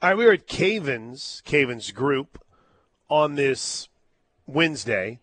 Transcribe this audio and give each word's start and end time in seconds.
All 0.00 0.10
right, 0.10 0.16
we 0.16 0.26
were 0.26 0.34
at 0.34 0.46
Cavens, 0.46 1.42
Cavens 1.44 1.90
Group, 1.90 2.40
on 3.10 3.34
this 3.34 3.88
Wednesday 4.46 5.18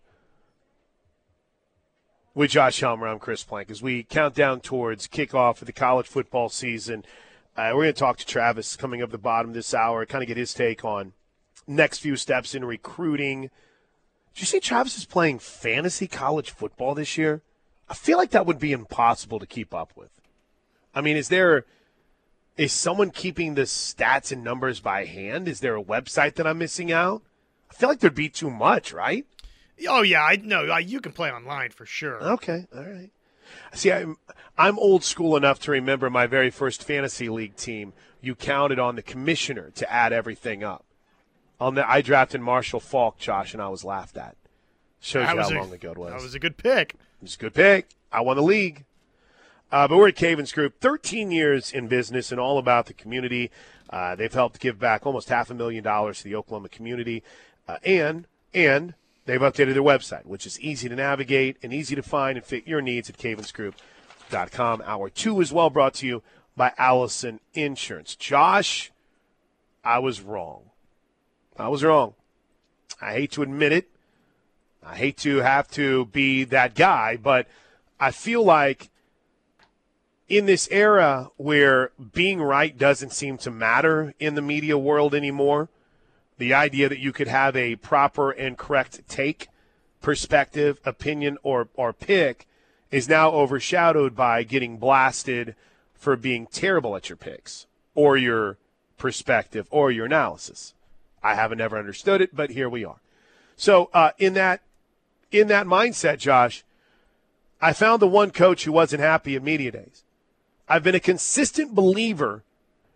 with 2.34 2.50
Josh 2.50 2.80
Helmer. 2.80 3.08
I'm 3.08 3.18
Chris 3.18 3.42
Plank. 3.42 3.70
As 3.70 3.80
we 3.80 4.02
count 4.02 4.34
down 4.34 4.60
towards 4.60 5.08
kickoff 5.08 5.62
of 5.62 5.66
the 5.66 5.72
college 5.72 6.06
football 6.06 6.50
season, 6.50 7.06
uh, 7.56 7.70
we're 7.72 7.84
going 7.84 7.94
to 7.94 7.98
talk 7.98 8.18
to 8.18 8.26
Travis 8.26 8.76
coming 8.76 9.00
up 9.00 9.10
the 9.10 9.16
bottom 9.16 9.54
this 9.54 9.72
hour, 9.72 10.04
kind 10.04 10.22
of 10.22 10.28
get 10.28 10.36
his 10.36 10.52
take 10.52 10.84
on 10.84 11.14
next 11.66 12.00
few 12.00 12.14
steps 12.14 12.54
in 12.54 12.62
recruiting. 12.62 13.48
Did 14.34 14.40
you 14.40 14.44
see 14.44 14.60
Travis 14.60 14.98
is 14.98 15.06
playing 15.06 15.38
fantasy 15.38 16.06
college 16.06 16.50
football 16.50 16.94
this 16.94 17.16
year? 17.16 17.40
I 17.88 17.94
feel 17.94 18.18
like 18.18 18.32
that 18.32 18.44
would 18.44 18.58
be 18.58 18.72
impossible 18.72 19.38
to 19.38 19.46
keep 19.46 19.72
up 19.72 19.92
with. 19.96 20.10
I 20.94 21.00
mean, 21.00 21.16
is 21.16 21.30
there 21.30 21.64
is 22.56 22.72
someone 22.72 23.10
keeping 23.10 23.54
the 23.54 23.62
stats 23.62 24.32
and 24.32 24.42
numbers 24.42 24.80
by 24.80 25.04
hand? 25.04 25.48
Is 25.48 25.60
there 25.60 25.76
a 25.76 25.82
website 25.82 26.34
that 26.34 26.46
I'm 26.46 26.58
missing 26.58 26.90
out? 26.90 27.22
I 27.70 27.74
feel 27.74 27.88
like 27.88 28.00
there'd 28.00 28.14
be 28.14 28.28
too 28.28 28.50
much, 28.50 28.92
right? 28.92 29.26
Oh 29.88 30.02
yeah, 30.02 30.22
I 30.22 30.36
know. 30.36 30.76
You 30.78 31.00
can 31.00 31.12
play 31.12 31.30
online 31.30 31.70
for 31.70 31.84
sure. 31.84 32.22
Okay, 32.22 32.66
all 32.74 32.84
right. 32.84 33.10
See, 33.74 33.92
I'm 33.92 34.16
I'm 34.56 34.78
old 34.78 35.04
school 35.04 35.36
enough 35.36 35.60
to 35.60 35.70
remember 35.70 36.08
my 36.08 36.26
very 36.26 36.50
first 36.50 36.82
fantasy 36.82 37.28
league 37.28 37.56
team. 37.56 37.92
You 38.22 38.34
counted 38.34 38.78
on 38.78 38.96
the 38.96 39.02
commissioner 39.02 39.70
to 39.74 39.92
add 39.92 40.12
everything 40.12 40.64
up. 40.64 40.84
On 41.60 41.74
the, 41.74 41.88
I 41.88 42.00
drafted 42.00 42.40
Marshall 42.40 42.80
Faulk, 42.80 43.18
Josh, 43.18 43.52
and 43.52 43.62
I 43.62 43.68
was 43.68 43.84
laughed 43.84 44.16
at. 44.16 44.36
Shows 45.00 45.28
you 45.30 45.40
how 45.40 45.48
a, 45.48 45.54
long 45.54 45.72
ago 45.72 45.92
it 45.92 45.98
was. 45.98 46.10
That 46.10 46.22
was 46.22 46.34
a 46.34 46.38
good 46.38 46.56
pick. 46.56 46.94
It 46.94 47.22
was 47.22 47.34
a 47.34 47.38
good 47.38 47.54
pick. 47.54 47.88
I 48.10 48.22
won 48.22 48.36
the 48.36 48.42
league. 48.42 48.85
Uh, 49.70 49.88
but 49.88 49.96
we're 49.96 50.08
at 50.08 50.16
Cavens 50.16 50.52
Group, 50.52 50.80
13 50.80 51.30
years 51.30 51.72
in 51.72 51.88
business 51.88 52.30
and 52.30 52.40
all 52.40 52.58
about 52.58 52.86
the 52.86 52.92
community. 52.92 53.50
Uh, 53.90 54.14
they've 54.14 54.32
helped 54.32 54.60
give 54.60 54.78
back 54.78 55.04
almost 55.04 55.28
half 55.28 55.50
a 55.50 55.54
million 55.54 55.82
dollars 55.82 56.18
to 56.18 56.24
the 56.24 56.34
Oklahoma 56.34 56.68
community, 56.68 57.22
uh, 57.68 57.78
and 57.84 58.26
and 58.54 58.94
they've 59.26 59.40
updated 59.40 59.74
their 59.74 59.82
website, 59.82 60.24
which 60.24 60.46
is 60.46 60.58
easy 60.60 60.88
to 60.88 60.94
navigate 60.94 61.56
and 61.62 61.72
easy 61.72 61.94
to 61.94 62.02
find 62.02 62.38
and 62.38 62.46
fit 62.46 62.66
your 62.66 62.80
needs 62.80 63.10
at 63.10 63.18
cavensgroup.com. 63.18 64.82
Hour 64.84 65.10
two 65.10 65.40
is 65.40 65.52
well 65.52 65.70
brought 65.70 65.94
to 65.94 66.06
you 66.06 66.22
by 66.56 66.72
Allison 66.78 67.40
Insurance. 67.54 68.16
Josh, 68.16 68.90
I 69.84 69.98
was 69.98 70.20
wrong. 70.20 70.70
I 71.56 71.68
was 71.68 71.84
wrong. 71.84 72.14
I 73.00 73.12
hate 73.12 73.32
to 73.32 73.42
admit 73.42 73.72
it. 73.72 73.88
I 74.82 74.96
hate 74.96 75.16
to 75.18 75.38
have 75.38 75.68
to 75.72 76.06
be 76.06 76.44
that 76.44 76.74
guy, 76.74 77.16
but 77.16 77.48
I 77.98 78.10
feel 78.10 78.44
like 78.44 78.90
in 80.28 80.46
this 80.46 80.68
era 80.70 81.30
where 81.36 81.92
being 82.12 82.40
right 82.40 82.76
doesn't 82.76 83.12
seem 83.12 83.38
to 83.38 83.50
matter 83.50 84.14
in 84.18 84.34
the 84.34 84.42
media 84.42 84.76
world 84.76 85.14
anymore, 85.14 85.68
the 86.38 86.52
idea 86.52 86.88
that 86.88 86.98
you 86.98 87.12
could 87.12 87.28
have 87.28 87.56
a 87.56 87.76
proper 87.76 88.30
and 88.30 88.58
correct 88.58 89.00
take, 89.08 89.48
perspective, 90.02 90.80
opinion, 90.84 91.38
or, 91.42 91.68
or 91.74 91.92
pick 91.92 92.46
is 92.90 93.08
now 93.08 93.30
overshadowed 93.30 94.14
by 94.14 94.42
getting 94.42 94.78
blasted 94.78 95.54
for 95.94 96.16
being 96.16 96.46
terrible 96.46 96.94
at 96.96 97.08
your 97.08 97.16
picks 97.16 97.66
or 97.94 98.16
your 98.16 98.58
perspective 98.98 99.66
or 99.70 99.90
your 99.90 100.06
analysis. 100.06 100.74
I 101.22 101.34
haven't 101.34 101.60
ever 101.60 101.78
understood 101.78 102.20
it, 102.20 102.34
but 102.34 102.50
here 102.50 102.68
we 102.68 102.84
are. 102.84 103.00
So 103.56 103.90
uh, 103.94 104.10
in 104.18 104.34
that 104.34 104.60
in 105.32 105.48
that 105.48 105.66
mindset, 105.66 106.18
Josh, 106.18 106.64
I 107.60 107.72
found 107.72 108.00
the 108.00 108.06
one 108.06 108.30
coach 108.30 108.64
who 108.64 108.72
wasn't 108.72 109.02
happy 109.02 109.34
at 109.34 109.42
media 109.42 109.72
days. 109.72 110.04
I've 110.68 110.82
been 110.82 110.94
a 110.94 111.00
consistent 111.00 111.74
believer 111.74 112.42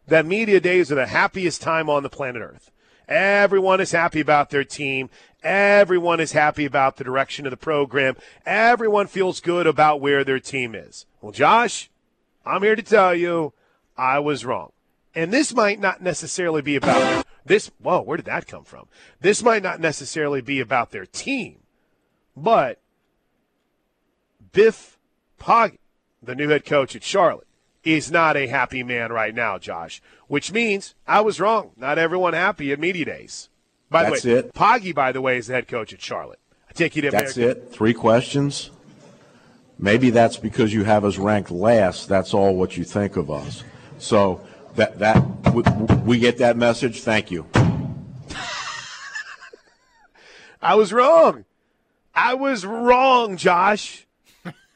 that 0.06 0.26
media 0.26 0.60
days 0.60 0.90
are 0.90 0.96
the 0.96 1.06
happiest 1.06 1.62
time 1.62 1.88
on 1.88 2.02
the 2.02 2.08
planet 2.08 2.42
Earth. 2.42 2.70
Everyone 3.08 3.80
is 3.80 3.92
happy 3.92 4.20
about 4.20 4.50
their 4.50 4.64
team. 4.64 5.10
Everyone 5.42 6.20
is 6.20 6.32
happy 6.32 6.64
about 6.64 6.96
the 6.96 7.04
direction 7.04 7.46
of 7.46 7.50
the 7.50 7.56
program. 7.56 8.16
Everyone 8.46 9.06
feels 9.06 9.41
good 9.41 9.66
about 9.66 10.00
where 10.00 10.22
their 10.22 10.38
team 10.38 10.75
is. 10.75 11.06
Well, 11.20 11.32
Josh, 11.32 11.91
I'm 12.44 12.62
here 12.62 12.76
to 12.76 12.82
tell 12.82 13.14
you 13.14 13.53
I 13.97 14.19
was 14.20 14.44
wrong. 14.44 14.72
And 15.14 15.32
this 15.32 15.52
might 15.52 15.81
not 15.81 16.00
necessarily 16.00 16.62
be 16.62 16.76
about 16.76 17.26
this. 17.44 17.70
Whoa, 17.81 18.00
where 18.02 18.16
did 18.16 18.26
that 18.26 18.47
come 18.47 18.64
from? 18.64 18.87
This 19.20 19.42
might 19.42 19.62
not 19.62 19.81
necessarily 19.81 20.41
be 20.41 20.60
about 20.60 20.91
their 20.92 21.06
team, 21.06 21.58
but 22.37 22.81
Biff 24.52 24.98
Poggi, 25.41 25.78
the 26.22 26.37
new 26.37 26.48
head 26.48 26.64
coach 26.64 26.94
at 26.94 27.02
Charlotte, 27.02 27.48
is 27.84 28.10
not 28.10 28.36
a 28.36 28.46
happy 28.46 28.82
man 28.82 29.12
right 29.12 29.34
now, 29.34 29.58
Josh, 29.58 30.02
which 30.28 30.52
means 30.52 30.94
I 31.06 31.20
was 31.20 31.41
wrong. 31.41 31.72
Not 31.76 31.98
everyone 31.98 32.34
happy 32.34 32.72
at 32.72 32.78
media 32.78 33.04
days. 33.04 33.48
By 33.88 34.04
That's 34.04 34.22
the 34.22 34.28
way, 34.28 34.38
it. 34.38 34.54
Poggi, 34.54 34.94
by 34.94 35.12
the 35.12 35.20
way, 35.20 35.38
is 35.38 35.48
the 35.48 35.54
head 35.54 35.68
coach 35.68 35.92
at 35.92 36.00
Charlotte. 36.00 36.38
I 36.69 36.72
take 36.72 36.94
you 36.94 37.02
to 37.02 37.10
That's 37.10 37.36
American. 37.36 37.64
it. 37.64 37.72
Three 37.72 37.94
questions. 37.94 38.70
Maybe 39.78 40.10
that's 40.10 40.36
because 40.36 40.74
you 40.74 40.84
have 40.84 41.04
us 41.04 41.16
ranked 41.16 41.50
last. 41.50 42.08
That's 42.08 42.34
all 42.34 42.54
what 42.54 42.76
you 42.76 42.84
think 42.84 43.16
of 43.16 43.30
us. 43.30 43.64
So 43.98 44.46
that 44.76 44.98
that 44.98 45.54
we, 45.54 45.62
we 46.04 46.19
get 46.19 46.38
that 46.38 46.56
message. 46.56 47.00
Thank 47.00 47.30
you. 47.30 47.46
I 50.62 50.74
was 50.74 50.92
wrong. 50.92 51.46
I 52.14 52.34
was 52.34 52.66
wrong, 52.66 53.38
Josh. 53.38 54.06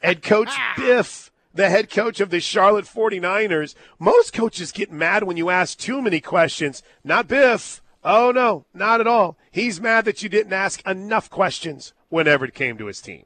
Head 0.01 0.23
coach 0.23 0.49
Biff 0.77 1.31
the 1.55 1.69
head 1.69 1.89
coach 1.89 2.19
of 2.19 2.29
the 2.29 2.39
Charlotte 2.39 2.85
49ers. 2.85 3.73
Most 3.97 4.33
coaches 4.33 4.71
get 4.71 4.91
mad 4.91 5.23
when 5.23 5.37
you 5.37 5.49
ask 5.49 5.77
too 5.77 6.01
many 6.01 6.19
questions. 6.21 6.83
Not 7.03 7.27
Biff. 7.27 7.81
Oh, 8.03 8.31
no, 8.31 8.65
not 8.73 9.01
at 9.01 9.07
all. 9.07 9.37
He's 9.51 9.81
mad 9.81 10.05
that 10.05 10.21
you 10.21 10.29
didn't 10.29 10.53
ask 10.53 10.85
enough 10.85 11.29
questions 11.29 11.93
whenever 12.09 12.45
it 12.45 12.53
came 12.53 12.77
to 12.77 12.85
his 12.85 13.01
team. 13.01 13.25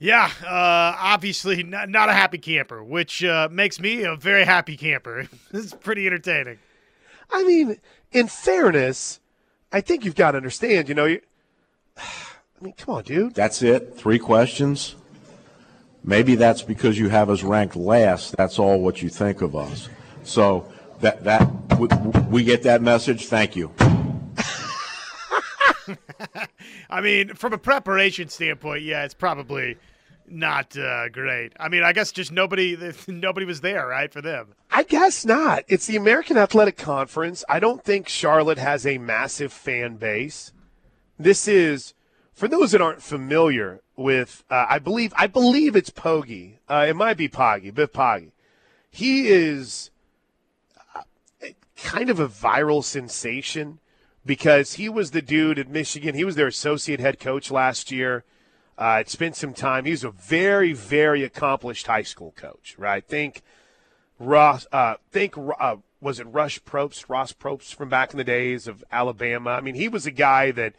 Yeah, 0.00 0.30
uh, 0.44 0.94
obviously 0.98 1.62
not, 1.62 1.88
not, 1.88 2.08
a 2.08 2.12
happy 2.12 2.38
camper, 2.38 2.82
which 2.82 3.22
uh, 3.24 3.48
makes 3.50 3.80
me 3.80 4.04
a 4.04 4.16
very 4.16 4.44
happy 4.44 4.76
camper. 4.76 5.28
this 5.52 5.66
is 5.66 5.74
pretty 5.74 6.06
entertaining. 6.06 6.58
I 7.30 7.44
mean, 7.44 7.78
in 8.12 8.28
fairness, 8.28 9.20
I 9.72 9.80
think 9.80 10.04
you've 10.04 10.14
got 10.14 10.32
to 10.32 10.36
understand, 10.36 10.88
you 10.88 10.94
know, 10.94 11.04
you, 11.04 11.20
I 11.96 12.02
mean, 12.60 12.74
come 12.74 12.94
on, 12.96 13.04
dude. 13.04 13.34
That's 13.34 13.62
it. 13.62 13.94
Three 13.96 14.18
questions. 14.18 14.96
Maybe 16.04 16.34
that's 16.36 16.62
because 16.62 16.98
you 16.98 17.08
have 17.08 17.28
us 17.30 17.42
ranked 17.42 17.76
last. 17.76 18.36
That's 18.36 18.58
all 18.58 18.80
what 18.80 19.02
you 19.02 19.08
think 19.08 19.42
of 19.42 19.54
us. 19.56 19.88
So 20.22 20.70
that 21.00 21.24
that 21.24 21.78
we, 21.78 21.88
we 22.28 22.44
get 22.44 22.62
that 22.64 22.82
message. 22.82 23.26
Thank 23.26 23.56
you. 23.56 23.72
I 26.90 27.00
mean, 27.00 27.34
from 27.34 27.52
a 27.52 27.58
preparation 27.58 28.28
standpoint, 28.28 28.82
yeah, 28.82 29.04
it's 29.04 29.14
probably 29.14 29.76
not 30.26 30.76
uh, 30.76 31.08
great. 31.08 31.52
I 31.58 31.68
mean, 31.68 31.82
I 31.82 31.92
guess 31.92 32.12
just 32.12 32.32
nobody 32.32 32.76
nobody 33.08 33.46
was 33.46 33.60
there, 33.60 33.86
right, 33.86 34.12
for 34.12 34.22
them. 34.22 34.54
I 34.70 34.82
guess 34.82 35.24
not. 35.24 35.64
It's 35.68 35.86
the 35.86 35.96
American 35.96 36.36
Athletic 36.36 36.76
Conference. 36.76 37.44
I 37.48 37.60
don't 37.60 37.82
think 37.82 38.08
Charlotte 38.08 38.58
has 38.58 38.86
a 38.86 38.98
massive 38.98 39.52
fan 39.52 39.96
base. 39.96 40.52
This 41.18 41.48
is 41.48 41.94
for 42.38 42.46
those 42.46 42.70
that 42.70 42.80
aren't 42.80 43.02
familiar 43.02 43.80
with, 43.96 44.44
uh, 44.48 44.66
I 44.68 44.78
believe, 44.78 45.12
I 45.16 45.26
believe 45.26 45.74
it's 45.74 45.90
Pogi. 45.90 46.58
Uh, 46.68 46.86
it 46.88 46.94
might 46.94 47.16
be 47.16 47.28
Poggi, 47.28 47.74
Biff 47.74 47.92
Poggi. 47.92 48.30
He 48.88 49.26
is 49.26 49.90
uh, 50.94 51.02
kind 51.76 52.08
of 52.08 52.20
a 52.20 52.28
viral 52.28 52.84
sensation 52.84 53.80
because 54.24 54.74
he 54.74 54.88
was 54.88 55.10
the 55.10 55.20
dude 55.20 55.58
at 55.58 55.68
Michigan. 55.68 56.14
He 56.14 56.22
was 56.22 56.36
their 56.36 56.46
associate 56.46 57.00
head 57.00 57.18
coach 57.18 57.50
last 57.50 57.90
year. 57.90 58.22
Uh, 58.78 59.02
spent 59.04 59.34
some 59.34 59.52
time. 59.52 59.84
He's 59.84 60.04
a 60.04 60.12
very, 60.12 60.72
very 60.72 61.24
accomplished 61.24 61.88
high 61.88 62.02
school 62.02 62.32
coach, 62.36 62.76
right? 62.78 63.04
Think 63.04 63.42
Ross. 64.20 64.64
Uh, 64.70 64.94
think 65.10 65.34
uh, 65.36 65.76
was 66.00 66.20
it 66.20 66.26
Rush 66.28 66.62
Propst, 66.62 67.08
Ross 67.08 67.32
Propst 67.32 67.74
from 67.74 67.88
back 67.88 68.12
in 68.12 68.18
the 68.18 68.22
days 68.22 68.68
of 68.68 68.84
Alabama. 68.92 69.50
I 69.50 69.60
mean, 69.60 69.74
he 69.74 69.88
was 69.88 70.06
a 70.06 70.12
guy 70.12 70.52
that 70.52 70.74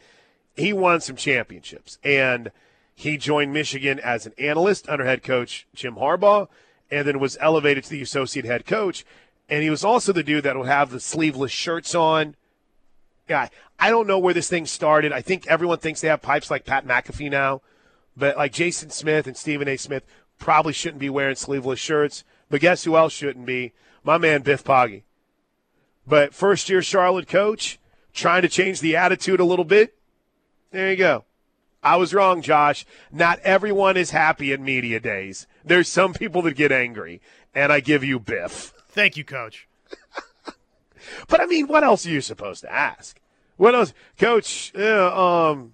he 0.56 0.74
won 0.74 1.02
some 1.02 1.16
championships. 1.16 1.98
And 2.04 2.52
he 2.96 3.18
joined 3.18 3.54
Michigan 3.54 4.00
as 4.00 4.26
an 4.26 4.34
analyst 4.38 4.90
under 4.90 5.06
head 5.06 5.24
coach 5.24 5.68
Jim 5.74 5.96
Harbaugh 5.96 6.48
and 6.92 7.08
then 7.08 7.20
was 7.20 7.38
elevated 7.40 7.84
to 7.86 7.90
the 7.90 8.02
associate 8.02 8.46
head 8.46 8.66
coach. 8.66 9.06
And 9.48 9.64
he 9.64 9.70
was 9.70 9.84
also 9.84 10.14
the 10.14 10.24
dude 10.24 10.44
that 10.44 10.58
would 10.58 10.68
have 10.68 10.92
the 10.92 11.00
sleeveless 11.00 11.52
shirts 11.52 11.96
on. 11.96 12.36
Yeah, 13.28 13.48
I 13.80 13.90
don't 13.90 14.08
know 14.08 14.20
where 14.20 14.34
this 14.34 14.50
thing 14.50 14.66
started. 14.66 15.14
I 15.14 15.22
think 15.22 15.48
everyone 15.48 15.78
thinks 15.78 16.02
they 16.02 16.08
have 16.08 16.22
pipes 16.22 16.52
like 16.52 16.66
Pat 16.66 16.86
McAfee 16.86 17.30
now, 17.30 17.62
but 18.18 18.38
like 18.38 18.52
Jason 18.52 18.90
Smith 18.90 19.28
and 19.28 19.38
Stephen 19.38 19.68
A. 19.68 19.78
Smith 19.78 20.04
probably 20.40 20.74
shouldn't 20.74 21.00
be 21.00 21.10
wearing 21.10 21.36
sleeveless 21.36 21.80
shirts. 21.80 22.24
But 22.50 22.62
guess 22.62 22.84
who 22.84 22.98
else 22.98 23.14
shouldn't 23.14 23.46
be? 23.46 23.74
My 24.04 24.18
man 24.18 24.42
Biff 24.42 24.64
Poggi. 24.64 25.04
But 26.08 26.34
first 26.34 26.70
year 26.70 26.82
Charlotte 26.82 27.28
coach, 27.28 27.80
trying 28.14 28.42
to 28.42 28.50
change 28.50 28.82
the 28.82 28.96
attitude 28.96 29.40
a 29.40 29.46
little 29.46 29.66
bit. 29.66 29.96
There 30.72 30.92
you 30.92 30.98
go. 30.98 31.26
I 31.82 31.96
was 31.96 32.14
wrong, 32.14 32.42
Josh. 32.42 32.86
Not 33.12 33.40
everyone 33.40 33.98
is 33.98 34.12
happy 34.12 34.52
in 34.52 34.64
media 34.64 35.00
days. 35.00 35.48
There's 35.64 35.88
some 35.88 36.14
people 36.14 36.42
that 36.44 36.56
get 36.56 36.72
angry, 36.72 37.22
and 37.56 37.72
I 37.72 37.80
give 37.80 38.04
you 38.04 38.20
Biff. 38.20 38.74
Thank 38.90 39.18
you, 39.18 39.24
Coach. 39.24 39.68
But 41.28 41.42
I 41.42 41.46
mean, 41.46 41.68
what 41.68 41.84
else 41.84 42.06
are 42.06 42.10
you 42.10 42.22
supposed 42.22 42.62
to 42.62 42.72
ask? 42.72 43.20
What 43.58 43.74
else, 43.74 43.94
Coach? 44.18 44.72
Yeah, 44.76 45.12
um, 45.14 45.74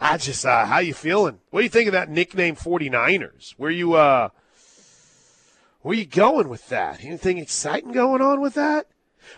I 0.00 0.16
just, 0.16 0.44
uh, 0.46 0.66
how 0.66 0.78
you 0.78 0.94
feeling? 0.94 1.40
What 1.50 1.60
do 1.60 1.64
you 1.64 1.70
think 1.70 1.88
of 1.88 1.92
that 1.92 2.10
nickname 2.10 2.56
49ers? 2.56 3.52
Where 3.56 3.70
you, 3.70 3.94
uh, 3.94 4.28
where 5.82 5.96
you 5.96 6.06
going 6.06 6.48
with 6.48 6.68
that? 6.68 7.04
Anything 7.04 7.38
exciting 7.38 7.92
going 7.92 8.22
on 8.22 8.40
with 8.40 8.54
that? 8.54 8.86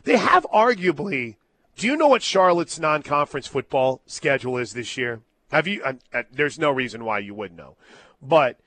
They 0.04 0.16
have 0.16 0.46
arguably. 0.52 1.36
Do 1.76 1.86
you 1.86 1.96
know 1.96 2.08
what 2.08 2.22
Charlotte's 2.22 2.78
non-conference 2.78 3.46
football 3.46 4.02
schedule 4.06 4.58
is 4.58 4.74
this 4.74 4.96
year? 4.96 5.20
Have 5.50 5.66
you? 5.66 5.82
Uh, 5.82 5.94
uh, 6.12 6.22
there's 6.32 6.58
no 6.58 6.70
reason 6.70 7.04
why 7.04 7.18
you 7.18 7.34
would 7.34 7.54
know, 7.54 7.76
but 8.20 8.58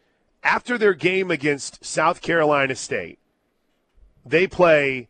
after 0.43 0.77
their 0.77 0.93
game 0.93 1.31
against 1.31 1.83
South 1.83 2.21
Carolina 2.21 2.75
State, 2.75 3.17
they 4.23 4.45
play 4.47 5.09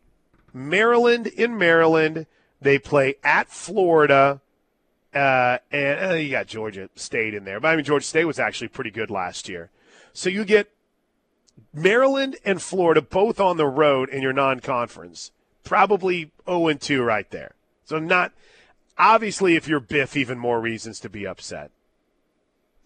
Maryland 0.54 1.28
in 1.28 1.58
Maryland. 1.58 2.28
They 2.62 2.80
play 2.80 3.16
at 3.24 3.50
Florida, 3.50 4.42
uh, 5.14 5.58
and 5.72 6.12
uh, 6.12 6.14
you 6.16 6.32
got 6.32 6.48
Georgia 6.48 6.90
State 6.96 7.34
in 7.34 7.44
there. 7.44 7.60
But 7.60 7.70
I 7.70 7.76
mean, 7.76 7.86
Georgia 7.86 8.06
State 8.06 8.26
was 8.26 8.40
actually 8.40 8.70
pretty 8.70 8.92
good 8.92 9.10
last 9.10 9.50
year. 9.50 9.70
So 10.14 10.30
you 10.30 10.46
get 10.46 10.72
Maryland 11.74 12.38
and 12.46 12.62
Florida 12.62 13.02
both 13.02 13.40
on 13.40 13.58
the 13.58 13.68
road 13.68 14.10
in 14.10 14.22
your 14.22 14.34
non-conference. 14.34 15.32
Probably 15.64 16.32
0 16.46 16.68
and 16.68 16.80
2 16.80 17.04
right 17.04 17.30
there. 17.32 17.55
So 17.86 18.00
not 18.00 18.34
obviously 18.98 19.56
if 19.56 19.68
you're 19.68 19.80
Biff, 19.80 20.18
even 20.18 20.38
more 20.38 20.60
reasons 20.60 21.00
to 21.02 21.10
be 21.10 21.26
upset. 21.26 21.72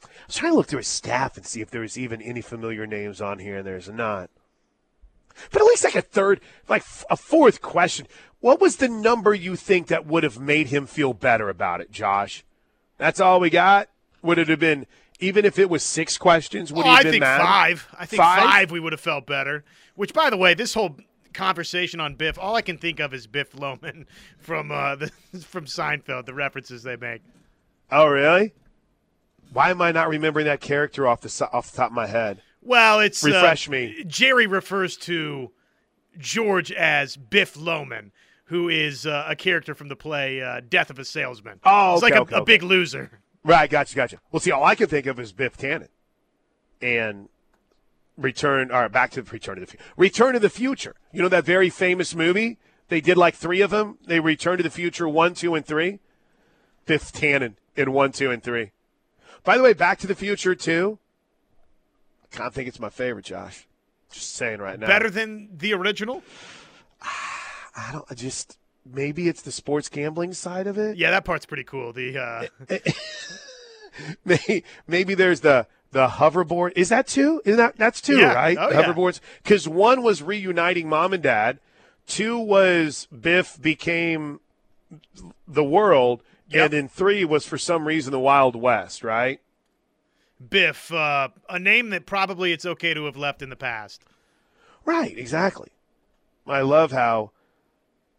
I 0.04 0.07
was 0.28 0.36
trying 0.36 0.51
to 0.51 0.57
look 0.57 0.68
through 0.68 0.78
his 0.80 0.88
staff 0.88 1.38
and 1.38 1.46
see 1.46 1.62
if 1.62 1.72
there 1.72 1.81
was 1.81 1.98
even 1.98 2.22
any 2.22 2.42
familiar 2.42 2.86
names 2.86 3.19
on 3.19 3.40
here, 3.40 3.57
and 3.57 3.68
there's 3.68 3.90
not. 3.90 4.30
But 5.51 5.62
at 5.62 5.68
least 5.68 5.84
like 5.84 5.96
a 5.96 6.01
third, 6.01 6.42
like 6.68 6.84
a 7.10 7.18
fourth 7.18 7.62
question. 7.62 8.07
What 8.40 8.62
was 8.62 8.78
the 8.78 8.88
number 8.88 9.34
you 9.34 9.56
think 9.56 9.88
that 9.88 10.06
would 10.06 10.24
have 10.24 10.40
made 10.40 10.68
him 10.68 10.86
feel 10.86 11.13
better 11.13 11.50
about 11.50 11.81
it, 11.81 11.92
Josh? 11.92 12.44
That's 12.98 13.19
all 13.19 13.40
we 13.40 13.50
got. 13.50 13.90
Would 14.22 14.38
it 14.38 14.50
have 14.50 14.60
been 14.60 14.86
even 15.19 15.46
if 15.46 15.60
it 15.60 15.69
was 15.69 15.84
six 15.84 16.18
questions? 16.18 16.72
Would 16.72 16.86
oh, 16.86 16.90
he 16.90 16.90
have 16.90 17.00
I 17.00 17.04
been 17.04 17.12
think 17.12 17.22
mad? 17.22 17.42
five. 17.42 17.88
I 17.98 18.06
think 18.06 18.22
Five? 18.22 18.44
five? 18.44 18.72
we 18.72 18.80
would 18.80 18.94
have 18.94 19.01
felt 19.01 19.25
better. 19.25 19.63
Which, 19.96 20.13
by 20.13 20.30
the 20.30 20.38
way, 20.38 20.54
this 20.54 20.74
whole 20.74 20.96
conversation 21.33 21.99
on 21.99 22.15
Biff, 22.15 22.37
all 22.39 22.55
I 22.55 22.61
can 22.61 22.77
think 22.77 22.99
of 22.99 23.13
is 23.13 23.27
Biff 23.27 23.53
Loman 23.53 24.07
from 24.37 24.71
uh, 24.71 24.95
the, 24.95 25.07
from 25.41 25.65
Seinfeld. 25.65 26.25
The 26.25 26.33
references 26.33 26.83
they 26.83 26.95
make. 26.95 27.21
Oh, 27.91 28.07
really? 28.07 28.53
Why 29.51 29.71
am 29.71 29.81
I 29.81 29.91
not 29.91 30.09
remembering 30.09 30.45
that 30.45 30.61
character 30.61 31.07
off 31.07 31.21
the 31.21 31.49
off 31.51 31.71
the 31.71 31.77
top 31.77 31.91
of 31.91 31.95
my 31.95 32.07
head? 32.07 32.41
Well, 32.61 32.99
it's 32.99 33.23
uh, 33.25 33.29
Refresh 33.29 33.69
me. 33.69 34.03
Jerry 34.05 34.45
refers 34.45 34.95
to 34.97 35.51
George 36.17 36.71
as 36.71 37.15
Biff 37.15 37.55
Loman, 37.57 38.11
who 38.45 38.69
is 38.69 39.05
uh, 39.07 39.25
a 39.27 39.35
character 39.35 39.73
from 39.73 39.87
the 39.87 39.95
play 39.95 40.41
uh, 40.41 40.61
Death 40.67 40.89
of 40.89 40.99
a 40.99 41.05
Salesman. 41.05 41.59
Oh, 41.63 41.93
he's 41.93 42.03
like 42.03 42.13
okay, 42.13 42.19
a, 42.19 42.21
okay, 42.21 42.35
a 42.35 42.39
okay. 42.39 42.45
big 42.45 42.63
loser. 42.63 43.21
Right, 43.43 43.69
gotcha, 43.69 43.95
gotcha. 43.95 44.19
Well, 44.31 44.39
see, 44.39 44.51
all 44.51 44.63
I 44.63 44.75
can 44.75 44.87
think 44.87 45.05
of 45.05 45.19
is 45.19 45.31
Biff 45.31 45.57
Tannen, 45.57 45.87
and 46.81 47.29
Return, 48.19 48.71
or 48.71 48.89
Back 48.89 49.12
to 49.12 49.21
the 49.21 49.31
Return 49.31 49.56
to 49.56 49.62
the 49.62 49.68
Future. 49.68 49.83
Return 49.98 50.33
to 50.33 50.39
the 50.39 50.50
Future. 50.50 50.95
You 51.12 51.21
know 51.21 51.30
that 51.30 51.45
very 51.45 51.69
famous 51.69 52.13
movie? 52.13 52.57
They 52.89 53.01
did 53.01 53.18
like 53.18 53.36
three 53.36 53.62
of 53.62 53.69
them. 53.69 53.98
They 54.06 54.19
Return 54.19 54.57
to 54.57 54.63
the 54.63 54.69
Future 54.69 55.07
one, 55.07 55.33
two, 55.33 55.56
and 55.56 55.66
three. 55.66 56.00
Biff 56.86 57.12
Tannen 57.12 57.56
in 57.75 57.94
one, 57.94 58.12
two, 58.12 58.31
and 58.31 58.42
three. 58.44 58.71
By 59.44 59.57
the 59.57 59.63
way, 59.63 59.74
Back 59.74 60.00
to 60.00 60.07
the 60.07 60.16
Future 60.16 60.56
two. 60.56 61.00
I 62.24 62.36
kind 62.36 62.48
of 62.48 62.54
think 62.54 62.68
it's 62.68 62.80
my 62.80 62.89
favorite, 62.89 63.25
Josh. 63.25 63.68
Just 64.12 64.36
saying 64.36 64.60
right 64.60 64.80
now. 64.80 64.88
Better 64.88 65.10
than 65.10 65.50
the 65.57 65.74
original? 65.74 66.24
I 67.01 67.92
don't. 67.92 68.06
I 68.10 68.15
just 68.15 68.57
maybe 68.86 69.27
it's 69.27 69.42
the 69.42 69.51
sports 69.51 69.89
gambling 69.89 70.33
side 70.33 70.68
of 70.68 70.77
it. 70.77 70.98
Yeah, 70.98 71.12
that 71.12 71.25
part's 71.25 71.45
pretty 71.45 71.63
cool. 71.63 71.94
The 71.94 72.18
uh, 72.18 72.48
maybe, 74.25 74.63
maybe 74.88 75.13
there's 75.13 75.42
the 75.42 75.68
the 75.91 76.07
hoverboard. 76.07 76.74
Is 76.75 76.89
that 76.89 77.07
two? 77.07 77.41
Is 77.45 77.57
that 77.57 77.77
that's 77.77 78.01
two, 78.01 78.18
Yeah. 78.18 78.33
right? 78.33 78.57
Oh, 78.59 78.69
Hoverboards. 78.71 79.19
Because 79.44 79.68
one 79.68 80.01
was 80.03 80.21
reuniting 80.21 80.88
mom 80.89 81.13
and 81.13 81.24
dad. 81.24 81.59
Two 82.06 82.38
was 82.38 83.07
Biff 83.07 83.59
became 83.62 84.39
the 85.47 85.63
world, 85.63 86.24
Yep. 86.50 86.63
and 86.65 86.74
then 86.74 86.88
three 86.88 87.24
was 87.25 87.45
for 87.45 87.57
some 87.57 87.88
reason 87.88 88.12
the 88.12 88.19
Wild 88.19 88.56
West, 88.56 89.03
right? 89.03 89.39
Biff, 90.50 90.91
uh, 90.94 91.30
a 91.50 91.59
name 91.59 91.89
that 91.89 92.06
probably 92.06 92.51
it's 92.53 92.65
okay 92.65 92.94
to 92.94 93.06
have 93.06 93.18
left 93.18 93.41
in 93.41 93.50
the 93.50 93.56
past. 93.56 94.01
Right, 94.86 95.15
exactly. 95.18 95.69
I 96.47 96.62
love 96.62 96.91
how 96.91 97.31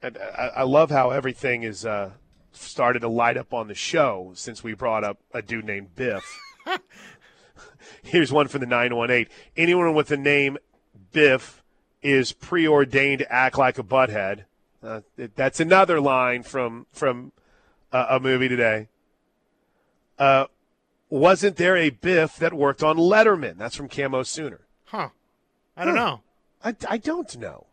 I 0.02 0.62
love 0.62 0.90
how 0.90 1.10
everything 1.10 1.62
is 1.62 1.84
uh, 1.84 2.10
started 2.52 3.00
to 3.00 3.08
light 3.08 3.36
up 3.36 3.52
on 3.52 3.68
the 3.68 3.74
show 3.74 4.32
since 4.34 4.62
we 4.62 4.72
brought 4.74 5.02
up 5.04 5.18
a 5.32 5.42
dude 5.42 5.64
named 5.64 5.94
Biff. 5.94 6.38
Here's 8.02 8.32
one 8.32 8.48
from 8.48 8.60
the 8.60 8.66
918. 8.66 9.26
Anyone 9.56 9.94
with 9.94 10.08
the 10.08 10.16
name 10.16 10.58
Biff 11.12 11.62
is 12.02 12.32
preordained 12.32 13.20
to 13.20 13.32
act 13.32 13.58
like 13.58 13.78
a 13.78 13.82
butthead. 13.82 14.44
Uh, 14.82 15.00
that's 15.36 15.60
another 15.60 16.00
line 16.00 16.42
from 16.42 16.86
from 16.92 17.32
uh, 17.92 18.06
a 18.10 18.20
movie 18.20 18.48
today. 18.48 18.88
Uh, 20.18 20.46
wasn't 21.08 21.56
there 21.56 21.76
a 21.76 21.90
Biff 21.90 22.36
that 22.36 22.52
worked 22.54 22.82
on 22.82 22.96
Letterman? 22.96 23.58
That's 23.58 23.76
from 23.76 23.88
Camo 23.88 24.22
Sooner. 24.22 24.60
Huh. 24.86 25.10
I 25.76 25.84
don't 25.84 25.96
Huh. 25.96 26.04
know. 26.04 26.20
I, 26.64 26.76
I 26.88 26.96
don't 26.98 27.36
know. 27.38 27.66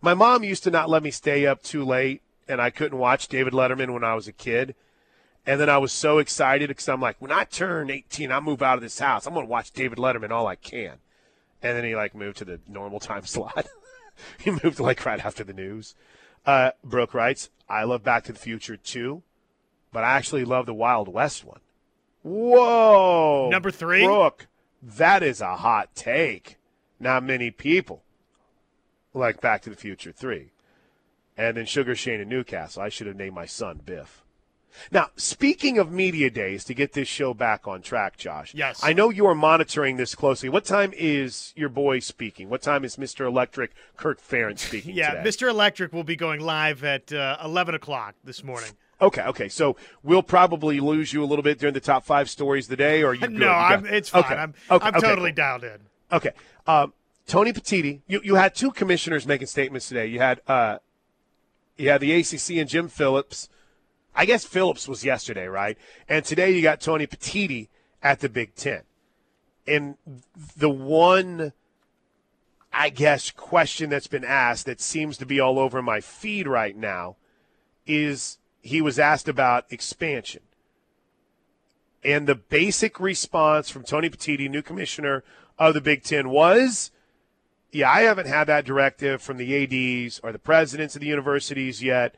My 0.00 0.14
mom 0.14 0.44
used 0.44 0.64
to 0.64 0.70
not 0.70 0.88
let 0.90 1.02
me 1.02 1.10
stay 1.10 1.46
up 1.46 1.62
too 1.62 1.84
late, 1.84 2.22
and 2.46 2.60
I 2.60 2.70
couldn't 2.70 2.98
watch 2.98 3.28
David 3.28 3.52
Letterman 3.52 3.92
when 3.92 4.04
I 4.04 4.14
was 4.14 4.28
a 4.28 4.32
kid. 4.32 4.74
And 5.48 5.58
then 5.58 5.70
I 5.70 5.78
was 5.78 5.92
so 5.92 6.18
excited 6.18 6.68
because 6.68 6.90
I'm 6.90 7.00
like, 7.00 7.16
when 7.20 7.32
I 7.32 7.44
turn 7.44 7.88
18, 7.88 8.30
I 8.30 8.38
move 8.38 8.62
out 8.62 8.76
of 8.76 8.82
this 8.82 8.98
house. 8.98 9.26
I'm 9.26 9.32
going 9.32 9.46
to 9.46 9.50
watch 9.50 9.70
David 9.70 9.96
Letterman 9.96 10.30
all 10.30 10.46
I 10.46 10.56
can. 10.56 10.98
And 11.62 11.74
then 11.74 11.84
he 11.84 11.96
like 11.96 12.14
moved 12.14 12.36
to 12.38 12.44
the 12.44 12.60
normal 12.68 13.00
time 13.00 13.24
slot. 13.24 13.66
he 14.38 14.50
moved 14.50 14.78
like 14.78 15.06
right 15.06 15.24
after 15.24 15.44
the 15.44 15.54
news. 15.54 15.94
Uh, 16.44 16.72
Brooke 16.84 17.14
writes, 17.14 17.48
I 17.66 17.84
love 17.84 18.04
Back 18.04 18.24
to 18.24 18.32
the 18.34 18.38
Future 18.38 18.76
too, 18.76 19.22
but 19.90 20.04
I 20.04 20.18
actually 20.18 20.44
love 20.44 20.66
the 20.66 20.74
Wild 20.74 21.08
West 21.08 21.46
one. 21.46 21.60
Whoa. 22.22 23.48
Number 23.50 23.70
three? 23.70 24.04
Brooke, 24.04 24.48
that 24.82 25.22
is 25.22 25.40
a 25.40 25.56
hot 25.56 25.94
take. 25.94 26.58
Not 27.00 27.24
many 27.24 27.50
people 27.50 28.02
like 29.14 29.40
Back 29.40 29.62
to 29.62 29.70
the 29.70 29.76
Future 29.76 30.12
3. 30.12 30.50
And 31.38 31.56
then 31.56 31.64
Sugar 31.64 31.94
Shane 31.94 32.20
in 32.20 32.28
Newcastle. 32.28 32.82
I 32.82 32.90
should 32.90 33.06
have 33.06 33.16
named 33.16 33.34
my 33.34 33.46
son 33.46 33.80
Biff. 33.82 34.24
Now, 34.92 35.08
speaking 35.16 35.78
of 35.78 35.90
media 35.90 36.30
days, 36.30 36.64
to 36.64 36.74
get 36.74 36.92
this 36.92 37.08
show 37.08 37.34
back 37.34 37.66
on 37.66 37.82
track, 37.82 38.16
Josh. 38.16 38.54
Yes. 38.54 38.80
I 38.82 38.92
know 38.92 39.10
you 39.10 39.26
are 39.26 39.34
monitoring 39.34 39.96
this 39.96 40.14
closely. 40.14 40.48
What 40.48 40.64
time 40.64 40.92
is 40.96 41.52
your 41.56 41.68
boy 41.68 41.98
speaking? 41.98 42.48
What 42.48 42.62
time 42.62 42.84
is 42.84 42.96
Mr. 42.96 43.26
Electric 43.26 43.72
Kirk 43.96 44.20
Ferentz 44.20 44.58
speaking 44.68 44.94
Yeah, 44.94 45.14
today? 45.14 45.28
Mr. 45.28 45.48
Electric 45.50 45.92
will 45.92 46.04
be 46.04 46.16
going 46.16 46.40
live 46.40 46.84
at 46.84 47.12
uh, 47.12 47.38
11 47.44 47.74
o'clock 47.74 48.14
this 48.24 48.44
morning. 48.44 48.70
Okay, 49.00 49.22
okay. 49.22 49.48
So 49.48 49.76
we'll 50.02 50.22
probably 50.24 50.80
lose 50.80 51.12
you 51.12 51.22
a 51.22 51.26
little 51.26 51.42
bit 51.44 51.58
during 51.58 51.74
the 51.74 51.80
top 51.80 52.04
five 52.04 52.28
stories 52.28 52.66
of 52.66 52.70
the 52.70 52.76
day, 52.76 53.02
or 53.02 53.14
you 53.14 53.20
good? 53.28 53.32
no, 53.32 53.46
You 53.46 53.52
I'm, 53.52 53.82
got- 53.84 53.92
it's 53.94 54.08
fine. 54.08 54.24
Okay, 54.24 54.34
I'm, 54.34 54.54
okay, 54.70 54.86
I'm 54.86 55.00
totally 55.00 55.32
dialed 55.32 55.64
in. 55.64 55.78
Okay. 56.12 56.30
Um, 56.66 56.92
Tony 57.26 57.52
Petitti, 57.52 58.00
you, 58.08 58.20
you 58.24 58.34
had 58.36 58.54
two 58.54 58.70
commissioners 58.70 59.26
making 59.26 59.46
statements 59.48 59.86
today. 59.88 60.06
You 60.06 60.18
had 60.18 60.40
uh, 60.48 60.78
you 61.76 61.90
had 61.90 62.00
the 62.00 62.12
ACC 62.12 62.56
and 62.58 62.68
Jim 62.68 62.88
Phillips. 62.88 63.48
I 64.14 64.24
guess 64.24 64.44
Phillips 64.44 64.88
was 64.88 65.04
yesterday, 65.04 65.46
right? 65.46 65.78
And 66.08 66.24
today 66.24 66.50
you 66.50 66.62
got 66.62 66.80
Tony 66.80 67.06
Petitti 67.06 67.68
at 68.02 68.20
the 68.20 68.28
Big 68.28 68.54
Ten. 68.54 68.82
And 69.66 69.96
the 70.56 70.70
one, 70.70 71.52
I 72.72 72.90
guess, 72.90 73.30
question 73.30 73.90
that's 73.90 74.06
been 74.06 74.24
asked 74.24 74.66
that 74.66 74.80
seems 74.80 75.18
to 75.18 75.26
be 75.26 75.38
all 75.38 75.58
over 75.58 75.82
my 75.82 76.00
feed 76.00 76.48
right 76.48 76.76
now 76.76 77.16
is 77.86 78.38
he 78.60 78.80
was 78.80 78.98
asked 78.98 79.28
about 79.28 79.66
expansion. 79.70 80.42
And 82.02 82.26
the 82.26 82.34
basic 82.34 82.98
response 83.00 83.70
from 83.70 83.84
Tony 83.84 84.08
Petitti, 84.08 84.48
new 84.48 84.62
commissioner 84.62 85.24
of 85.58 85.74
the 85.74 85.80
Big 85.80 86.02
Ten, 86.02 86.30
was 86.30 86.90
yeah, 87.70 87.90
I 87.90 88.02
haven't 88.02 88.26
had 88.26 88.44
that 88.44 88.64
directive 88.64 89.20
from 89.20 89.36
the 89.36 90.06
ADs 90.06 90.20
or 90.22 90.32
the 90.32 90.38
presidents 90.38 90.94
of 90.94 91.00
the 91.00 91.06
universities 91.06 91.82
yet 91.82 92.14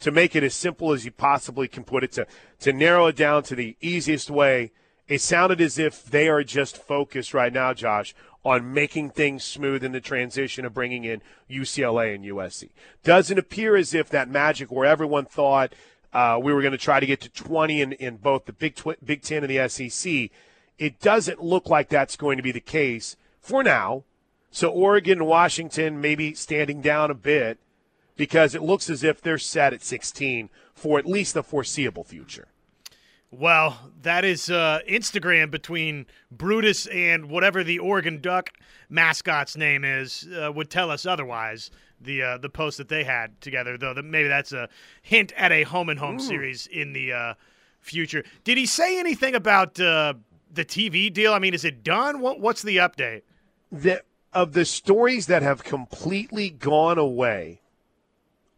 to 0.00 0.10
make 0.10 0.34
it 0.34 0.42
as 0.42 0.54
simple 0.54 0.92
as 0.92 1.04
you 1.04 1.10
possibly 1.10 1.68
can 1.68 1.84
put 1.84 2.04
it, 2.04 2.12
to, 2.12 2.26
to 2.60 2.72
narrow 2.72 3.06
it 3.06 3.16
down 3.16 3.42
to 3.44 3.54
the 3.54 3.76
easiest 3.80 4.30
way. 4.30 4.72
It 5.08 5.20
sounded 5.20 5.60
as 5.60 5.78
if 5.78 6.04
they 6.04 6.28
are 6.28 6.42
just 6.42 6.76
focused 6.76 7.34
right 7.34 7.52
now, 7.52 7.74
Josh, 7.74 8.14
on 8.44 8.72
making 8.72 9.10
things 9.10 9.44
smooth 9.44 9.84
in 9.84 9.92
the 9.92 10.00
transition 10.00 10.64
of 10.64 10.72
bringing 10.72 11.04
in 11.04 11.20
UCLA 11.50 12.14
and 12.14 12.24
USC. 12.24 12.70
Doesn't 13.02 13.38
appear 13.38 13.76
as 13.76 13.94
if 13.94 14.08
that 14.10 14.30
magic 14.30 14.70
where 14.70 14.86
everyone 14.86 15.26
thought 15.26 15.74
uh, 16.12 16.38
we 16.42 16.52
were 16.52 16.62
going 16.62 16.72
to 16.72 16.78
try 16.78 17.00
to 17.00 17.06
get 17.06 17.20
to 17.20 17.28
20 17.28 17.82
in, 17.82 17.92
in 17.92 18.16
both 18.16 18.46
the 18.46 18.52
Big, 18.52 18.78
Big 19.04 19.22
Ten 19.22 19.44
and 19.44 19.50
the 19.50 19.68
SEC. 19.68 20.30
It 20.78 21.00
doesn't 21.00 21.42
look 21.42 21.68
like 21.68 21.88
that's 21.88 22.16
going 22.16 22.38
to 22.38 22.42
be 22.42 22.52
the 22.52 22.60
case 22.60 23.16
for 23.40 23.62
now. 23.62 24.04
So 24.50 24.70
Oregon 24.70 25.18
and 25.18 25.28
Washington 25.28 26.00
maybe 26.00 26.34
standing 26.34 26.80
down 26.80 27.10
a 27.10 27.14
bit, 27.14 27.58
because 28.16 28.54
it 28.54 28.62
looks 28.62 28.90
as 28.90 29.02
if 29.02 29.20
they're 29.20 29.38
set 29.38 29.72
at 29.72 29.82
16 29.82 30.50
for 30.74 30.98
at 30.98 31.06
least 31.06 31.34
the 31.34 31.42
foreseeable 31.42 32.04
future. 32.04 32.48
Well, 33.32 33.78
that 34.02 34.24
is 34.24 34.50
uh, 34.50 34.80
Instagram 34.88 35.52
between 35.52 36.06
Brutus 36.32 36.86
and 36.86 37.30
whatever 37.30 37.62
the 37.62 37.78
Oregon 37.78 38.20
Duck 38.20 38.50
mascot's 38.88 39.56
name 39.56 39.84
is 39.84 40.26
uh, 40.36 40.50
would 40.52 40.68
tell 40.68 40.90
us 40.90 41.06
otherwise. 41.06 41.70
The 42.00 42.22
uh, 42.22 42.38
the 42.38 42.48
post 42.48 42.78
that 42.78 42.88
they 42.88 43.04
had 43.04 43.38
together, 43.42 43.76
though, 43.76 43.92
that 43.92 44.04
maybe 44.04 44.26
that's 44.26 44.52
a 44.52 44.70
hint 45.02 45.32
at 45.36 45.52
a 45.52 45.64
home 45.64 45.90
and 45.90 45.98
home 45.98 46.18
series 46.18 46.66
in 46.66 46.94
the 46.94 47.12
uh, 47.12 47.34
future. 47.78 48.24
Did 48.42 48.56
he 48.56 48.64
say 48.64 48.98
anything 48.98 49.34
about 49.34 49.78
uh, 49.78 50.14
the 50.50 50.64
TV 50.64 51.12
deal? 51.12 51.34
I 51.34 51.38
mean, 51.38 51.52
is 51.52 51.64
it 51.64 51.84
done? 51.84 52.20
What 52.20 52.40
what's 52.40 52.62
the 52.62 52.78
update? 52.78 53.22
The, 53.70 54.02
of 54.32 54.54
the 54.54 54.64
stories 54.64 55.26
that 55.26 55.42
have 55.42 55.62
completely 55.62 56.50
gone 56.50 56.98
away 56.98 57.59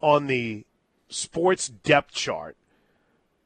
on 0.03 0.27
the 0.27 0.67
sports 1.09 1.69
depth 1.69 2.13
chart, 2.13 2.57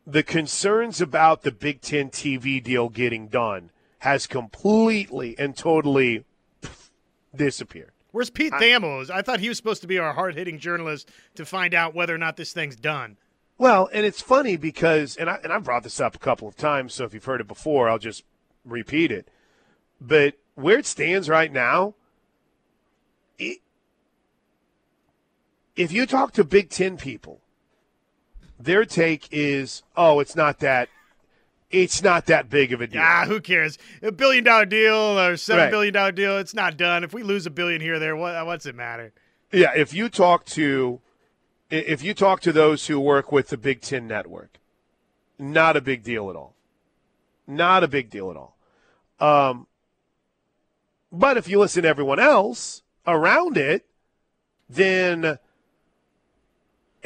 the 0.06 0.22
concerns 0.22 1.00
about 1.00 1.42
the 1.42 1.52
Big 1.52 1.80
Ten 1.80 2.10
TV 2.10 2.62
deal 2.62 2.88
getting 2.88 3.28
done 3.28 3.70
has 3.98 4.26
completely 4.26 5.36
and 5.38 5.56
totally 5.56 6.24
disappeared. 7.34 7.90
Where's 8.12 8.30
Pete 8.30 8.52
Thamel? 8.52 9.10
I 9.10 9.20
thought 9.20 9.40
he 9.40 9.48
was 9.48 9.58
supposed 9.58 9.82
to 9.82 9.88
be 9.88 9.98
our 9.98 10.14
hard 10.14 10.36
hitting 10.36 10.58
journalist 10.58 11.10
to 11.34 11.44
find 11.44 11.74
out 11.74 11.94
whether 11.94 12.14
or 12.14 12.18
not 12.18 12.36
this 12.36 12.52
thing's 12.52 12.76
done. 12.76 13.18
Well, 13.58 13.90
and 13.92 14.06
it's 14.06 14.20
funny 14.20 14.56
because, 14.56 15.16
and 15.16 15.28
I 15.28 15.38
and 15.42 15.52
I've 15.52 15.64
brought 15.64 15.82
this 15.82 16.00
up 16.00 16.14
a 16.14 16.18
couple 16.18 16.46
of 16.46 16.56
times, 16.56 16.94
so 16.94 17.04
if 17.04 17.14
you've 17.14 17.24
heard 17.24 17.40
it 17.40 17.46
before, 17.46 17.88
I'll 17.88 17.98
just 17.98 18.24
repeat 18.64 19.10
it. 19.10 19.28
But 20.00 20.34
where 20.54 20.78
it 20.78 20.86
stands 20.86 21.28
right 21.28 21.52
now, 21.52 21.94
it, 23.38 23.58
if 25.76 25.92
you 25.92 26.06
talk 26.06 26.32
to 26.32 26.44
Big 26.44 26.70
Ten 26.70 26.96
people, 26.96 27.40
their 28.58 28.84
take 28.84 29.28
is, 29.30 29.82
"Oh, 29.96 30.20
it's 30.20 30.34
not 30.34 30.58
that, 30.60 30.88
it's 31.70 32.02
not 32.02 32.26
that 32.26 32.48
big 32.48 32.72
of 32.72 32.80
a 32.80 32.86
deal." 32.86 33.02
Ah, 33.02 33.24
who 33.26 33.40
cares? 33.40 33.78
A 34.02 34.10
billion 34.12 34.44
dollar 34.44 34.64
deal 34.66 34.94
or 35.18 35.36
seven 35.36 35.64
Right. 35.64 35.70
billion 35.70 35.94
dollar 35.94 36.12
deal, 36.12 36.38
it's 36.38 36.54
not 36.54 36.76
done. 36.76 37.04
If 37.04 37.12
we 37.12 37.22
lose 37.22 37.46
a 37.46 37.50
billion 37.50 37.80
here 37.80 37.94
or 37.94 37.98
there, 37.98 38.16
what, 38.16 38.44
what's 38.46 38.66
it 38.66 38.74
matter? 38.74 39.12
Yeah, 39.52 39.72
if 39.76 39.92
you 39.94 40.08
talk 40.08 40.44
to 40.46 41.00
if 41.70 42.02
you 42.02 42.14
talk 42.14 42.40
to 42.42 42.52
those 42.52 42.86
who 42.86 43.00
work 43.00 43.32
with 43.32 43.48
the 43.48 43.56
Big 43.56 43.80
Ten 43.80 44.06
network, 44.06 44.58
not 45.38 45.76
a 45.76 45.80
big 45.80 46.02
deal 46.04 46.30
at 46.30 46.36
all. 46.36 46.54
Not 47.46 47.82
a 47.84 47.88
big 47.88 48.08
deal 48.08 48.30
at 48.30 48.36
all. 48.36 48.56
Um, 49.18 49.66
but 51.10 51.36
if 51.36 51.48
you 51.48 51.58
listen 51.58 51.82
to 51.82 51.88
everyone 51.88 52.18
else 52.20 52.82
around 53.06 53.56
it, 53.56 53.84
then 54.68 55.38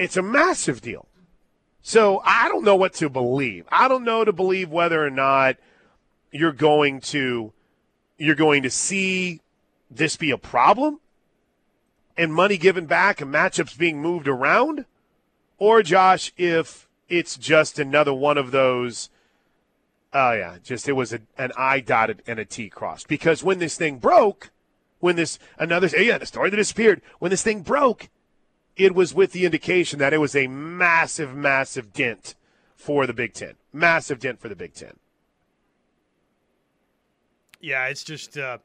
it's 0.01 0.17
a 0.17 0.23
massive 0.23 0.81
deal. 0.81 1.07
So 1.83 2.23
I 2.25 2.49
don't 2.49 2.65
know 2.65 2.77
what 2.77 2.95
to 2.95 3.09
believe. 3.09 3.67
I 3.71 3.89
don't 3.89 4.05
know 4.05 4.25
to 4.25 4.33
believe 4.33 4.71
whether 4.71 5.05
or 5.05 5.11
not 5.11 5.57
you're 6.31 6.53
going 6.53 7.01
to 7.01 7.53
you're 8.19 8.35
going 8.35 8.63
to 8.63 8.71
see 8.71 9.41
this 9.91 10.17
be 10.17 10.31
a 10.31 10.39
problem 10.39 11.01
and 12.17 12.35
money 12.35 12.59
given 12.59 12.85
back 12.85 13.21
and 13.21 13.33
matchups 13.33 13.79
being 13.79 14.03
moved 14.03 14.29
around? 14.29 14.85
Or, 15.59 15.83
Josh, 15.83 16.33
if 16.37 16.87
it's 17.09 17.37
just 17.37 17.79
another 17.79 18.13
one 18.13 18.37
of 18.37 18.51
those, 18.51 19.09
oh, 20.13 20.33
yeah, 20.33 20.57
just 20.63 20.89
it 20.89 20.93
was 20.93 21.15
a, 21.15 21.21
an 21.39 21.53
I 21.57 21.81
dotted 21.81 22.23
and 22.27 22.39
a 22.39 22.45
T 22.45 22.69
crossed. 22.69 23.09
Because 23.09 23.43
when 23.43 23.59
this 23.59 23.77
thing 23.77 23.99
broke, 23.99 24.51
when 24.99 25.17
this, 25.17 25.39
another, 25.59 25.89
yeah, 25.99 26.19
the 26.19 26.27
story 26.27 26.51
that 26.51 26.57
disappeared, 26.57 27.01
when 27.19 27.31
this 27.31 27.43
thing 27.43 27.63
broke, 27.63 28.11
it 28.81 28.95
was 28.95 29.15
with 29.15 29.33
the 29.33 29.45
indication 29.45 29.99
that 29.99 30.13
it 30.13 30.19
was 30.19 30.35
a 30.35 30.47
massive, 30.47 31.35
massive 31.35 31.93
dent 31.93 32.35
for 32.75 33.07
the 33.07 33.13
Big 33.13 33.35
Ten. 33.35 33.55
Massive 33.73 34.19
dent 34.19 34.41
for 34.41 34.49
the 34.49 34.57
Big 34.57 34.75
Ten. 34.75 34.95
Yeah, 37.61 37.87
it's 37.89 38.05
just 38.05 38.39
uh, 38.39 38.59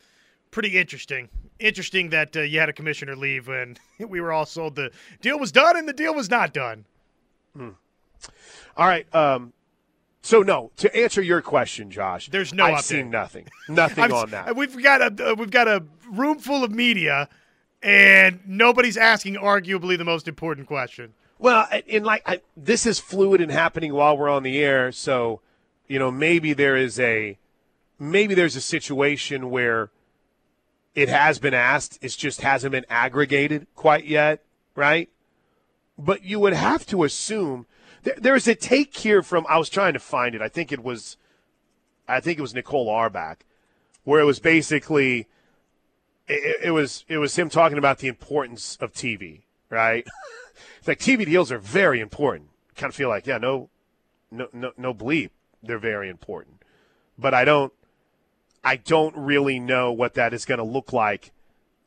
pretty 0.52 0.78
interesting. 0.78 1.30
Interesting 1.60 2.10
that 2.12 2.36
uh, 2.36 2.42
you 2.42 2.60
had 2.60 2.70
a 2.70 2.74
commissioner 2.74 3.16
leave 3.16 3.48
when 3.48 3.78
we 4.00 4.22
were 4.22 4.32
all 4.32 4.46
sold 4.46 4.76
the 4.76 4.92
deal 5.22 5.38
was 5.38 5.52
done 5.52 5.78
and 5.78 5.88
the 5.88 5.94
deal 5.94 6.14
was 6.14 6.30
not 6.30 6.54
done. 6.54 6.86
All 7.58 8.88
right. 8.88 9.14
Um, 9.14 9.54
so, 10.22 10.42
no, 10.42 10.72
to 10.78 10.94
answer 10.96 11.22
your 11.22 11.42
question, 11.42 11.92
Josh, 11.92 12.30
There's 12.30 12.54
no 12.54 12.66
I've 12.66 12.78
update. 12.78 12.84
seen 12.84 13.10
nothing. 13.12 13.48
Nothing 13.70 14.04
on 14.12 14.32
that. 14.32 14.56
We've 14.56 14.82
got 14.82 15.02
a 15.02 15.32
uh, 15.32 15.36
we've 15.36 15.52
got 15.52 15.68
a 15.68 15.84
room 16.12 16.40
full 16.40 16.64
of 16.64 16.72
media, 16.72 17.30
and 17.86 18.40
nobody's 18.48 18.98
asking 18.98 19.36
arguably 19.36 19.96
the 19.96 20.04
most 20.04 20.28
important 20.28 20.66
question. 20.66 21.14
Well, 21.38 21.68
and 21.88 22.04
like 22.04 22.24
I, 22.26 22.42
this 22.58 22.88
is 22.88 23.00
fluid 23.00 23.42
and 23.42 23.52
happening 23.52 23.94
while 23.94 24.18
we're 24.18 24.30
on 24.30 24.42
the 24.42 24.58
air, 24.58 24.92
so 24.92 25.42
you 25.88 26.00
know 26.00 26.10
maybe 26.10 26.54
there 26.54 26.76
is 26.76 27.00
a 27.00 27.38
maybe 28.00 28.34
there's 28.34 28.56
a 28.56 28.62
situation 28.62 29.52
where 29.52 29.92
it 30.96 31.10
has 31.10 31.38
been 31.38 31.54
asked, 31.54 32.00
it 32.02 32.10
just 32.10 32.42
hasn't 32.42 32.72
been 32.72 32.86
aggregated 32.90 33.68
quite 33.76 34.06
yet, 34.06 34.44
right? 34.74 35.10
But 35.98 36.24
you 36.24 36.40
would 36.40 36.54
have 36.54 36.88
to 36.88 37.04
assume 37.04 37.68
there, 38.02 38.16
there's 38.18 38.48
a 38.48 38.56
take 38.56 38.98
here 38.98 39.22
from 39.22 39.46
I 39.48 39.60
was 39.60 39.70
trying 39.70 39.94
to 39.94 40.00
find 40.00 40.34
it. 40.34 40.42
I 40.42 40.50
think 40.50 40.72
it 40.72 40.84
was 40.84 41.18
I 42.08 42.20
think 42.20 42.40
it 42.40 42.42
was 42.42 42.56
Nicole 42.56 42.90
Auerbach, 42.90 43.46
where 44.06 44.22
it 44.22 44.26
was 44.26 44.40
basically 44.40 45.28
it, 46.28 46.58
it 46.66 46.72
was 46.72 47.06
it 47.08 47.18
was 47.18 47.36
him 47.38 47.50
talking 47.50 47.78
about 47.78 48.00
the 48.00 48.08
importance 48.08 48.78
of 48.82 48.94
TV, 48.94 49.42
right? 49.70 50.06
it's 50.80 50.88
like 50.88 51.00
TV 51.00 51.26
deals 51.26 51.52
are 51.52 51.60
very 51.60 52.00
important. 52.00 52.50
Kind 52.76 52.92
of 52.92 52.96
feel 52.96 53.10
like, 53.10 53.26
yeah, 53.26 53.38
no, 53.38 53.70
no, 54.32 54.48
no, 54.52 54.72
no 54.78 54.94
bleep, 54.94 55.30
they're 55.64 55.78
very 55.78 56.10
important. 56.10 56.62
But 57.18 57.34
I 57.34 57.46
don't, 57.46 57.72
I 58.64 58.76
don't 58.76 59.16
really 59.16 59.60
know 59.60 59.92
what 59.92 60.16
that 60.16 60.34
is 60.34 60.46
going 60.46 60.58
to 60.58 60.64
look 60.64 60.92
like 60.92 61.32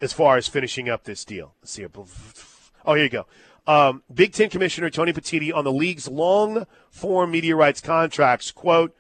as 0.01 0.13
far 0.13 0.37
as 0.37 0.49
finishing 0.49 0.89
up 0.89 1.05
this 1.05 1.25
deal. 1.25 1.55
Let's 1.61 1.73
see. 1.73 1.87
Oh, 2.87 2.95
here 2.95 3.05
you 3.05 3.11
go. 3.11 3.27
Um, 3.67 4.03
Big 4.13 4.33
Ten 4.33 4.49
Commissioner 4.49 4.89
Tony 4.89 5.13
Petitti 5.13 5.55
on 5.55 5.65
the 5.65 5.73
league's 5.73 6.09
long 6.09 6.67
form 6.91 7.31
media 7.31 7.55
rights 7.55 7.83
contracts. 7.83 8.51
Quote, 8.51 8.95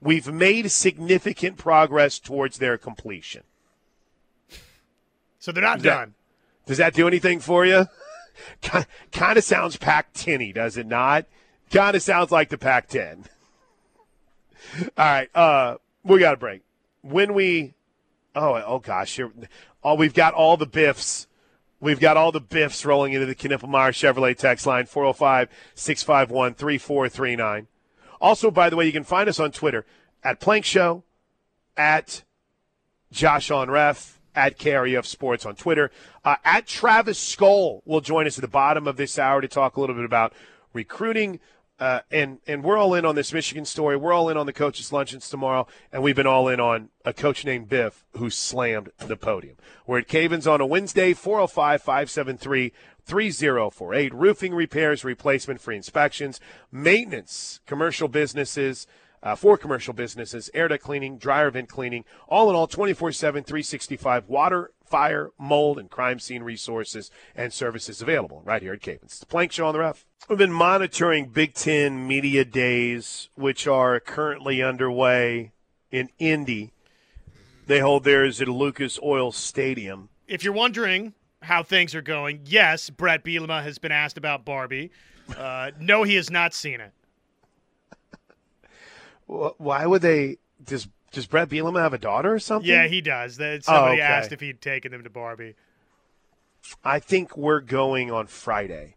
We've 0.00 0.32
made 0.32 0.70
significant 0.70 1.56
progress 1.58 2.18
towards 2.18 2.58
their 2.58 2.78
completion. 2.78 3.42
So 5.46 5.52
they're 5.52 5.62
not 5.62 5.80
Yeah. 5.80 5.94
done. 5.94 6.14
Does 6.66 6.78
that 6.78 6.92
do 6.92 7.06
anything 7.06 7.38
for 7.38 7.64
you? 7.64 7.86
kind 9.12 9.38
of 9.38 9.44
sounds 9.44 9.76
Pac 9.76 10.12
10 10.12 10.50
does 10.50 10.76
it 10.76 10.88
not? 10.88 11.26
Kind 11.70 11.94
of 11.94 12.02
sounds 12.02 12.32
like 12.32 12.48
the 12.48 12.58
Pac 12.58 12.88
10. 12.88 13.26
All 14.80 14.88
right, 14.98 15.30
uh, 15.36 15.76
we 16.02 16.18
got 16.18 16.34
a 16.34 16.36
break. 16.36 16.62
When 17.02 17.32
we, 17.32 17.74
oh, 18.34 18.60
oh 18.66 18.80
gosh, 18.80 19.14
here, 19.14 19.30
oh, 19.84 19.94
we've 19.94 20.14
got 20.14 20.34
all 20.34 20.56
the 20.56 20.66
biffs. 20.66 21.28
We've 21.78 22.00
got 22.00 22.16
all 22.16 22.32
the 22.32 22.40
biffs 22.40 22.84
rolling 22.84 23.12
into 23.12 23.26
the 23.26 23.36
Knippelmeyer 23.36 23.92
Chevrolet 23.92 24.36
text 24.36 24.66
line 24.66 24.86
405 24.86 25.48
651 25.76 26.54
3439. 26.54 27.68
Also, 28.20 28.50
by 28.50 28.68
the 28.68 28.74
way, 28.74 28.84
you 28.86 28.92
can 28.92 29.04
find 29.04 29.28
us 29.28 29.38
on 29.38 29.52
Twitter 29.52 29.86
at 30.24 30.40
Plank 30.40 30.64
Show, 30.64 31.04
at 31.76 32.24
Josh 33.12 33.52
on 33.52 33.70
Ref, 33.70 34.15
at 34.36 34.58
KREF 34.58 35.06
Sports 35.06 35.46
on 35.46 35.56
Twitter. 35.56 35.90
Uh, 36.24 36.36
at 36.44 36.66
Travis 36.66 37.18
Skoll 37.18 37.80
will 37.84 38.00
join 38.00 38.26
us 38.26 38.38
at 38.38 38.42
the 38.42 38.48
bottom 38.48 38.86
of 38.86 38.96
this 38.96 39.18
hour 39.18 39.40
to 39.40 39.48
talk 39.48 39.76
a 39.76 39.80
little 39.80 39.96
bit 39.96 40.04
about 40.04 40.32
recruiting. 40.72 41.40
Uh, 41.78 42.00
and 42.10 42.38
and 42.46 42.64
we're 42.64 42.78
all 42.78 42.94
in 42.94 43.04
on 43.04 43.14
this 43.14 43.34
Michigan 43.34 43.66
story. 43.66 43.98
We're 43.98 44.12
all 44.12 44.30
in 44.30 44.38
on 44.38 44.46
the 44.46 44.52
coaches' 44.52 44.94
luncheons 44.94 45.28
tomorrow, 45.28 45.66
and 45.92 46.02
we've 46.02 46.16
been 46.16 46.26
all 46.26 46.48
in 46.48 46.58
on 46.58 46.88
a 47.04 47.12
coach 47.12 47.44
named 47.44 47.68
Biff 47.68 48.06
who 48.16 48.30
slammed 48.30 48.90
the 48.96 49.16
podium. 49.16 49.56
We're 49.86 49.98
at 49.98 50.08
Cavens 50.08 50.46
on 50.46 50.62
a 50.62 50.66
Wednesday, 50.66 51.12
405 51.12 51.82
573 51.82 52.72
3048. 53.04 54.14
Roofing 54.14 54.54
repairs, 54.54 55.04
replacement, 55.04 55.60
free 55.60 55.76
inspections, 55.76 56.40
maintenance, 56.72 57.60
commercial 57.66 58.08
businesses, 58.08 58.86
uh, 59.22 59.34
for 59.34 59.56
commercial 59.56 59.94
businesses, 59.94 60.50
air 60.54 60.68
duct 60.68 60.82
cleaning, 60.82 61.18
dryer 61.18 61.50
vent 61.50 61.68
cleaning, 61.68 62.04
all 62.28 62.50
in 62.50 62.56
all 62.56 62.66
24 62.66 63.12
7, 63.12 63.44
365 63.44 64.28
water, 64.28 64.72
fire, 64.84 65.30
mold, 65.38 65.78
and 65.78 65.90
crime 65.90 66.18
scene 66.18 66.42
resources 66.42 67.10
and 67.34 67.52
services 67.52 68.00
available 68.00 68.42
right 68.44 68.62
here 68.62 68.72
at 68.72 68.80
Cavens. 68.80 69.12
It's 69.12 69.18
the 69.20 69.26
Plank 69.26 69.52
Show 69.52 69.66
on 69.66 69.72
the 69.72 69.80
Ref. 69.80 70.04
We've 70.28 70.38
been 70.38 70.52
monitoring 70.52 71.26
Big 71.26 71.54
Ten 71.54 72.06
Media 72.06 72.44
Days, 72.44 73.28
which 73.34 73.66
are 73.66 74.00
currently 74.00 74.62
underway 74.62 75.52
in 75.90 76.10
Indy. 76.18 76.72
They 77.66 77.80
hold 77.80 78.04
theirs 78.04 78.40
at 78.40 78.48
Lucas 78.48 78.98
Oil 79.02 79.32
Stadium. 79.32 80.08
If 80.28 80.44
you're 80.44 80.52
wondering 80.52 81.14
how 81.42 81.62
things 81.62 81.94
are 81.94 82.02
going, 82.02 82.40
yes, 82.44 82.90
Brett 82.90 83.24
Bielema 83.24 83.62
has 83.62 83.78
been 83.78 83.92
asked 83.92 84.18
about 84.18 84.44
Barbie. 84.44 84.90
Uh, 85.36 85.72
no, 85.80 86.02
he 86.02 86.14
has 86.14 86.30
not 86.30 86.54
seen 86.54 86.80
it. 86.80 86.92
Wh- 89.26 89.58
Why 89.58 89.86
would 89.86 90.02
they? 90.02 90.38
Does 90.64 90.88
Does 91.12 91.26
Brett 91.26 91.48
Bielema 91.48 91.80
have 91.80 91.92
a 91.92 91.98
daughter 91.98 92.32
or 92.32 92.38
something? 92.38 92.70
Yeah, 92.70 92.86
he 92.86 93.00
does. 93.00 93.36
That 93.36 93.64
somebody 93.64 94.00
okay. 94.00 94.02
asked 94.02 94.32
if 94.32 94.40
he'd 94.40 94.60
taken 94.60 94.92
them 94.92 95.04
to 95.04 95.10
Barbie. 95.10 95.54
I 96.84 96.98
think 96.98 97.36
we're 97.36 97.60
going 97.60 98.10
on 98.10 98.26
Friday. 98.26 98.96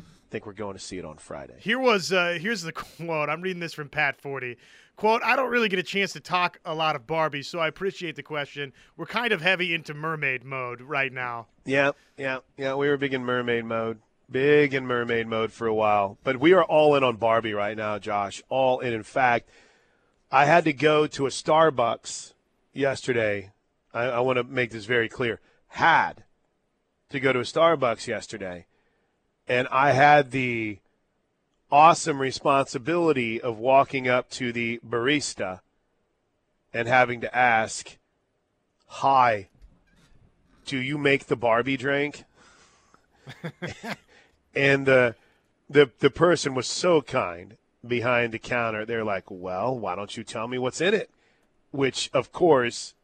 I 0.00 0.04
think 0.30 0.44
we're 0.44 0.54
going 0.54 0.74
to 0.74 0.82
see 0.82 0.98
it 0.98 1.04
on 1.04 1.18
Friday. 1.18 1.54
Here 1.58 1.78
was 1.78 2.12
uh, 2.12 2.38
here's 2.40 2.62
the 2.62 2.72
quote. 2.98 3.28
I'm 3.28 3.40
reading 3.42 3.60
this 3.60 3.74
from 3.74 3.88
Pat 3.88 4.20
Forde. 4.20 4.56
Quote, 4.96 5.22
I 5.22 5.36
don't 5.36 5.50
really 5.50 5.68
get 5.68 5.78
a 5.78 5.82
chance 5.82 6.14
to 6.14 6.20
talk 6.20 6.58
a 6.64 6.74
lot 6.74 6.96
of 6.96 7.06
Barbie, 7.06 7.42
so 7.42 7.58
I 7.58 7.68
appreciate 7.68 8.16
the 8.16 8.22
question. 8.22 8.72
We're 8.96 9.04
kind 9.04 9.30
of 9.30 9.42
heavy 9.42 9.74
into 9.74 9.92
mermaid 9.92 10.42
mode 10.42 10.80
right 10.80 11.12
now. 11.12 11.48
Yeah, 11.66 11.90
yeah, 12.16 12.38
yeah. 12.56 12.74
We 12.74 12.88
were 12.88 12.96
big 12.96 13.12
in 13.12 13.22
mermaid 13.22 13.66
mode. 13.66 13.98
Big 14.30 14.74
in 14.74 14.86
mermaid 14.86 15.28
mode 15.28 15.52
for 15.52 15.66
a 15.66 15.74
while. 15.74 16.18
But 16.24 16.40
we 16.40 16.52
are 16.52 16.64
all 16.64 16.96
in 16.96 17.04
on 17.04 17.16
Barbie 17.16 17.54
right 17.54 17.76
now, 17.76 17.98
Josh. 17.98 18.42
All 18.48 18.80
in. 18.80 18.92
In 18.92 19.04
fact, 19.04 19.48
I 20.30 20.46
had 20.46 20.64
to 20.64 20.72
go 20.72 21.06
to 21.06 21.26
a 21.26 21.30
Starbucks 21.30 22.32
yesterday. 22.72 23.52
I, 23.94 24.04
I 24.04 24.20
want 24.20 24.38
to 24.38 24.44
make 24.44 24.70
this 24.70 24.84
very 24.84 25.08
clear. 25.08 25.40
Had 25.68 26.24
to 27.10 27.20
go 27.20 27.32
to 27.32 27.38
a 27.38 27.42
Starbucks 27.42 28.06
yesterday. 28.06 28.66
And 29.46 29.68
I 29.70 29.92
had 29.92 30.32
the 30.32 30.78
awesome 31.70 32.20
responsibility 32.20 33.40
of 33.40 33.58
walking 33.58 34.08
up 34.08 34.28
to 34.30 34.52
the 34.52 34.80
barista 34.86 35.60
and 36.72 36.88
having 36.88 37.20
to 37.20 37.36
ask, 37.36 37.96
Hi, 38.88 39.48
do 40.64 40.78
you 40.78 40.98
make 40.98 41.26
the 41.26 41.36
Barbie 41.36 41.76
drink? 41.76 42.24
and 44.56 44.86
the, 44.86 45.14
the 45.68 45.90
the 46.00 46.10
person 46.10 46.54
was 46.54 46.66
so 46.66 47.02
kind 47.02 47.56
behind 47.86 48.32
the 48.32 48.38
counter. 48.38 48.84
They're 48.84 49.04
like, 49.04 49.24
"Well, 49.30 49.78
why 49.78 49.94
don't 49.94 50.16
you 50.16 50.24
tell 50.24 50.48
me 50.48 50.58
what's 50.58 50.80
in 50.80 50.94
it?" 50.94 51.10
Which, 51.72 52.08
of 52.14 52.32
course, 52.32 52.94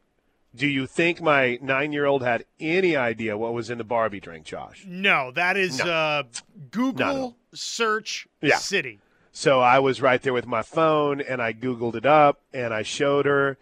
do 0.55 0.67
you 0.67 0.87
think 0.87 1.21
my 1.21 1.59
nine-year-old 1.61 2.23
had 2.23 2.45
any 2.59 2.97
idea 2.97 3.37
what 3.37 3.53
was 3.53 3.69
in 3.71 3.79
the 3.79 3.85
Barbie 3.85 4.21
drink, 4.21 4.47
Josh? 4.47 4.85
No, 4.87 5.31
that 5.33 5.57
is 5.57 5.79
No. 5.85 5.91
uh, 5.91 6.23
Google 6.71 7.37
search 7.53 8.27
Yeah. 8.41 8.57
city. 8.57 9.01
So 9.33 9.61
I 9.61 9.79
was 9.79 10.01
right 10.03 10.21
there 10.23 10.33
with 10.33 10.47
my 10.47 10.63
phone, 10.63 11.21
and 11.21 11.41
I 11.43 11.53
Googled 11.53 11.95
it 11.97 12.07
up, 12.07 12.41
and 12.53 12.73
I 12.75 12.83
showed 12.83 13.25
her, 13.27 13.57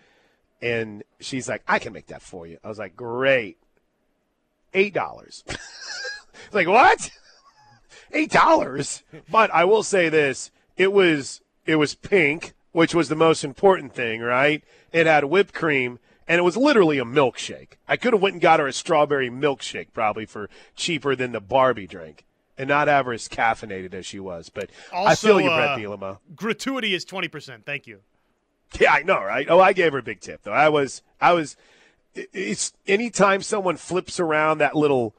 and 0.61 1.03
she's 1.21 1.49
like, 1.49 1.63
"I 1.69 1.79
can 1.79 1.93
make 1.93 2.07
that 2.09 2.23
for 2.23 2.47
you." 2.47 2.59
I 2.65 2.69
was 2.69 2.79
like, 2.79 2.97
"Great, 2.97 3.57
eight 4.75 4.93
dollars." 4.95 5.45
like 6.53 6.67
what? 6.69 7.11
Eight 8.13 8.31
dollars? 8.31 9.03
But 9.31 9.51
I 9.53 9.65
will 9.65 9.83
say 9.83 10.09
this: 10.09 10.51
it 10.77 10.93
was 10.93 11.41
it 11.67 11.77
was 11.77 11.95
pink, 11.95 12.55
which 12.73 12.95
was 12.95 13.09
the 13.09 13.17
most 13.17 13.45
important 13.45 13.95
thing, 13.95 14.21
right? 14.21 14.63
It 14.93 15.07
had 15.07 15.25
whipped 15.25 15.55
cream, 15.55 15.99
and 16.27 16.39
it 16.39 16.43
was 16.43 16.57
literally 16.57 16.99
a 16.99 17.05
milkshake. 17.05 17.75
I 17.89 17.97
could 17.97 18.13
have 18.13 18.23
went 18.23 18.35
and 18.35 18.43
got 18.43 18.61
her 18.61 18.67
a 18.67 18.73
strawberry 18.73 19.31
milkshake 19.31 19.89
probably 19.93 20.27
for 20.27 20.49
cheaper 20.77 21.15
than 21.15 21.33
the 21.33 21.41
Barbie 21.41 21.87
drink. 21.87 22.25
And 22.59 22.69
not 22.69 22.89
have 22.89 23.07
her 23.07 23.15
as 23.15 23.27
caffeinated 23.27 23.95
as 23.95 24.05
she 24.05 24.21
was, 24.21 24.51
but 24.51 24.69
I 24.95 25.15
feel 25.15 25.41
you, 25.41 25.49
uh, 25.49 25.57
Brett 25.57 25.79
Bielema. 25.79 26.19
Gratuity 26.37 26.93
is 26.93 27.07
20%. 27.07 27.65
Thank 27.65 27.87
you. 27.87 28.01
Yeah, 28.79 28.93
I 28.93 29.03
know, 29.03 29.19
right? 29.23 29.47
Oh, 29.49 29.61
I 29.61 29.73
gave 29.73 29.93
her 29.93 29.99
a 29.99 30.03
big 30.03 30.21
tip 30.21 30.43
though. 30.43 30.53
I 30.53 30.69
was, 30.69 31.03
I 31.21 31.33
was. 31.33 31.57
It's 32.15 32.73
anytime 32.87 33.43
someone 33.43 33.77
flips 33.77 34.21
around 34.21 34.59
that 34.59 34.77
little 34.77 35.15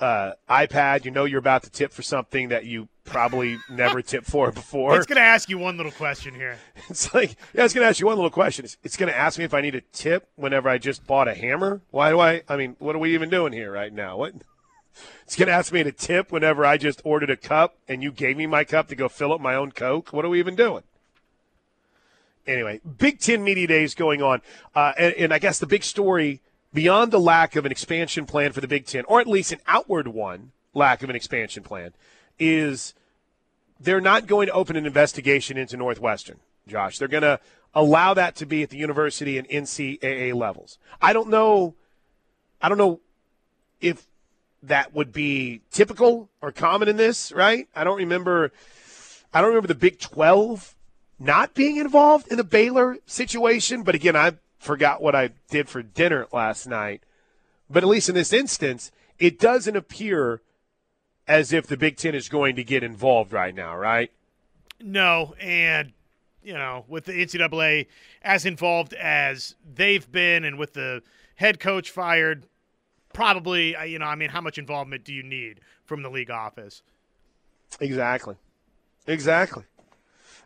uh, 0.00 0.32
iPad, 0.48 1.04
you 1.04 1.10
know 1.10 1.24
you're 1.24 1.38
about 1.38 1.62
to 1.62 1.70
tip 1.70 1.92
for 1.92 2.02
something 2.02 2.48
that 2.48 2.64
you 2.64 2.88
probably 3.04 3.58
never 3.70 4.02
tipped 4.02 4.26
for 4.26 4.52
before. 4.52 4.96
It's 4.96 5.06
going 5.06 5.16
to 5.16 5.22
ask 5.22 5.48
you 5.48 5.58
one 5.58 5.76
little 5.76 5.92
question 5.92 6.34
here. 6.34 6.58
It's 6.88 7.12
like, 7.12 7.36
yeah, 7.52 7.64
it's 7.64 7.74
going 7.74 7.84
to 7.84 7.88
ask 7.88 7.98
you 7.98 8.06
one 8.06 8.16
little 8.16 8.30
question. 8.30 8.64
It's, 8.64 8.76
it's 8.84 8.96
going 8.96 9.10
to 9.10 9.16
ask 9.16 9.38
me 9.38 9.44
if 9.44 9.54
I 9.54 9.60
need 9.60 9.74
a 9.74 9.80
tip 9.92 10.28
whenever 10.36 10.68
I 10.68 10.78
just 10.78 11.06
bought 11.06 11.28
a 11.28 11.34
hammer. 11.34 11.80
Why 11.90 12.10
do 12.10 12.20
I? 12.20 12.42
I 12.48 12.56
mean, 12.56 12.76
what 12.78 12.94
are 12.94 12.98
we 12.98 13.14
even 13.14 13.30
doing 13.30 13.52
here 13.52 13.72
right 13.72 13.92
now? 13.92 14.16
What? 14.16 14.34
It's 15.24 15.36
going 15.36 15.48
to 15.48 15.52
ask 15.52 15.74
me 15.74 15.82
to 15.82 15.92
tip 15.92 16.32
whenever 16.32 16.64
I 16.64 16.78
just 16.78 17.02
ordered 17.04 17.28
a 17.28 17.36
cup 17.36 17.76
and 17.86 18.02
you 18.02 18.10
gave 18.10 18.38
me 18.38 18.46
my 18.46 18.64
cup 18.64 18.88
to 18.88 18.94
go 18.94 19.10
fill 19.10 19.30
up 19.30 19.42
my 19.42 19.54
own 19.54 19.72
Coke. 19.72 20.10
What 20.10 20.24
are 20.24 20.30
we 20.30 20.38
even 20.38 20.56
doing? 20.56 20.84
Anyway, 22.46 22.80
Big 22.96 23.18
Ten 23.18 23.44
Media 23.44 23.66
Days 23.66 23.94
going 23.94 24.22
on. 24.22 24.40
Uh, 24.74 24.92
and, 24.96 25.14
and 25.14 25.34
I 25.34 25.38
guess 25.38 25.58
the 25.58 25.66
big 25.66 25.84
story 25.84 26.40
beyond 26.72 27.12
the 27.12 27.20
lack 27.20 27.56
of 27.56 27.64
an 27.64 27.72
expansion 27.72 28.26
plan 28.26 28.52
for 28.52 28.60
the 28.60 28.68
Big 28.68 28.86
Ten, 28.86 29.04
or 29.06 29.20
at 29.20 29.26
least 29.26 29.52
an 29.52 29.60
outward 29.66 30.08
one, 30.08 30.52
lack 30.74 31.02
of 31.02 31.10
an 31.10 31.16
expansion 31.16 31.62
plan, 31.62 31.92
is 32.38 32.94
they're 33.80 34.00
not 34.00 34.26
going 34.26 34.46
to 34.46 34.52
open 34.52 34.76
an 34.76 34.86
investigation 34.86 35.56
into 35.56 35.76
Northwestern, 35.76 36.38
Josh. 36.66 36.98
They're 36.98 37.08
going 37.08 37.22
to 37.22 37.40
allow 37.74 38.14
that 38.14 38.36
to 38.36 38.46
be 38.46 38.62
at 38.62 38.70
the 38.70 38.78
university 38.78 39.38
and 39.38 39.48
NCAA 39.48 40.34
levels. 40.34 40.78
I 41.00 41.12
don't 41.12 41.28
know. 41.28 41.74
I 42.60 42.68
don't 42.68 42.78
know 42.78 43.00
if 43.80 44.06
that 44.62 44.94
would 44.94 45.12
be 45.12 45.60
typical 45.70 46.28
or 46.40 46.52
common 46.52 46.88
in 46.88 46.96
this, 46.96 47.32
right? 47.32 47.68
I 47.74 47.84
don't 47.84 47.98
remember. 47.98 48.50
I 49.32 49.40
don't 49.40 49.48
remember 49.48 49.68
the 49.68 49.74
Big 49.74 49.98
Twelve 49.98 50.74
not 51.18 51.54
being 51.54 51.76
involved 51.76 52.28
in 52.28 52.36
the 52.36 52.44
Baylor 52.44 52.98
situation. 53.06 53.82
But 53.82 53.94
again, 53.94 54.16
I 54.16 54.32
forgot 54.58 55.02
what 55.02 55.14
I 55.14 55.30
did 55.50 55.68
for 55.68 55.82
dinner 55.82 56.26
last 56.32 56.66
night. 56.66 57.02
But 57.68 57.82
at 57.82 57.88
least 57.88 58.08
in 58.08 58.14
this 58.14 58.32
instance, 58.32 58.90
it 59.18 59.38
doesn't 59.38 59.76
appear 59.76 60.40
as 61.26 61.52
if 61.52 61.66
the 61.66 61.76
Big 61.76 61.96
Ten 61.96 62.14
is 62.14 62.28
going 62.28 62.56
to 62.56 62.64
get 62.64 62.82
involved 62.82 63.32
right 63.32 63.54
now, 63.54 63.76
right? 63.76 64.10
No, 64.80 65.34
and 65.40 65.92
you 66.42 66.54
know, 66.54 66.84
with 66.86 67.06
the 67.06 67.12
NCAA 67.12 67.86
as 68.22 68.46
involved 68.46 68.94
as 68.94 69.56
they've 69.74 70.10
been, 70.10 70.44
and 70.44 70.58
with 70.58 70.74
the 70.74 71.02
head 71.34 71.58
coach 71.58 71.90
fired, 71.90 72.46
probably, 73.12 73.74
uh, 73.74 73.82
you 73.82 73.98
know, 73.98 74.06
I 74.06 74.14
mean, 74.14 74.30
how 74.30 74.40
much 74.40 74.56
involvement 74.56 75.04
do 75.04 75.12
you 75.12 75.24
need 75.24 75.60
from 75.84 76.02
the 76.02 76.08
league 76.08 76.30
office? 76.30 76.82
Exactly. 77.80 78.36
Exactly. 79.08 79.64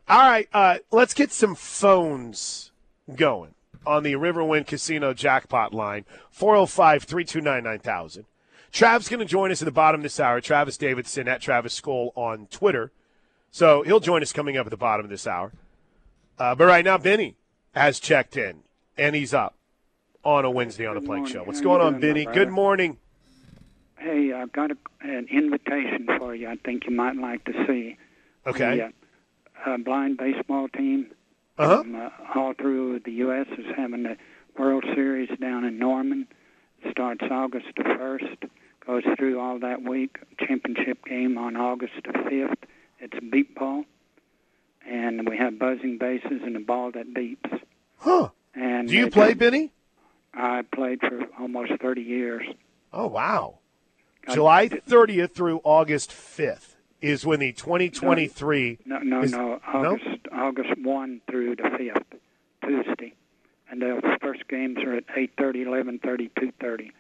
All 0.09 0.18
right, 0.18 0.49
uh, 0.53 0.79
let's 0.90 1.12
get 1.12 1.33
some 1.33 1.55
phones 1.55 2.73
going 3.14 3.55
on 3.87 4.03
the 4.03 4.12
Riverwind 4.14 4.66
Casino 4.66 5.14
jackpot 5.14 5.73
line 5.73 6.05
405 6.31 7.05
329 7.05 7.62
9000. 7.62 8.25
Trav's 8.73 9.09
going 9.09 9.21
to 9.21 9.27
join 9.27 9.51
us 9.51 9.62
at 9.62 9.64
the 9.64 9.73
bottom 9.73 10.01
of 10.01 10.03
this 10.03 10.21
hour. 10.21 10.40
Travis 10.40 10.77
Davidson 10.77 11.27
at 11.27 11.40
Travis 11.40 11.79
Skoll 11.79 12.11
on 12.14 12.47
Twitter. 12.47 12.93
So 13.51 13.83
he'll 13.83 14.01
join 14.01 14.23
us 14.23 14.33
coming 14.33 14.57
up 14.57 14.66
at 14.66 14.71
the 14.71 14.77
bottom 14.77 15.05
of 15.05 15.11
this 15.11 15.27
hour. 15.27 15.53
Uh, 16.38 16.55
but 16.55 16.66
right 16.66 16.85
now, 16.85 16.97
Benny 16.97 17.37
has 17.75 17.99
checked 17.99 18.37
in, 18.37 18.62
and 18.97 19.16
he's 19.16 19.35
up 19.35 19.57
on 20.25 20.45
a 20.45 20.51
Wednesday 20.51 20.87
on 20.87 20.95
the 20.95 21.01
Plank 21.01 21.23
morning. 21.23 21.33
Show. 21.33 21.45
What's 21.45 21.59
How 21.59 21.64
going 21.64 21.81
on, 21.81 22.01
Benny? 22.01 22.25
Good 22.25 22.51
morning. 22.51 22.99
Hey, 23.99 24.33
I've 24.33 24.53
got 24.53 24.71
a, 24.71 24.77
an 25.03 25.27
invitation 25.31 26.07
for 26.19 26.35
you. 26.35 26.49
I 26.49 26.57
think 26.57 26.87
you 26.87 26.95
might 26.95 27.16
like 27.16 27.45
to 27.45 27.53
see. 27.66 27.99
Okay. 28.47 28.77
The, 28.77 28.85
uh, 28.85 29.75
uh, 29.75 29.77
blind 29.79 30.16
baseball 30.16 30.69
team 30.69 31.11
Uh-huh. 31.61 31.83
from, 31.83 31.94
uh, 31.94 32.09
all 32.35 32.55
through 32.55 33.01
the 33.01 33.12
U.S. 33.12 33.46
is 33.59 33.66
having 33.77 34.03
the 34.05 34.16
World 34.59 34.85
Series 34.94 35.29
down 35.40 35.64
in 35.64 35.79
Norman. 35.79 36.27
Starts 36.90 37.23
August 37.31 37.66
the 37.77 37.83
1st, 37.83 38.49
goes 38.87 39.03
through 39.18 39.38
all 39.38 39.59
that 39.59 39.83
week. 39.83 40.18
Championship 40.38 41.05
game 41.05 41.37
on 41.37 41.57
August 41.57 41.92
the 42.05 42.12
5th. 42.12 42.57
It's 42.99 43.18
beep 43.31 43.55
ball. 43.59 43.85
And 44.88 45.29
we 45.29 45.37
have 45.37 45.59
buzzing 45.59 45.99
bases 45.99 46.40
and 46.42 46.57
a 46.57 46.61
ball 46.61 46.92
that 46.92 47.12
beeps. 47.12 47.61
Huh. 47.99 48.31
And 48.55 48.88
Do 48.88 48.96
you 48.96 49.11
play, 49.11 49.35
Benny? 49.35 49.73
I 50.33 50.62
played 50.62 51.01
for 51.01 51.27
almost 51.38 51.73
30 51.81 52.01
years. 52.01 52.46
Oh, 52.92 53.09
wow. 53.09 53.59
July 54.33 54.68
30th 54.68 55.33
through 55.33 55.61
August 55.64 56.11
5th 56.11 56.70
is 57.01 57.25
when 57.27 57.41
the 57.41 57.53
2023. 57.53 58.79
No, 58.85 58.99
no, 58.99 59.23
Is- 59.23 59.33
no. 59.33 59.39
no? 59.39 59.61
August 59.67 60.07
August 60.33 60.71
one 60.83 61.21
through 61.31 61.57
the 61.57 61.71
fifth, 61.79 62.21
Tuesday, 62.65 63.15
and 63.71 63.81
the 63.83 64.17
first 64.21 64.47
games 64.49 64.79
are 64.85 64.95
at 64.97 65.05
eight 65.17 65.33
thirty, 65.39 65.63
eleven 65.63 65.99
thirty, 65.99 66.31
two 66.39 66.53
thirty. 66.61 66.93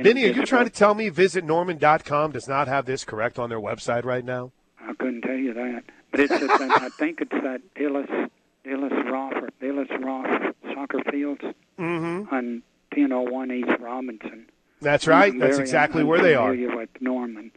Benny, 0.00 0.24
are 0.26 0.32
you 0.32 0.44
trying 0.44 0.64
to 0.66 0.70
tell 0.70 0.94
me 0.94 1.08
Visit 1.08 1.44
Norman.com 1.44 2.32
does 2.32 2.46
not 2.46 2.68
have 2.68 2.84
this 2.84 3.04
correct 3.04 3.38
on 3.38 3.48
their 3.48 3.60
website 3.60 4.04
right 4.04 4.24
now? 4.24 4.52
I 4.80 4.92
couldn't 4.94 5.22
tell 5.22 5.34
you 5.34 5.54
that, 5.54 5.82
but 6.10 6.20
it's 6.20 6.28
that, 6.38 6.50
I 6.82 6.88
think 6.90 7.20
it's 7.20 7.32
that 7.42 7.62
Dillis 7.74 8.30
Dillis 8.64 9.10
Roth 9.10 9.32
or 9.34 9.48
Dillis 9.62 10.04
Roth 10.04 10.54
soccer 10.74 11.00
fields 11.10 11.40
Mm-hmm. 11.78 12.34
on 12.34 12.62
ten 12.92 13.12
oh 13.12 13.22
one 13.22 13.50
East 13.52 13.70
Robinson. 13.80 14.46
That's 14.80 15.06
right. 15.06 15.32
That's 15.38 15.58
exactly 15.58 16.04
where 16.04 16.20
they 16.20 16.34
are. 16.34 16.50
with 16.52 16.90
Norman. 17.00 17.50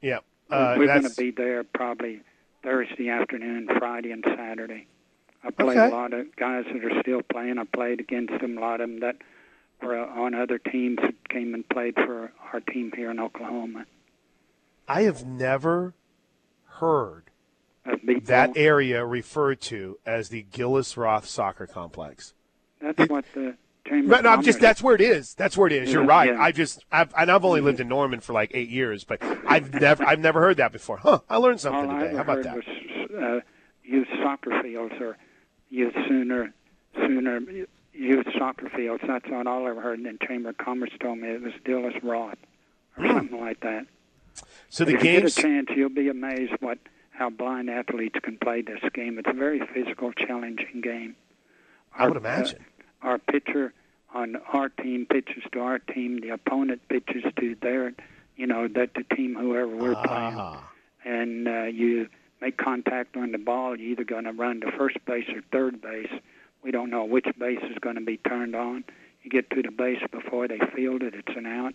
Yeah. 0.00 0.18
Uh, 0.50 0.74
We're 0.78 0.86
going 0.86 1.02
to 1.08 1.14
be 1.16 1.30
there 1.30 1.64
probably 1.64 2.22
Thursday 2.62 3.08
afternoon, 3.08 3.68
Friday, 3.78 4.10
and 4.10 4.24
Saturday. 4.36 4.86
I 5.42 5.50
played 5.50 5.78
Okay. 5.78 5.86
a 5.86 5.94
lot 5.96 6.12
of 6.12 6.34
guys 6.36 6.64
that 6.72 6.84
are 6.84 7.00
still 7.02 7.22
playing. 7.22 7.58
I 7.58 7.64
played 7.64 8.00
against 8.00 8.38
them, 8.40 8.58
a 8.58 8.60
lot 8.60 8.80
of 8.80 8.90
them 8.90 9.00
that 9.00 9.16
were 9.82 9.96
on 9.98 10.34
other 10.34 10.58
teams 10.58 10.98
that 11.00 11.28
came 11.28 11.54
and 11.54 11.66
played 11.68 11.94
for 11.94 12.32
our 12.52 12.60
team 12.60 12.92
here 12.94 13.10
in 13.10 13.18
Oklahoma. 13.18 13.86
I 14.86 15.02
have 15.02 15.24
never 15.24 15.94
heard 16.66 17.24
that 18.24 18.52
area 18.56 19.06
referred 19.06 19.60
to 19.62 19.98
as 20.04 20.28
the 20.28 20.42
Gillis 20.42 20.96
Roth 20.96 21.26
Soccer 21.26 21.66
Complex. 21.66 22.34
That's 22.80 22.98
it- 23.00 23.10
what 23.10 23.24
the 23.34 23.56
But 23.84 24.22
no, 24.24 24.30
I'm 24.30 24.42
just 24.42 24.60
that's 24.60 24.82
where 24.82 24.94
it 24.94 25.00
is. 25.00 25.34
That's 25.34 25.56
where 25.56 25.66
it 25.66 25.72
is. 25.72 25.92
You're 25.92 26.04
right. 26.04 26.30
yeah. 26.30 26.40
I 26.40 26.52
just 26.52 26.84
I've 26.92 27.12
and 27.16 27.30
I've 27.30 27.44
only 27.44 27.60
lived 27.60 27.80
in 27.80 27.88
Norman 27.88 28.20
for 28.20 28.32
like 28.32 28.50
eight 28.54 28.68
years, 28.68 29.04
but 29.04 29.22
I've 29.46 29.72
never 29.72 30.04
I've 30.04 30.20
never 30.20 30.40
heard 30.40 30.58
that 30.58 30.72
before. 30.72 30.98
Huh? 30.98 31.20
I 31.28 31.36
learned 31.38 31.60
something 31.60 31.90
All 31.90 31.98
today. 32.00 32.14
How 32.14 32.22
about 32.22 32.36
heard 32.36 32.44
that? 32.46 32.56
was 32.56 33.10
uh, 33.18 33.40
youth 33.82 34.08
soccer 34.22 34.62
fields 34.62 34.94
or 35.00 35.16
youth 35.70 35.94
sooner 36.08 36.52
sooner 36.94 37.40
youth 37.92 38.26
soccer 38.38 38.68
fields. 38.68 39.02
That's 39.06 39.28
what 39.28 39.46
all 39.46 39.66
I 39.66 39.70
ever 39.70 39.80
heard. 39.80 39.98
And 39.98 40.06
then 40.06 40.18
Chamber 40.26 40.50
of 40.50 40.58
Commerce 40.58 40.90
told 41.00 41.18
me 41.18 41.28
it 41.28 41.42
was 41.42 41.52
Dillis 41.64 42.00
Roth 42.02 42.38
or 42.96 43.04
Hmm. 43.06 43.12
something 43.16 43.40
like 43.40 43.60
that. 43.60 43.86
So 44.68 44.84
the 44.84 44.94
if 44.94 45.02
you 45.04 45.20
get 45.20 45.24
a 45.24 45.30
chance, 45.30 45.68
you'll 45.74 45.88
be 45.88 46.08
amazed 46.08 46.52
what 46.60 46.78
how 47.10 47.28
blind 47.30 47.68
athletes 47.68 48.18
can 48.22 48.38
play 48.38 48.62
this 48.62 48.80
game. 48.94 49.18
It's 49.18 49.28
a 49.28 49.32
very 49.34 49.60
physical, 49.74 50.12
challenging 50.12 50.80
game. 50.80 51.16
I 51.94 52.06
would 52.06 52.16
imagine. 52.16 52.60
Uh, 52.60 52.79
our 53.02 53.18
pitcher 53.18 53.72
on 54.14 54.36
our 54.52 54.68
team 54.68 55.06
pitches 55.06 55.42
to 55.52 55.60
our 55.60 55.78
team. 55.78 56.20
The 56.20 56.30
opponent 56.30 56.82
pitches 56.88 57.22
to 57.38 57.56
their, 57.62 57.92
you 58.36 58.46
know, 58.46 58.68
that 58.68 58.94
the 58.94 59.04
team 59.14 59.34
whoever 59.34 59.68
we're 59.68 59.94
playing, 59.94 60.34
Ah. 60.36 60.70
and 61.04 61.46
uh, 61.48 61.62
you 61.64 62.08
make 62.40 62.56
contact 62.56 63.16
on 63.16 63.32
the 63.32 63.38
ball. 63.38 63.76
You're 63.78 63.92
either 63.92 64.04
going 64.04 64.24
to 64.24 64.32
run 64.32 64.60
to 64.62 64.70
first 64.72 64.96
base 65.04 65.28
or 65.28 65.42
third 65.52 65.80
base. 65.80 66.10
We 66.62 66.70
don't 66.70 66.90
know 66.90 67.04
which 67.04 67.26
base 67.38 67.60
is 67.70 67.78
going 67.80 67.96
to 67.96 68.00
be 68.02 68.16
turned 68.18 68.54
on. 68.54 68.84
You 69.22 69.30
get 69.30 69.50
to 69.50 69.62
the 69.62 69.70
base 69.70 70.02
before 70.10 70.48
they 70.48 70.58
field 70.74 71.02
it, 71.02 71.14
it's 71.14 71.36
an 71.36 71.46
out. 71.46 71.74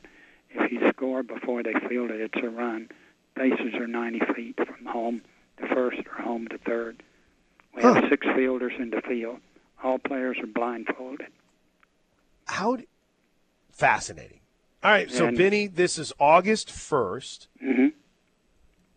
If 0.49 0.71
you 0.71 0.79
score 0.89 1.21
before 1.23 1.63
they 1.63 1.73
field 1.87 2.11
it, 2.11 2.19
it's 2.21 2.43
a 2.43 2.49
run. 2.49 2.89
Bases 3.35 3.73
are 3.75 3.87
90 3.87 4.19
feet 4.35 4.55
from 4.57 4.85
home 4.85 5.21
to 5.57 5.67
first 5.67 5.99
or 6.07 6.23
home 6.23 6.47
to 6.47 6.57
third. 6.59 7.03
We 7.75 7.81
Huh. 7.81 7.95
have 7.95 8.09
six 8.09 8.25
fielders 8.35 8.73
in 8.79 8.89
the 8.91 9.01
field. 9.01 9.39
All 9.85 9.99
players 9.99 10.37
are 10.39 10.47
blindfolded. 10.47 11.27
How 12.45 12.77
d- 12.77 12.87
fascinating. 13.71 14.39
All 14.83 14.91
right, 14.91 15.09
so 15.11 15.27
And- 15.27 15.37
Benny, 15.37 15.67
this 15.67 15.97
is 15.99 16.11
August 16.19 16.71
first, 16.71 17.47
Mm-hmm. 17.63 17.87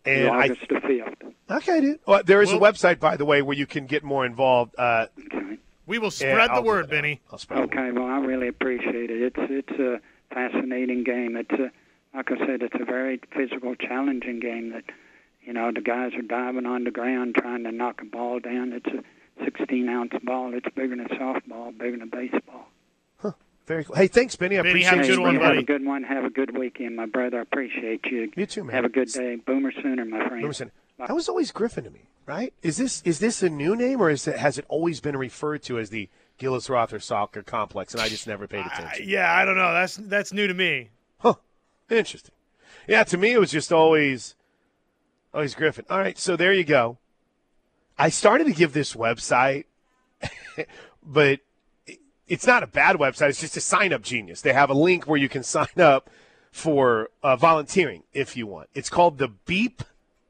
and 0.05 0.27
I 0.29 0.45
August 0.45 0.61
the 0.69 0.75
5th. 0.75 1.33
okay, 1.57 1.81
dude. 1.81 1.99
Well, 2.07 2.21
there 2.25 2.41
is 2.41 2.51
a 2.51 2.57
website, 2.57 2.99
by 2.99 3.17
the 3.17 3.25
way, 3.25 3.41
where 3.41 3.55
you 3.57 3.65
can 3.67 3.85
get 3.85 4.03
more 4.03 4.25
involved. 4.25 4.73
Uh, 4.77 5.07
Okay. 5.31 5.57
We 5.85 5.97
will 5.97 6.11
spread 6.11 6.49
I'll 6.51 6.61
the 6.61 6.67
word. 6.67 6.87
Benny. 6.89 7.19
I'll 7.31 7.39
spread 7.39 7.57
the 7.57 7.61
word. 7.61 7.73
Okay, 7.73 7.91
well, 7.91 8.05
I 8.05 8.19
really 8.19 8.47
appreciate 8.47 9.09
it. 9.09 9.33
It's 9.35 9.67
it's 9.69 9.79
a 9.79 9.99
fascinating 10.33 11.03
game. 11.03 11.35
It's 11.35 11.51
a 11.51 11.71
like 12.15 12.31
I 12.31 12.37
said, 12.45 12.61
it's 12.61 12.75
a 12.79 12.85
very 12.85 13.19
physical, 13.35 13.73
challenging 13.75 14.39
game. 14.39 14.69
That 14.71 14.83
you 15.43 15.51
know 15.53 15.71
the 15.71 15.81
guys 15.81 16.13
are 16.13 16.21
diving 16.21 16.67
on 16.67 16.83
the 16.83 16.91
ground 16.91 17.33
trying 17.35 17.63
to 17.63 17.71
knock 17.71 18.01
a 18.03 18.05
ball 18.05 18.39
down. 18.39 18.71
It's 18.73 18.85
a 18.85 19.03
16 19.43 19.89
ounce 19.89 20.11
ball. 20.23 20.53
It's 20.53 20.67
bigger 20.75 20.95
than 20.95 21.01
a 21.01 21.09
softball, 21.09 21.77
bigger 21.77 21.97
than 21.97 22.03
a 22.03 22.05
baseball. 22.07 22.67
Very 23.67 23.83
cool. 23.83 23.95
Hey, 23.95 24.07
thanks, 24.07 24.35
Benny. 24.35 24.57
I 24.57 24.63
Benny, 24.63 24.81
appreciate 24.83 24.89
have 24.89 24.99
a 24.99 25.03
Hey, 25.03 25.07
good 25.09 25.17
you. 25.19 25.21
one, 25.21 25.35
have 25.35 25.57
a 25.57 25.61
good 25.61 25.85
one. 25.85 26.03
Have 26.03 26.25
a 26.25 26.29
good 26.31 26.57
weekend, 26.57 26.95
my 26.95 27.05
brother. 27.05 27.37
I 27.37 27.41
appreciate 27.43 28.03
you. 28.07 28.31
You 28.35 28.47
too, 28.47 28.63
man. 28.63 28.73
Have 28.73 28.85
a 28.85 28.89
good 28.89 29.09
day. 29.09 29.35
Boomer 29.35 29.71
Sooner, 29.71 30.05
my 30.05 30.27
friend. 30.27 30.43
Emerson. 30.43 30.71
That 30.97 31.11
was 31.13 31.29
always 31.29 31.51
Griffin 31.51 31.83
to 31.83 31.91
me, 31.91 32.01
right? 32.25 32.51
Is 32.63 32.77
this 32.77 33.03
is 33.05 33.19
this 33.19 33.43
a 33.43 33.49
new 33.49 33.75
name 33.75 34.01
or 34.01 34.09
is 34.09 34.27
it, 34.27 34.37
has 34.39 34.57
it 34.57 34.65
always 34.69 34.99
been 35.01 35.15
referred 35.15 35.61
to 35.63 35.77
as 35.77 35.91
the 35.91 36.09
Gillis 36.39 36.67
Rother 36.67 36.99
Soccer 36.99 37.43
Complex? 37.43 37.93
And 37.93 38.01
I 38.01 38.09
just 38.09 38.25
never 38.25 38.47
paid 38.47 38.65
Uh, 38.65 38.69
attention. 38.73 39.07
yeah, 39.07 39.31
I 39.31 39.45
don't 39.45 39.55
know. 39.55 39.71
That's 39.71 39.97
that's 39.97 40.33
new 40.33 40.47
to 40.47 40.53
me. 40.55 40.89
Huh. 41.19 41.35
Interesting. 41.91 42.33
Yeah, 42.87 43.03
to 43.03 43.17
me 43.17 43.33
it 43.33 43.39
was 43.39 43.51
just 43.51 43.71
always 43.71 44.33
always 45.31 45.53
Griffin. 45.53 45.85
All 45.91 45.99
right, 45.99 46.17
so 46.17 46.35
there 46.35 46.53
you 46.53 46.63
go. 46.63 46.97
I 47.99 48.09
started 48.09 48.45
to 48.45 48.53
give 48.53 48.71
this 48.71 48.93
website, 48.93 49.65
but 51.03 51.41
it's 52.29 52.47
not 52.47 52.63
a 52.63 52.67
bad 52.67 52.95
website. 52.95 53.29
It's 53.29 53.41
just 53.41 53.57
a 53.57 53.61
sign 53.61 53.91
up 53.91 54.01
genius. 54.01 54.41
They 54.41 54.53
have 54.53 54.69
a 54.69 54.73
link 54.73 55.05
where 55.05 55.19
you 55.19 55.27
can 55.27 55.43
sign 55.43 55.67
up 55.77 56.09
for 56.49 57.09
uh, 57.21 57.35
volunteering 57.35 58.03
if 58.13 58.37
you 58.37 58.47
want. 58.47 58.69
It's 58.73 58.89
called 58.89 59.17
the 59.17 59.27
Beep 59.27 59.83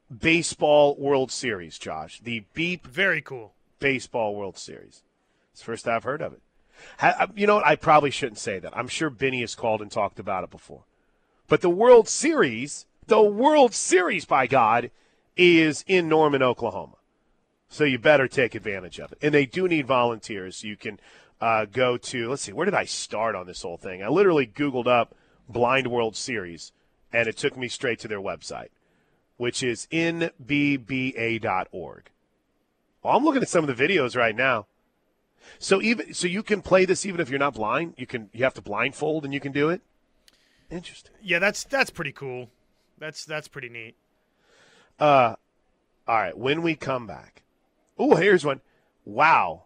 Baseball 0.09 0.95
World 0.97 1.31
Series, 1.31 1.77
Josh. 1.77 2.19
The 2.19 2.43
Beep 2.53 2.87
Very 2.87 3.21
cool. 3.21 3.53
Baseball 3.79 4.35
World 4.35 4.57
Series. 4.57 5.03
It's 5.51 5.61
the 5.61 5.65
first 5.65 5.87
I've 5.87 6.03
heard 6.03 6.21
of 6.21 6.33
it. 6.33 6.41
You 7.35 7.45
know 7.45 7.55
what? 7.55 7.67
I 7.67 7.75
probably 7.75 8.11
shouldn't 8.11 8.39
say 8.39 8.57
that. 8.59 8.75
I'm 8.75 8.87
sure 8.87 9.09
Benny 9.09 9.41
has 9.41 9.53
called 9.53 9.81
and 9.81 9.91
talked 9.91 10.19
about 10.19 10.43
it 10.43 10.49
before. 10.49 10.83
But 11.47 11.61
the 11.61 11.69
World 11.69 12.07
Series, 12.07 12.85
the 13.07 13.21
World 13.21 13.73
Series, 13.73 14.25
by 14.25 14.47
God, 14.47 14.91
is 15.37 15.83
in 15.87 16.09
Norman, 16.09 16.41
Oklahoma. 16.41 16.95
So 17.69 17.83
you 17.83 17.99
better 17.99 18.27
take 18.27 18.55
advantage 18.55 18.99
of 18.99 19.11
it. 19.11 19.19
And 19.21 19.33
they 19.33 19.45
do 19.45 19.67
need 19.67 19.85
volunteers. 19.85 20.63
You 20.63 20.75
can 20.75 20.99
uh, 21.39 21.65
go 21.65 21.97
to, 21.97 22.29
let's 22.29 22.41
see, 22.41 22.51
where 22.51 22.65
did 22.65 22.73
I 22.73 22.85
start 22.85 23.35
on 23.35 23.45
this 23.45 23.61
whole 23.61 23.77
thing? 23.77 24.03
I 24.03 24.07
literally 24.09 24.47
Googled 24.47 24.87
up 24.87 25.15
Blind 25.47 25.87
World 25.87 26.15
Series, 26.15 26.71
and 27.13 27.27
it 27.27 27.37
took 27.37 27.55
me 27.55 27.67
straight 27.67 27.99
to 27.99 28.07
their 28.07 28.19
website, 28.19 28.69
which 29.37 29.63
is 29.63 29.87
nbba.org. 29.91 30.39
Well, 33.01 33.15
I'm 33.15 33.23
looking 33.23 33.41
at 33.41 33.49
some 33.49 33.67
of 33.67 33.75
the 33.75 33.87
videos 33.87 34.15
right 34.17 34.35
now. 34.35 34.65
So 35.57 35.81
even 35.81 36.13
so, 36.13 36.27
you 36.27 36.43
can 36.43 36.61
play 36.61 36.85
this 36.85 37.05
even 37.05 37.21
if 37.21 37.29
you're 37.29 37.39
not 37.39 37.53
blind. 37.53 37.93
You 37.97 38.05
can 38.05 38.29
you 38.33 38.43
have 38.43 38.53
to 38.55 38.61
blindfold 38.61 39.23
and 39.23 39.33
you 39.33 39.39
can 39.39 39.53
do 39.53 39.69
it. 39.69 39.81
Interesting. 40.69 41.13
Yeah, 41.23 41.39
that's 41.39 41.63
that's 41.63 41.89
pretty 41.89 42.11
cool. 42.11 42.49
That's 42.99 43.25
that's 43.25 43.47
pretty 43.47 43.69
neat. 43.69 43.95
Uh, 44.99 45.35
all 46.07 46.17
right. 46.17 46.37
When 46.37 46.61
we 46.61 46.75
come 46.75 47.07
back, 47.07 47.41
oh, 47.99 48.15
here's 48.15 48.45
one. 48.45 48.61
Wow, 49.05 49.63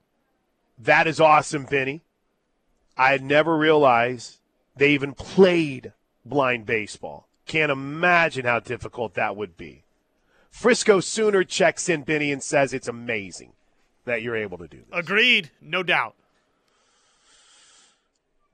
that 0.77 1.07
is 1.07 1.19
awesome, 1.19 1.65
Benny. 1.65 2.01
I 2.97 3.11
had 3.11 3.23
never 3.23 3.57
realized 3.57 4.37
they 4.75 4.91
even 4.91 5.13
played 5.13 5.93
blind 6.25 6.65
baseball. 6.65 7.27
Can't 7.45 7.71
imagine 7.71 8.45
how 8.45 8.59
difficult 8.59 9.13
that 9.13 9.35
would 9.35 9.57
be. 9.57 9.83
Frisco 10.49 10.99
Sooner 10.99 11.43
checks 11.43 11.89
in, 11.89 12.03
Benny, 12.03 12.31
and 12.31 12.41
says 12.41 12.73
it's 12.73 12.87
amazing 12.87 13.53
that 14.05 14.21
you're 14.21 14.35
able 14.35 14.57
to 14.59 14.67
do 14.67 14.77
this. 14.77 14.87
Agreed, 14.91 15.51
no 15.61 15.83
doubt. 15.83 16.15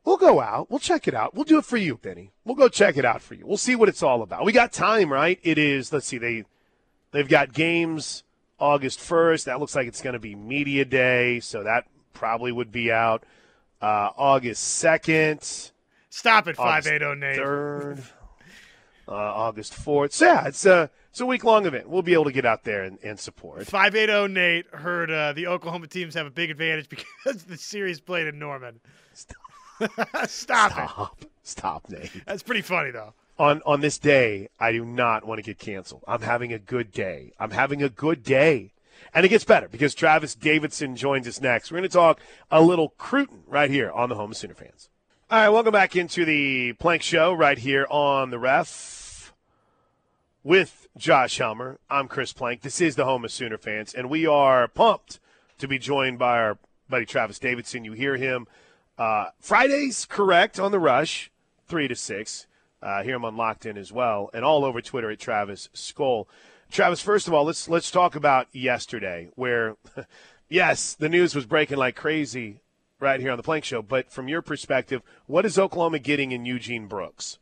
We'll 0.05 0.17
go 0.17 0.39
out. 0.39 0.71
We'll 0.71 0.79
check 0.79 1.07
it 1.07 1.13
out. 1.13 1.35
We'll 1.35 1.43
do 1.43 1.57
it 1.59 1.65
for 1.65 1.77
you, 1.77 1.97
Benny. 1.97 2.31
We'll 2.45 2.55
go 2.55 2.69
check 2.69 2.97
it 2.97 3.05
out 3.05 3.21
for 3.21 3.35
you. 3.35 3.45
We'll 3.45 3.57
see 3.57 3.75
what 3.75 3.89
it's 3.89 4.01
all 4.01 4.21
about. 4.21 4.45
We 4.45 4.53
got 4.53 4.71
time, 4.71 5.11
right? 5.11 5.39
It 5.43 5.57
is. 5.57 5.91
Let's 5.93 6.07
see. 6.07 6.17
They 6.17 6.45
they've 7.11 7.27
got 7.27 7.53
games 7.53 8.23
August 8.59 8.99
first. 8.99 9.45
That 9.45 9.59
looks 9.59 9.75
like 9.75 9.87
it's 9.87 10.01
going 10.01 10.13
to 10.13 10.19
be 10.19 10.35
media 10.35 10.85
day, 10.85 11.39
so 11.39 11.63
that 11.63 11.85
probably 12.13 12.51
would 12.51 12.71
be 12.71 12.91
out 12.91 13.23
uh, 13.81 14.09
August 14.17 14.63
second, 14.63 15.71
Stop 16.09 16.47
it, 16.47 16.57
five 16.57 16.85
August 16.85 16.91
eight 16.93 16.99
zero 16.99 17.13
Nate. 17.13 17.37
third, 17.37 18.03
uh, 19.07 19.11
August 19.13 19.73
fourth. 19.73 20.13
So 20.13 20.25
yeah, 20.25 20.47
it's 20.47 20.65
a 20.65 20.89
it's 21.09 21.19
a 21.21 21.25
week 21.25 21.43
long 21.43 21.65
event. 21.65 21.89
We'll 21.89 22.01
be 22.01 22.13
able 22.13 22.25
to 22.25 22.31
get 22.31 22.45
out 22.45 22.63
there 22.63 22.83
and, 22.83 22.99
and 23.03 23.19
support. 23.19 23.65
580 23.65 24.33
Nate 24.33 24.67
heard 24.73 25.09
uh, 25.09 25.33
the 25.33 25.47
Oklahoma 25.47 25.87
teams 25.87 26.13
have 26.13 26.27
a 26.27 26.31
big 26.31 26.51
advantage 26.51 26.89
because 27.23 27.43
the 27.45 27.57
series 27.57 27.99
played 27.99 28.27
in 28.27 28.37
Norman. 28.37 28.79
Stop, 29.13 29.37
it. 29.81 30.29
Stop, 30.29 31.25
stop, 31.43 31.89
Nate. 31.89 32.11
That's 32.25 32.43
pretty 32.43 32.61
funny, 32.61 32.91
though. 32.91 33.13
On 33.39 33.61
on 33.65 33.81
this 33.81 33.97
day, 33.97 34.49
I 34.59 34.71
do 34.71 34.85
not 34.85 35.25
want 35.25 35.39
to 35.39 35.43
get 35.43 35.57
canceled. 35.57 36.03
I'm 36.07 36.21
having 36.21 36.53
a 36.53 36.59
good 36.59 36.91
day. 36.91 37.31
I'm 37.39 37.51
having 37.51 37.81
a 37.81 37.89
good 37.89 38.23
day. 38.23 38.73
And 39.13 39.25
it 39.25 39.29
gets 39.29 39.45
better 39.45 39.69
because 39.69 39.95
Travis 39.95 40.35
Davidson 40.35 40.95
joins 40.95 41.27
us 41.27 41.41
next. 41.41 41.71
We're 41.71 41.79
going 41.79 41.89
to 41.89 41.93
talk 41.95 42.19
a 42.51 42.61
little 42.61 42.89
Cruton 42.97 43.43
right 43.47 43.71
here 43.71 43.89
on 43.89 44.09
the 44.09 44.15
Home 44.15 44.31
of 44.31 44.37
Sooner 44.37 44.53
Fans. 44.53 44.89
All 45.31 45.39
right, 45.39 45.49
welcome 45.49 45.71
back 45.71 45.95
into 45.95 46.25
the 46.25 46.73
Plank 46.73 47.01
Show 47.01 47.33
right 47.33 47.57
here 47.57 47.87
on 47.89 48.29
the 48.29 48.37
Ref 48.37 49.33
with 50.43 50.87
Josh 50.97 51.37
Helmer. 51.37 51.79
I'm 51.89 52.07
Chris 52.07 52.33
Plank. 52.33 52.61
This 52.61 52.81
is 52.81 52.95
the 52.95 53.05
Home 53.05 53.23
of 53.23 53.31
Sooner 53.31 53.57
Fans, 53.57 53.93
and 53.93 54.09
we 54.09 54.27
are 54.27 54.67
pumped 54.67 55.19
to 55.59 55.67
be 55.67 55.79
joined 55.79 56.19
by 56.19 56.39
our 56.39 56.57
buddy 56.89 57.05
Travis 57.05 57.39
Davidson. 57.39 57.85
You 57.85 57.93
hear 57.93 58.17
him 58.17 58.47
uh, 58.97 59.27
Fridays, 59.39 60.05
correct, 60.05 60.59
on 60.59 60.71
the 60.71 60.79
Rush, 60.79 61.31
3 61.67 61.87
to 61.87 61.95
6. 61.95 62.47
Uh, 62.81 63.03
hear 63.03 63.15
him 63.15 63.25
on 63.25 63.35
Locked 63.35 63.65
In 63.65 63.77
as 63.77 63.91
well, 63.91 64.29
and 64.33 64.45
all 64.45 64.63
over 64.63 64.81
Twitter 64.81 65.11
at 65.11 65.19
Travis 65.19 65.69
Skoll. 65.73 66.27
Travis, 66.71 67.01
first 67.01 67.27
of 67.27 67.33
all, 67.33 67.43
let's 67.43 67.67
let's 67.67 67.91
talk 67.91 68.15
about 68.15 68.47
yesterday, 68.53 69.29
where, 69.35 69.75
yes, 70.49 70.93
the 70.93 71.09
news 71.09 71.35
was 71.35 71.45
breaking 71.45 71.77
like 71.77 71.95
crazy 71.95 72.61
right 72.99 73.19
here 73.19 73.31
on 73.31 73.37
the 73.37 73.43
Plank 73.43 73.65
Show. 73.65 73.81
But 73.81 74.11
from 74.11 74.27
your 74.27 74.41
perspective, 74.41 75.01
what 75.25 75.45
is 75.45 75.57
Oklahoma 75.57 75.99
getting 75.99 76.31
in 76.31 76.45
Eugene 76.45 76.87
Brooks? 76.87 77.39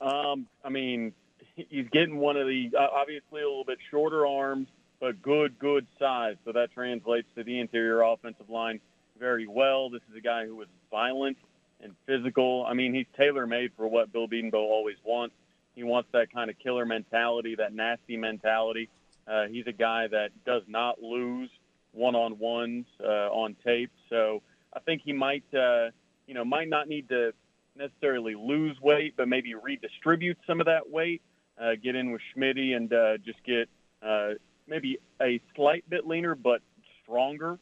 Um, 0.00 0.46
I 0.62 0.68
mean, 0.68 1.12
he's 1.56 1.88
getting 1.90 2.18
one 2.18 2.36
of 2.36 2.46
the 2.46 2.70
uh, 2.78 2.86
obviously 2.92 3.40
a 3.40 3.46
little 3.46 3.64
bit 3.64 3.78
shorter 3.90 4.26
arms, 4.26 4.68
but 5.00 5.20
good, 5.22 5.58
good 5.58 5.86
size. 5.98 6.36
So 6.44 6.52
that 6.52 6.72
translates 6.72 7.28
to 7.36 7.42
the 7.42 7.58
interior 7.58 8.02
offensive 8.02 8.50
line 8.50 8.80
very 9.18 9.46
well. 9.46 9.90
This 9.90 10.02
is 10.10 10.16
a 10.16 10.20
guy 10.20 10.46
who 10.46 10.60
is 10.62 10.68
violent 10.90 11.38
and 11.80 11.94
physical. 12.06 12.64
I 12.66 12.74
mean, 12.74 12.94
he's 12.94 13.06
tailor 13.16 13.46
made 13.46 13.72
for 13.76 13.86
what 13.86 14.12
Bill 14.12 14.28
Bedenbaugh 14.28 14.54
always 14.54 14.96
wants. 15.04 15.34
He 15.74 15.82
wants 15.82 16.08
that 16.12 16.32
kind 16.32 16.50
of 16.50 16.58
killer 16.58 16.86
mentality, 16.86 17.56
that 17.56 17.74
nasty 17.74 18.16
mentality. 18.16 18.88
Uh, 19.26 19.46
he's 19.50 19.66
a 19.66 19.72
guy 19.72 20.06
that 20.08 20.30
does 20.44 20.62
not 20.68 21.02
lose 21.02 21.50
one 21.92 22.14
on 22.14 22.38
ones 22.38 22.86
uh, 23.02 23.30
on 23.30 23.56
tape. 23.64 23.90
So 24.10 24.42
I 24.72 24.80
think 24.80 25.02
he 25.04 25.12
might, 25.12 25.44
uh, 25.54 25.90
you 26.26 26.34
know, 26.34 26.44
might 26.44 26.68
not 26.68 26.88
need 26.88 27.08
to 27.08 27.32
necessarily 27.76 28.34
lose 28.34 28.78
weight, 28.80 29.14
but 29.16 29.28
maybe 29.28 29.54
redistribute 29.54 30.38
some 30.46 30.60
of 30.60 30.66
that 30.66 30.90
weight. 30.90 31.22
Uh, 31.60 31.72
get 31.82 31.94
in 31.94 32.10
with 32.10 32.20
Schmitty 32.36 32.74
and 32.74 32.92
uh, 32.92 33.16
just 33.24 33.38
get 33.44 33.68
uh, 34.02 34.30
maybe 34.66 34.98
a 35.22 35.40
slight 35.54 35.88
bit 35.88 36.06
leaner, 36.06 36.34
but 36.34 36.60
stronger. 37.02 37.58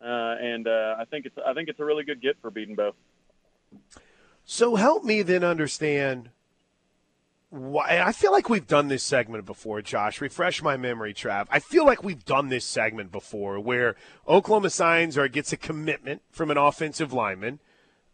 Uh, 0.00 0.34
and 0.40 0.66
uh, 0.66 0.96
I 0.98 1.04
think 1.10 1.26
it's 1.26 1.36
I 1.44 1.54
think 1.54 1.68
it's 1.68 1.80
a 1.80 1.84
really 1.84 2.04
good 2.04 2.20
get 2.20 2.36
for 2.42 2.50
Bedenbaugh. 2.50 2.92
So 4.44 4.76
help 4.76 5.04
me 5.04 5.22
then 5.22 5.42
understand 5.42 6.30
why 7.50 8.00
I 8.04 8.12
feel 8.12 8.32
like 8.32 8.48
we've 8.48 8.66
done 8.66 8.88
this 8.88 9.02
segment 9.02 9.46
before, 9.46 9.80
Josh. 9.82 10.20
Refresh 10.20 10.62
my 10.62 10.76
memory, 10.76 11.14
Trav. 11.14 11.46
I 11.50 11.58
feel 11.58 11.86
like 11.86 12.02
we've 12.02 12.24
done 12.24 12.48
this 12.48 12.64
segment 12.64 13.12
before 13.12 13.58
where 13.60 13.96
Oklahoma 14.28 14.70
signs 14.70 15.16
or 15.16 15.28
gets 15.28 15.52
a 15.52 15.56
commitment 15.56 16.22
from 16.30 16.50
an 16.50 16.58
offensive 16.58 17.12
lineman. 17.12 17.60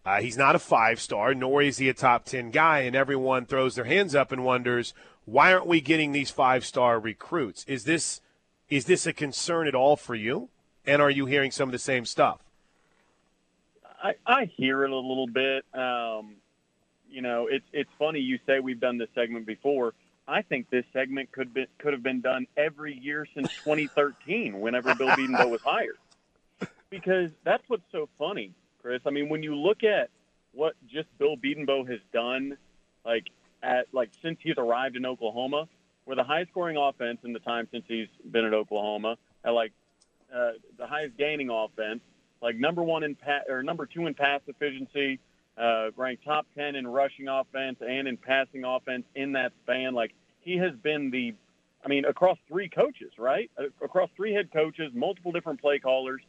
Uh, 0.05 0.21
he's 0.21 0.37
not 0.37 0.57
a 0.57 0.59
five 0.59 1.01
star, 1.01 1.35
nor 1.35 1.63
is 1.63 1.79
he 1.79 1.89
a 1.89 1.95
top 1.95 2.25
10 2.25 2.51
guy, 2.51 2.81
and 2.81 2.97
everyone 2.97 3.47
throws 3.47 3.77
their 3.77 3.85
hands 3.85 4.15
up 4.15 4.33
and 4.33 4.45
wonders, 4.45 4.95
why 5.25 5.53
aren't 5.53 5.67
we 5.67 5.81
getting 5.81 6.13
these 6.13 6.31
five 6.31 6.65
star 6.65 6.99
recruits? 6.99 7.65
Is 7.69 7.85
this 7.85 8.21
is 8.69 8.87
this 8.87 9.07
a 9.07 9.13
concern 9.13 9.67
at 9.69 9.75
all 9.75 9.97
for 9.97 10.15
you? 10.15 10.49
And 10.87 11.03
are 11.03 11.11
you 11.11 11.27
hearing 11.27 11.51
some 11.51 11.69
of 11.69 11.73
the 11.73 11.79
same 11.79 12.05
stuff? 12.07 12.41
I, 14.03 14.15
I 14.27 14.45
hear 14.57 14.85
it 14.85 14.91
a 14.91 14.97
little 14.97 15.29
bit. 15.29 15.65
Um, 15.73 16.37
you 17.09 17.23
know, 17.23 17.47
it's 17.51 17.67
it's 17.73 17.91
funny 17.99 18.21
you 18.21 18.39
say 18.47 18.61
we've 18.61 18.81
done 18.81 18.99
this 18.99 19.09
segment 19.15 19.47
before. 19.47 19.95
I 20.27 20.43
think 20.43 20.71
this 20.71 20.85
segment 20.93 21.33
could 21.33 21.53
be, 21.53 21.67
could 21.79 21.93
have 21.93 22.03
been 22.03 22.21
done 22.21 22.47
every 22.57 22.99
year 22.99 23.27
since 23.35 23.49
2013, 23.65 24.61
whenever 24.61 24.95
Bill 24.95 25.09
Bedenbaugh 25.09 25.51
was 25.51 25.61
hired, 25.63 25.99
because 26.91 27.31
that's 27.45 27.63
what's 27.69 27.83
so 27.93 28.09
funny, 28.19 28.53
Chris. 28.81 29.03
I 29.07 29.11
mean, 29.11 29.29
when 29.29 29.43
you 29.43 29.55
look 29.55 29.85
at 29.85 30.11
what 30.53 30.75
just 30.89 31.09
Bill 31.19 31.37
Bedenbaugh 31.37 31.89
has 31.91 32.01
done, 32.13 32.57
like 33.05 33.29
at 33.63 33.87
like 33.93 34.11
since 34.23 34.39
he's 34.43 34.57
arrived 34.59 34.97
in 34.97 35.07
Oklahoma, 35.07 35.69
we're 36.07 36.17
the 36.17 36.25
highest 36.25 36.51
scoring 36.51 36.77
offense 36.77 37.19
in 37.25 37.33
the 37.33 37.41
time 37.41 37.69
since 37.71 37.85
he's 37.87 38.09
been 38.29 38.45
at 38.45 38.55
Oklahoma, 38.55 39.17
at 39.45 39.51
like 39.51 39.73
uh, 40.35 40.53
the 40.79 40.87
highest 40.87 41.17
gaining 41.17 41.51
offense, 41.51 42.01
like 42.43 42.57
number 42.57 42.83
one 42.83 43.05
in 43.05 43.15
pa- 43.15 43.49
or 43.49 43.63
number 43.63 43.87
two 43.87 44.07
in 44.07 44.15
pass 44.15 44.41
efficiency 44.47 45.21
uh, 45.57 45.91
ranked 45.97 46.25
top 46.25 46.47
10 46.57 46.77
in 46.77 46.87
rushing 46.87 47.29
offense 47.29 47.79
and 47.81 48.09
in 48.09 48.17
passing 48.17 48.65
offense 48.65 49.05
in 49.15 49.33
that 49.33 49.53
span. 49.63 49.95
Like 49.95 50.13
he 50.41 50.57
has 50.59 50.73
been 50.83 51.11
the, 51.11 51.35
I 51.85 51.89
mean, 51.89 52.05
across 52.05 52.39
three 52.49 52.69
coaches, 52.69 53.13
right? 53.19 53.51
Uh, 53.59 53.65
across 53.85 54.11
three 54.17 54.33
head 54.33 54.51
coaches, 54.53 54.93
multiple 54.95 55.33
different 55.33 55.61
play 55.61 55.79
callers, 55.79 56.23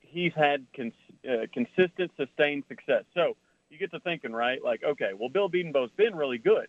he's 0.00 0.32
had 0.34 0.66
cons- 0.76 0.92
uh, 1.28 1.46
consistent, 1.52 2.12
sustained 2.16 2.64
success. 2.68 3.04
So 3.14 3.36
you 3.70 3.78
get 3.78 3.90
to 3.92 4.00
thinking, 4.00 4.32
right? 4.32 4.62
Like, 4.62 4.82
okay, 4.84 5.10
well, 5.16 5.28
Bill 5.28 5.48
Bedenbaugh's 5.48 5.92
been 5.96 6.14
really 6.14 6.38
good. 6.38 6.66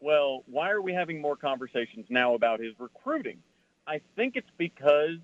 Well, 0.00 0.42
why 0.46 0.70
are 0.70 0.82
we 0.82 0.92
having 0.92 1.20
more 1.20 1.36
conversations 1.36 2.06
now 2.10 2.34
about 2.34 2.60
his 2.60 2.72
recruiting? 2.78 3.38
I 3.86 4.00
think 4.16 4.36
it's 4.36 4.50
because, 4.58 5.18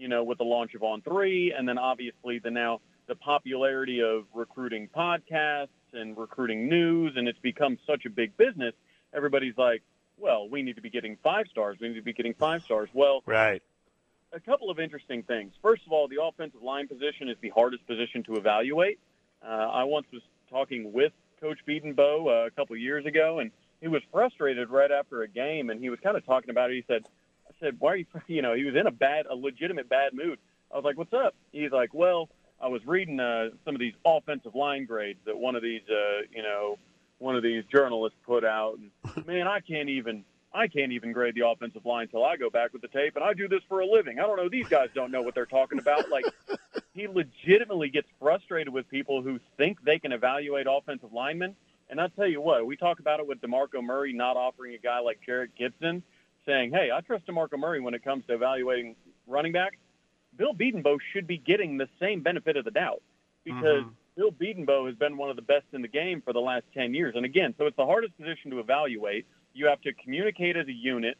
you 0.00 0.08
know, 0.08 0.24
with 0.24 0.38
the 0.38 0.44
launch 0.44 0.74
of 0.74 0.82
On 0.82 1.02
Three, 1.02 1.52
and 1.56 1.68
then 1.68 1.78
obviously 1.78 2.38
the 2.38 2.50
now 2.50 2.80
the 3.06 3.14
popularity 3.14 4.00
of 4.02 4.24
recruiting 4.34 4.88
podcasts 4.88 5.68
and 5.92 6.16
recruiting 6.16 6.68
news, 6.68 7.12
and 7.16 7.28
it's 7.28 7.38
become 7.40 7.78
such 7.86 8.06
a 8.06 8.10
big 8.10 8.36
business. 8.36 8.72
Everybody's 9.12 9.58
like, 9.58 9.82
well, 10.16 10.48
we 10.48 10.62
need 10.62 10.76
to 10.76 10.82
be 10.82 10.90
getting 10.90 11.16
five 11.22 11.46
stars. 11.50 11.76
We 11.80 11.88
need 11.88 11.96
to 11.96 12.02
be 12.02 12.12
getting 12.12 12.34
five 12.34 12.62
stars. 12.62 12.88
Well, 12.94 13.22
right. 13.26 13.62
A 14.32 14.38
couple 14.38 14.70
of 14.70 14.78
interesting 14.78 15.24
things. 15.24 15.52
First 15.60 15.82
of 15.86 15.92
all, 15.92 16.06
the 16.06 16.22
offensive 16.22 16.62
line 16.62 16.86
position 16.86 17.28
is 17.28 17.36
the 17.40 17.48
hardest 17.48 17.84
position 17.86 18.22
to 18.24 18.36
evaluate. 18.36 19.00
Uh, 19.42 19.46
I 19.46 19.84
once 19.84 20.06
was 20.12 20.22
talking 20.48 20.92
with 20.92 21.12
Coach 21.40 21.58
Bedenbaugh 21.66 22.26
uh, 22.26 22.46
a 22.46 22.50
couple 22.50 22.76
of 22.76 22.80
years 22.80 23.06
ago, 23.06 23.40
and 23.40 23.50
he 23.80 23.88
was 23.88 24.02
frustrated 24.12 24.70
right 24.70 24.90
after 24.92 25.22
a 25.22 25.28
game, 25.28 25.70
and 25.70 25.80
he 25.80 25.90
was 25.90 25.98
kind 26.00 26.16
of 26.16 26.24
talking 26.24 26.50
about 26.50 26.70
it. 26.70 26.74
He 26.74 26.84
said, 26.86 27.02
"I 27.04 27.10
said, 27.60 27.76
why 27.78 27.92
are 27.92 27.96
you? 27.96 28.06
You 28.26 28.42
know, 28.42 28.54
he 28.54 28.64
was 28.64 28.74
in 28.74 28.86
a 28.86 28.90
bad, 28.90 29.26
a 29.26 29.34
legitimate 29.34 29.88
bad 29.88 30.14
mood." 30.14 30.38
I 30.72 30.76
was 30.76 30.84
like, 30.84 30.96
"What's 30.96 31.12
up?" 31.12 31.34
He's 31.52 31.72
like, 31.72 31.92
"Well, 31.94 32.28
I 32.60 32.68
was 32.68 32.84
reading 32.86 33.18
uh, 33.20 33.50
some 33.64 33.74
of 33.74 33.80
these 33.80 33.94
offensive 34.04 34.54
line 34.54 34.84
grades 34.84 35.18
that 35.26 35.36
one 35.36 35.56
of 35.56 35.62
these, 35.62 35.82
uh, 35.90 36.22
you 36.32 36.42
know, 36.42 36.78
one 37.18 37.36
of 37.36 37.42
these 37.42 37.64
journalists 37.72 38.18
put 38.24 38.44
out, 38.44 38.78
and 38.78 39.26
man, 39.26 39.48
I 39.48 39.60
can't 39.60 39.88
even, 39.88 40.24
I 40.52 40.68
can't 40.68 40.92
even 40.92 41.12
grade 41.12 41.34
the 41.34 41.46
offensive 41.46 41.84
line 41.84 42.02
until 42.04 42.24
I 42.24 42.36
go 42.36 42.50
back 42.50 42.72
with 42.72 42.82
the 42.82 42.88
tape, 42.88 43.16
and 43.16 43.24
I 43.24 43.34
do 43.34 43.48
this 43.48 43.62
for 43.68 43.80
a 43.80 43.86
living. 43.86 44.18
I 44.18 44.22
don't 44.22 44.36
know; 44.36 44.48
these 44.48 44.68
guys 44.68 44.88
don't 44.94 45.10
know 45.10 45.22
what 45.22 45.34
they're 45.34 45.46
talking 45.46 45.78
about. 45.78 46.08
Like, 46.08 46.24
he 46.94 47.08
legitimately 47.08 47.88
gets 47.88 48.08
frustrated 48.20 48.72
with 48.72 48.88
people 48.88 49.22
who 49.22 49.40
think 49.56 49.82
they 49.82 49.98
can 49.98 50.12
evaluate 50.12 50.66
offensive 50.68 51.12
linemen. 51.12 51.56
And 51.88 52.00
I'll 52.00 52.10
tell 52.10 52.28
you 52.28 52.40
what, 52.40 52.64
we 52.64 52.76
talk 52.76 53.00
about 53.00 53.18
it 53.18 53.26
with 53.26 53.40
DeMarco 53.40 53.82
Murray 53.82 54.12
not 54.12 54.36
offering 54.36 54.74
a 54.74 54.78
guy 54.78 55.00
like 55.00 55.18
Jerrick 55.26 55.48
Gibson, 55.58 56.04
saying, 56.50 56.72
"Hey, 56.72 56.90
I 56.90 57.00
trust 57.00 57.26
DeMarco 57.26 57.58
Murray 57.58 57.80
when 57.80 57.94
it 57.94 58.02
comes 58.02 58.24
to 58.26 58.34
evaluating 58.34 58.96
running 59.26 59.52
backs." 59.52 59.76
Bill 60.36 60.54
Bedenbaugh 60.54 60.98
should 61.12 61.26
be 61.26 61.38
getting 61.38 61.76
the 61.76 61.88
same 62.00 62.22
benefit 62.22 62.56
of 62.56 62.64
the 62.64 62.70
doubt 62.70 63.02
because 63.44 63.82
mm-hmm. 63.82 63.90
Bill 64.16 64.32
Bedenbaugh 64.32 64.86
has 64.86 64.96
been 64.96 65.16
one 65.16 65.30
of 65.30 65.36
the 65.36 65.42
best 65.42 65.66
in 65.72 65.82
the 65.82 65.88
game 65.88 66.22
for 66.22 66.32
the 66.32 66.40
last 66.40 66.64
10 66.74 66.94
years. 66.94 67.14
And 67.16 67.24
again, 67.24 67.54
so 67.58 67.66
it's 67.66 67.76
the 67.76 67.86
hardest 67.86 68.16
position 68.16 68.50
to 68.50 68.58
evaluate. 68.58 69.26
You 69.52 69.66
have 69.66 69.80
to 69.82 69.92
communicate 69.92 70.56
as 70.56 70.66
a 70.66 70.72
unit. 70.72 71.18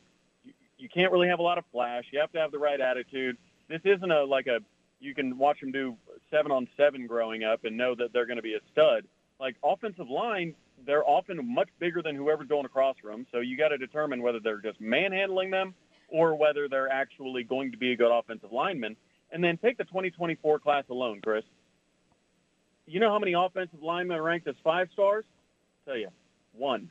You 0.78 0.88
can't 0.88 1.12
really 1.12 1.28
have 1.28 1.38
a 1.38 1.42
lot 1.42 1.58
of 1.58 1.64
flash. 1.72 2.04
You 2.12 2.20
have 2.20 2.32
to 2.32 2.38
have 2.38 2.52
the 2.52 2.58
right 2.58 2.80
attitude. 2.80 3.36
This 3.68 3.80
isn't 3.84 4.10
a 4.10 4.24
like 4.24 4.46
a 4.46 4.60
you 5.00 5.14
can 5.14 5.38
watch 5.38 5.60
them 5.60 5.72
do 5.72 5.96
seven 6.30 6.52
on 6.52 6.68
seven 6.76 7.06
growing 7.06 7.42
up 7.42 7.64
and 7.64 7.76
know 7.76 7.94
that 7.94 8.12
they're 8.12 8.26
going 8.26 8.36
to 8.36 8.42
be 8.42 8.54
a 8.54 8.60
stud. 8.72 9.04
Like 9.38 9.56
offensive 9.64 10.08
line, 10.08 10.54
they're 10.86 11.04
often 11.04 11.54
much 11.54 11.68
bigger 11.78 12.02
than 12.02 12.16
whoever's 12.16 12.48
going 12.48 12.64
across 12.64 12.96
from. 13.02 13.26
So 13.32 13.40
you 13.40 13.56
got 13.56 13.68
to 13.68 13.78
determine 13.78 14.22
whether 14.22 14.40
they're 14.40 14.60
just 14.60 14.80
manhandling 14.80 15.50
them 15.50 15.74
or 16.08 16.34
whether 16.34 16.68
they're 16.68 16.90
actually 16.90 17.44
going 17.44 17.72
to 17.72 17.78
be 17.78 17.92
a 17.92 17.96
good 17.96 18.16
offensive 18.16 18.52
lineman. 18.52 18.96
And 19.32 19.42
then 19.42 19.56
take 19.58 19.78
the 19.78 19.84
2024 19.84 20.58
class 20.58 20.84
alone, 20.90 21.20
Chris. 21.22 21.44
You 22.86 22.98
know 22.98 23.10
how 23.10 23.18
many 23.18 23.34
offensive 23.34 23.82
linemen 23.82 24.16
are 24.16 24.22
ranked 24.22 24.48
as 24.48 24.56
five 24.64 24.88
stars? 24.92 25.24
I'll 25.86 25.92
tell 25.92 26.00
you, 26.00 26.08
one. 26.52 26.90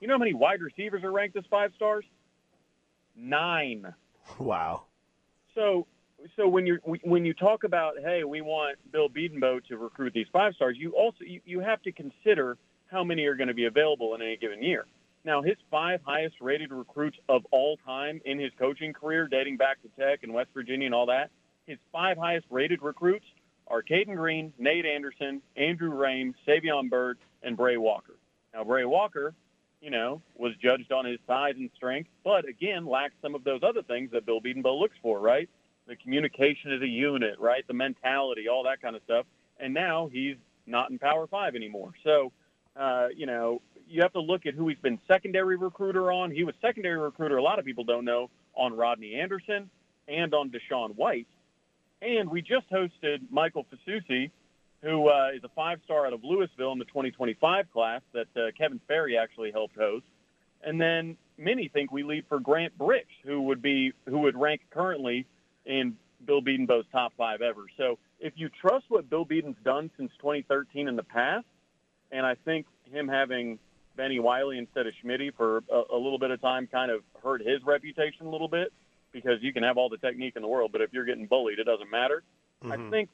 You 0.00 0.08
know 0.08 0.14
how 0.14 0.18
many 0.18 0.34
wide 0.34 0.60
receivers 0.60 1.02
are 1.04 1.12
ranked 1.12 1.36
as 1.36 1.44
five 1.50 1.72
stars? 1.76 2.04
Nine. 3.16 3.94
Wow. 4.38 4.82
So, 5.54 5.86
so 6.36 6.46
when 6.48 6.66
you 6.66 6.78
when 7.02 7.24
you 7.24 7.32
talk 7.32 7.64
about 7.64 7.94
hey, 8.02 8.24
we 8.24 8.42
want 8.42 8.76
Bill 8.92 9.08
Bedenbaugh 9.08 9.64
to 9.68 9.78
recruit 9.78 10.12
these 10.12 10.26
five 10.32 10.54
stars, 10.54 10.76
you 10.78 10.90
also 10.92 11.24
you, 11.24 11.40
you 11.46 11.60
have 11.60 11.80
to 11.82 11.92
consider 11.92 12.58
how 12.90 13.04
many 13.04 13.24
are 13.26 13.34
going 13.34 13.48
to 13.48 13.54
be 13.54 13.66
available 13.66 14.14
in 14.14 14.22
any 14.22 14.36
given 14.36 14.62
year. 14.62 14.86
Now, 15.24 15.42
his 15.42 15.56
five 15.70 16.00
highest 16.04 16.36
rated 16.40 16.70
recruits 16.70 17.18
of 17.28 17.44
all 17.50 17.78
time 17.84 18.20
in 18.24 18.38
his 18.38 18.52
coaching 18.58 18.92
career, 18.92 19.26
dating 19.26 19.56
back 19.56 19.82
to 19.82 19.88
Tech 20.00 20.22
and 20.22 20.32
West 20.32 20.50
Virginia 20.54 20.86
and 20.86 20.94
all 20.94 21.06
that, 21.06 21.30
his 21.66 21.78
five 21.90 22.16
highest 22.16 22.46
rated 22.48 22.80
recruits 22.80 23.26
are 23.66 23.82
Cayden 23.82 24.14
Green, 24.14 24.52
Nate 24.58 24.86
Anderson, 24.86 25.42
Andrew 25.56 25.90
Raym, 25.90 26.32
Savion 26.46 26.88
Byrd, 26.88 27.18
and 27.42 27.56
Bray 27.56 27.76
Walker. 27.76 28.14
Now, 28.54 28.62
Bray 28.62 28.84
Walker, 28.84 29.34
you 29.80 29.90
know, 29.90 30.22
was 30.36 30.52
judged 30.62 30.92
on 30.92 31.04
his 31.04 31.18
size 31.26 31.54
and 31.56 31.70
strength, 31.74 32.08
but 32.22 32.48
again, 32.48 32.86
lacks 32.86 33.14
some 33.20 33.34
of 33.34 33.42
those 33.42 33.60
other 33.62 33.82
things 33.82 34.10
that 34.12 34.26
Bill 34.26 34.40
Bedenbaugh 34.40 34.78
looks 34.78 34.96
for, 35.02 35.18
right? 35.18 35.48
The 35.88 35.96
communication 35.96 36.72
as 36.72 36.82
a 36.82 36.86
unit, 36.86 37.38
right? 37.40 37.66
The 37.66 37.74
mentality, 37.74 38.48
all 38.48 38.62
that 38.64 38.80
kind 38.80 38.94
of 38.94 39.02
stuff. 39.02 39.26
And 39.58 39.74
now 39.74 40.08
he's 40.12 40.36
not 40.66 40.90
in 40.90 40.98
Power 40.98 41.26
Five 41.26 41.54
anymore. 41.56 41.92
So, 42.04 42.32
uh, 42.78 43.08
you 43.14 43.26
know, 43.26 43.62
you 43.88 44.02
have 44.02 44.12
to 44.12 44.20
look 44.20 44.46
at 44.46 44.54
who 44.54 44.68
he's 44.68 44.78
been 44.78 44.98
secondary 45.06 45.56
recruiter 45.56 46.10
on. 46.10 46.30
He 46.30 46.44
was 46.44 46.54
secondary 46.60 46.98
recruiter, 46.98 47.36
a 47.36 47.42
lot 47.42 47.58
of 47.58 47.64
people 47.64 47.84
don't 47.84 48.04
know, 48.04 48.30
on 48.54 48.74
Rodney 48.74 49.14
Anderson 49.14 49.70
and 50.08 50.34
on 50.34 50.50
DaShaun 50.50 50.96
White. 50.96 51.28
And 52.02 52.30
we 52.30 52.42
just 52.42 52.70
hosted 52.70 53.20
Michael 53.30 53.64
Fasusi, 53.64 54.30
who 54.82 55.08
uh, 55.08 55.30
is 55.34 55.42
a 55.44 55.48
five-star 55.48 56.06
out 56.06 56.12
of 56.12 56.22
Louisville 56.22 56.72
in 56.72 56.78
the 56.78 56.84
2025 56.84 57.72
class 57.72 58.02
that 58.12 58.26
uh, 58.36 58.50
Kevin 58.56 58.80
Ferry 58.86 59.16
actually 59.16 59.50
helped 59.50 59.76
host. 59.76 60.04
And 60.62 60.80
then 60.80 61.16
many 61.38 61.68
think 61.68 61.92
we 61.92 62.02
lead 62.02 62.24
for 62.28 62.40
Grant 62.40 62.76
Brix, 62.76 63.06
who 63.24 63.42
would 63.42 63.62
be 63.62 63.92
who 64.06 64.20
would 64.20 64.36
rank 64.36 64.62
currently 64.70 65.26
in 65.64 65.96
Bill 66.24 66.40
Bedenbaugh's 66.40 66.86
top 66.92 67.12
five 67.16 67.40
ever. 67.40 67.64
So 67.76 67.98
if 68.20 68.34
you 68.36 68.48
trust 68.48 68.86
what 68.88 69.08
Bill 69.08 69.24
Beeden's 69.24 69.56
done 69.64 69.90
since 69.96 70.10
2013 70.18 70.88
in 70.88 70.96
the 70.96 71.02
past, 71.02 71.46
and 72.16 72.24
I 72.24 72.34
think 72.34 72.66
him 72.90 73.08
having 73.08 73.58
Bennie 73.96 74.20
Wylie 74.20 74.58
instead 74.58 74.86
of 74.86 74.94
Schmitty 75.04 75.34
for 75.36 75.58
a, 75.70 75.94
a 75.94 75.98
little 75.98 76.18
bit 76.18 76.30
of 76.30 76.40
time 76.40 76.66
kind 76.66 76.90
of 76.90 77.02
hurt 77.22 77.42
his 77.42 77.62
reputation 77.64 78.26
a 78.26 78.30
little 78.30 78.48
bit 78.48 78.72
because 79.12 79.38
you 79.42 79.52
can 79.52 79.62
have 79.62 79.76
all 79.76 79.88
the 79.88 79.98
technique 79.98 80.34
in 80.36 80.42
the 80.42 80.48
world, 80.48 80.72
but 80.72 80.80
if 80.80 80.92
you're 80.92 81.04
getting 81.04 81.26
bullied, 81.26 81.58
it 81.58 81.64
doesn't 81.64 81.90
matter. 81.90 82.22
Mm-hmm. 82.64 82.72
I 82.72 82.90
think, 82.90 83.08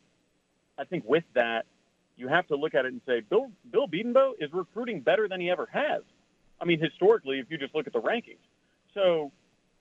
I 0.79 0.85
think 0.85 1.05
with 1.07 1.25
that, 1.35 1.67
you 2.17 2.29
have 2.29 2.47
to 2.49 2.57
look 2.57 2.75
at 2.75 2.85
it 2.85 2.93
and 2.93 3.01
say, 3.07 3.21
Bill 3.21 3.51
Bill 3.71 3.89
Bedenbaugh 3.89 4.33
is 4.39 4.53
recruiting 4.53 5.01
better 5.01 5.29
than 5.29 5.41
he 5.41 5.51
ever 5.51 5.69
has. 5.73 6.03
I 6.61 6.65
mean, 6.65 6.81
historically, 6.81 7.41
if 7.41 7.51
you 7.51 7.59
just 7.59 7.75
look 7.75 7.87
at 7.87 7.93
the 7.93 8.01
rankings, 8.01 8.37
so 8.95 9.33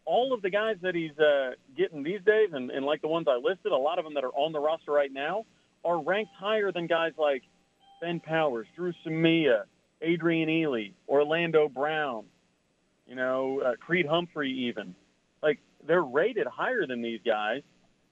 all 0.06 0.34
of 0.34 0.42
the 0.42 0.50
guys 0.50 0.78
that 0.82 0.96
he's 0.96 1.18
uh, 1.20 1.52
getting 1.78 2.02
these 2.02 2.22
days, 2.26 2.50
and, 2.54 2.72
and 2.72 2.86
like 2.86 3.02
the 3.02 3.08
ones 3.08 3.28
I 3.30 3.36
listed, 3.36 3.72
a 3.72 3.78
lot 3.78 4.00
of 4.00 4.06
them 4.06 4.16
that 4.16 4.24
are 4.24 4.34
on 4.34 4.52
the 4.52 4.60
roster 4.60 4.92
right 4.92 5.12
now 5.12 5.46
are 5.84 6.00
ranked 6.02 6.32
higher 6.40 6.72
than 6.72 6.88
guys 6.88 7.12
like 7.18 7.44
Ben 8.02 8.20
Powers, 8.20 8.68
Dru 8.76 8.92
Samia, 9.06 9.64
Adrian 10.02 10.50
Ealy, 10.50 10.94
Orlando 11.08 11.70
Brown, 11.70 12.26
you 13.08 13.16
know, 13.16 13.62
uh, 13.62 13.76
Creed 13.76 14.08
Humphrey, 14.08 14.52
even. 14.68 14.96
Like 15.42 15.60
they're 15.86 16.04
rated 16.04 16.48
higher 16.48 16.86
than 16.86 17.02
these 17.02 17.22
guys, 17.26 17.62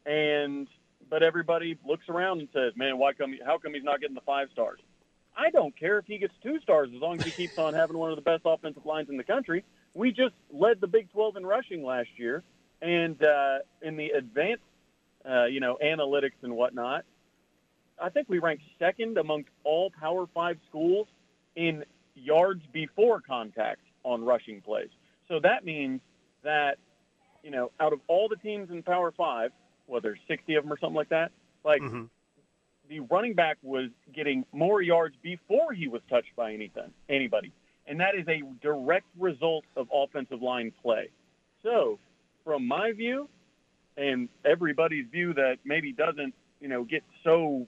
and 0.06 0.68
but 1.10 1.24
everybody 1.24 1.78
looks 1.86 2.08
around 2.08 2.40
and 2.40 2.50
says, 2.54 2.74
"Man, 2.76 2.98
why 2.98 3.14
come? 3.14 3.36
How 3.46 3.58
come 3.58 3.74
he's 3.74 3.84
not 3.84 4.00
getting 4.00 4.16
the 4.16 4.22
five 4.22 4.50
stars?" 4.54 4.80
I 5.36 5.52
don't 5.52 5.78
care 5.78 5.98
if 6.00 6.06
he 6.06 6.18
gets 6.18 6.34
two 6.44 6.60
stars 6.60 6.90
as 6.94 7.02
long 7.02 7.18
as 7.20 7.26
he 7.26 7.32
keeps 7.32 7.58
on 7.58 7.74
having 7.74 7.98
one 7.98 8.12
of 8.12 8.18
the 8.18 8.22
best 8.22 8.42
offensive 8.46 8.86
lines 8.86 9.10
in 9.10 9.18
the 9.18 9.24
country. 9.24 9.64
We 9.94 10.12
just 10.12 10.36
led 10.52 10.82
the 10.82 10.88
Big 10.88 11.10
12 11.12 11.38
in 11.38 11.46
rushing 11.46 11.84
last 11.84 12.10
year, 12.18 12.44
and 12.82 13.22
uh, 13.24 13.60
in 13.82 13.96
the 13.96 14.10
advanced, 14.10 14.64
uh, 15.28 15.46
you 15.46 15.62
know, 15.62 15.78
analytics 15.82 16.34
and 16.42 16.56
whatnot, 16.56 17.06
I 18.02 18.10
think 18.10 18.30
we 18.30 18.40
ranked 18.40 18.64
second 18.78 19.18
amongst 19.18 19.50
all 19.64 19.92
Power 20.00 20.28
Five 20.34 20.58
schools 20.68 21.08
in 21.56 21.84
yards 22.16 22.64
before 22.72 23.22
contact 23.22 23.82
on 24.04 24.24
rushing 24.24 24.62
plays. 24.62 24.90
So 25.28 25.40
that 25.42 25.66
means 25.66 26.02
that, 26.44 26.78
you 27.44 27.52
know, 27.52 27.72
out 27.80 27.94
of 27.94 28.00
all 28.08 28.28
the 28.28 28.38
teams 28.38 28.70
in 28.70 28.84
Power 28.84 29.12
Five, 29.12 29.52
well, 29.88 30.02
there's 30.02 30.20
60 30.28 30.56
of 30.56 30.64
them 30.64 30.74
or 30.74 30.80
something 30.80 30.96
like 30.96 31.10
that. 31.10 31.32
Like 31.64 31.82
mm-hmm. 31.82 32.06
the 32.88 33.02
running 33.02 33.34
back 33.34 33.58
was 33.62 33.90
getting 34.14 34.46
more 34.52 34.82
yards 34.82 35.16
before 35.22 35.74
he 35.74 35.88
was 35.88 36.02
touched 36.10 36.36
by 36.36 36.54
anything, 36.54 36.92
anybody, 37.10 37.52
and 37.88 38.00
that 38.00 38.16
is 38.16 38.26
a 38.28 38.42
direct 38.62 39.08
result 39.18 39.66
of 39.76 39.88
offensive 39.94 40.42
line 40.42 40.72
play. 40.82 41.10
So, 41.64 42.00
from 42.46 42.68
my 42.68 42.94
view, 42.94 43.28
and 43.98 44.30
everybody's 44.46 45.06
view 45.12 45.34
that 45.34 45.58
maybe 45.66 45.92
doesn't, 45.92 46.34
you 46.62 46.70
know, 46.70 46.84
get 46.84 47.04
so, 47.24 47.68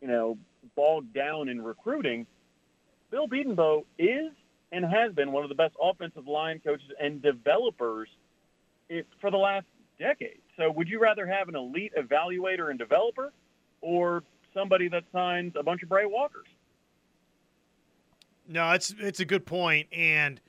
you 0.00 0.08
know, 0.08 0.38
bogged 0.74 1.12
down 1.14 1.48
in 1.48 1.62
recruiting, 1.62 2.26
Bill 3.10 3.28
Bedenbaugh 3.28 3.84
is 3.98 4.32
and 4.72 4.84
has 4.84 5.12
been 5.12 5.32
one 5.32 5.42
of 5.42 5.48
the 5.48 5.54
best 5.54 5.74
offensive 5.80 6.26
line 6.26 6.60
coaches 6.64 6.90
and 7.00 7.22
developers 7.22 8.08
for 9.20 9.30
the 9.30 9.36
last 9.36 9.66
decade. 9.98 10.38
So 10.56 10.70
would 10.70 10.88
you 10.88 11.00
rather 11.00 11.26
have 11.26 11.48
an 11.48 11.56
elite 11.56 11.92
evaluator 11.96 12.70
and 12.70 12.78
developer 12.78 13.32
or 13.80 14.22
somebody 14.52 14.88
that 14.88 15.04
signs 15.12 15.52
a 15.56 15.62
bunch 15.62 15.82
of 15.82 15.88
Brey 15.88 16.06
Walkers? 16.06 16.46
No, 18.48 18.70
it's 18.72 18.94
it's 19.00 19.20
a 19.20 19.24
good 19.24 19.44
point, 19.44 19.88
and 19.92 20.40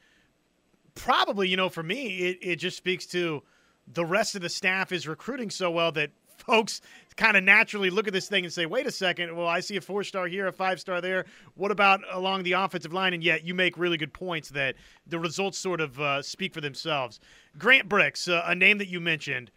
probably 0.93 1.47
you 1.47 1.57
know 1.57 1.69
for 1.69 1.83
me 1.83 2.19
it, 2.19 2.37
it 2.41 2.55
just 2.57 2.77
speaks 2.77 3.05
to 3.05 3.43
the 3.87 4.05
rest 4.05 4.35
of 4.35 4.41
the 4.41 4.49
staff 4.49 4.91
is 4.91 5.07
recruiting 5.07 5.49
so 5.49 5.69
well 5.71 5.91
that 5.91 6.11
folks 6.47 6.81
kind 7.17 7.35
of 7.35 7.43
naturally 7.43 7.89
look 7.89 8.07
at 8.07 8.13
this 8.13 8.27
thing 8.27 8.45
and 8.45 8.53
say, 8.53 8.65
wait 8.65 8.87
a 8.87 8.91
second, 8.91 9.35
well, 9.35 9.47
I 9.47 9.59
see 9.59 9.75
a 9.75 9.81
four 9.81 10.03
star 10.03 10.27
here, 10.27 10.47
a 10.47 10.51
five 10.51 10.79
star 10.79 11.01
there. 11.01 11.25
What 11.55 11.71
about 11.71 12.01
along 12.11 12.43
the 12.43 12.53
offensive 12.53 12.93
line? 12.93 13.13
And 13.13 13.23
yet 13.23 13.43
you 13.43 13.53
make 13.53 13.77
really 13.77 13.97
good 13.97 14.13
points 14.13 14.49
that 14.49 14.75
the 15.05 15.19
results 15.19 15.57
sort 15.57 15.81
of 15.81 15.99
uh, 15.99 16.21
speak 16.21 16.53
for 16.53 16.61
themselves. 16.61 17.19
Grant 17.57 17.89
Brix, 17.89 18.31
uh, 18.31 18.43
a 18.45 18.55
name 18.55 18.77
that 18.77 18.87
you 18.87 18.99
mentioned. 18.99 19.51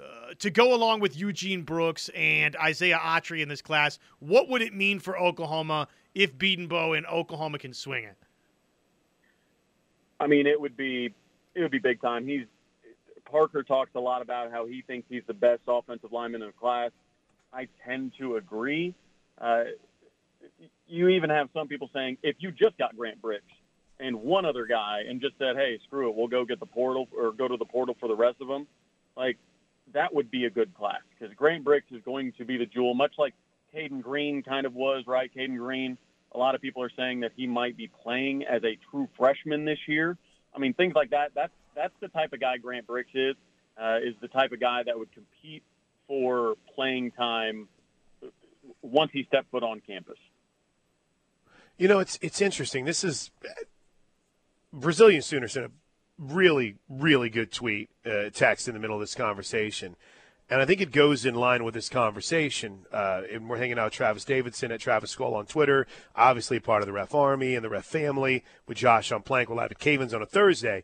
Uh, 0.00 0.32
to 0.38 0.48
go 0.50 0.72
along 0.72 1.00
with 1.00 1.18
Eugene 1.18 1.62
Brooks 1.62 2.08
and 2.14 2.56
Isaiah 2.56 2.96
Autry 2.96 3.42
in 3.42 3.48
this 3.50 3.60
class, 3.60 3.98
what 4.20 4.48
would 4.48 4.62
it 4.62 4.72
mean 4.72 4.98
for 4.98 5.18
Oklahoma 5.18 5.88
if 6.14 6.34
Bedenbaugh 6.38 6.96
and 6.96 7.06
Oklahoma 7.06 7.58
can 7.58 7.74
swing 7.74 8.04
it? 8.04 8.16
I 10.20 10.26
mean, 10.26 10.46
it 10.46 10.58
would 10.58 10.76
be 10.76 11.12
it 11.54 11.60
would 11.60 11.70
be 11.70 11.80
big 11.80 12.00
time. 12.00 12.26
He's 12.26 12.46
Parker 13.30 13.62
talks 13.62 13.90
a 13.94 14.00
lot 14.00 14.22
about 14.22 14.50
how 14.50 14.66
he 14.66 14.82
thinks 14.86 15.06
he's 15.08 15.22
the 15.26 15.34
best 15.34 15.62
offensive 15.66 16.12
lineman 16.12 16.42
in 16.42 16.48
the 16.48 16.52
class. 16.52 16.90
I 17.52 17.68
tend 17.86 18.12
to 18.18 18.36
agree. 18.36 18.94
Uh, 19.40 19.64
you 20.86 21.08
even 21.08 21.30
have 21.30 21.48
some 21.52 21.68
people 21.68 21.90
saying 21.92 22.18
if 22.22 22.36
you 22.38 22.50
just 22.50 22.76
got 22.78 22.96
Grant 22.96 23.20
Brix 23.22 23.40
and 23.98 24.16
one 24.16 24.44
other 24.44 24.66
guy 24.66 25.02
and 25.08 25.20
just 25.20 25.36
said, 25.38 25.56
"Hey, 25.56 25.78
screw 25.86 26.08
it, 26.08 26.16
we'll 26.16 26.28
go 26.28 26.44
get 26.44 26.60
the 26.60 26.66
portal 26.66 27.08
or 27.16 27.32
go 27.32 27.48
to 27.48 27.56
the 27.56 27.64
portal 27.64 27.96
for 27.98 28.08
the 28.08 28.16
rest 28.16 28.40
of 28.40 28.48
them," 28.48 28.66
like 29.16 29.36
that 29.92 30.14
would 30.14 30.30
be 30.30 30.44
a 30.44 30.50
good 30.50 30.74
class 30.74 31.00
because 31.18 31.34
Grant 31.34 31.64
Brix 31.64 31.82
is 31.90 32.02
going 32.02 32.32
to 32.38 32.44
be 32.44 32.56
the 32.56 32.66
jewel, 32.66 32.94
much 32.94 33.12
like 33.18 33.34
Cayden 33.72 34.00
Green 34.00 34.42
kind 34.42 34.66
of 34.66 34.74
was, 34.74 35.04
right? 35.06 35.32
Cayden 35.32 35.56
Green. 35.56 35.98
A 36.32 36.38
lot 36.38 36.54
of 36.54 36.60
people 36.60 36.82
are 36.82 36.90
saying 36.96 37.20
that 37.20 37.32
he 37.36 37.46
might 37.46 37.76
be 37.76 37.88
playing 38.02 38.44
as 38.44 38.62
a 38.62 38.78
true 38.90 39.08
freshman 39.16 39.64
this 39.64 39.78
year. 39.88 40.16
I 40.54 40.58
mean, 40.58 40.74
things 40.74 40.94
like 40.94 41.10
that. 41.10 41.32
That's 41.34 41.52
that's 41.74 41.94
the 42.00 42.08
type 42.08 42.32
of 42.32 42.40
guy 42.40 42.56
Grant 42.56 42.86
Brix 42.86 43.06
is. 43.14 43.36
Uh, 43.80 43.98
is 44.02 44.14
the 44.20 44.28
type 44.28 44.52
of 44.52 44.60
guy 44.60 44.82
that 44.82 44.98
would 44.98 45.10
compete 45.12 45.62
for 46.06 46.56
playing 46.74 47.12
time 47.12 47.66
once 48.82 49.10
he 49.12 49.24
stepped 49.24 49.50
foot 49.50 49.62
on 49.62 49.80
campus. 49.86 50.18
You 51.78 51.88
know, 51.88 51.98
it's 51.98 52.18
it's 52.20 52.42
interesting. 52.42 52.84
This 52.84 53.04
is 53.04 53.30
Brazilian 54.72 55.22
Sooners 55.22 55.52
sent 55.52 55.66
a 55.66 55.70
really 56.18 56.76
really 56.90 57.30
good 57.30 57.50
tweet 57.50 57.88
uh, 58.04 58.28
text 58.34 58.68
in 58.68 58.74
the 58.74 58.80
middle 58.80 58.96
of 58.96 59.00
this 59.00 59.14
conversation. 59.14 59.96
And 60.50 60.60
I 60.60 60.66
think 60.66 60.80
it 60.80 60.90
goes 60.90 61.24
in 61.24 61.36
line 61.36 61.62
with 61.62 61.74
this 61.74 61.88
conversation. 61.88 62.84
Uh, 62.92 63.22
and 63.32 63.48
we're 63.48 63.58
hanging 63.58 63.78
out 63.78 63.84
with 63.84 63.92
Travis 63.92 64.24
Davidson 64.24 64.72
at 64.72 64.80
Travis 64.80 65.12
Skull 65.12 65.34
on 65.36 65.46
Twitter, 65.46 65.86
obviously 66.16 66.58
part 66.58 66.82
of 66.82 66.86
the 66.86 66.92
Ref 66.92 67.14
Army 67.14 67.54
and 67.54 67.64
the 67.64 67.68
Ref 67.68 67.84
family, 67.84 68.42
with 68.66 68.76
Josh 68.76 69.12
on 69.12 69.22
Plank. 69.22 69.48
We'll 69.48 69.60
have 69.60 69.70
at 69.70 69.78
Cavens 69.78 70.12
on 70.12 70.22
a 70.22 70.26
Thursday. 70.26 70.82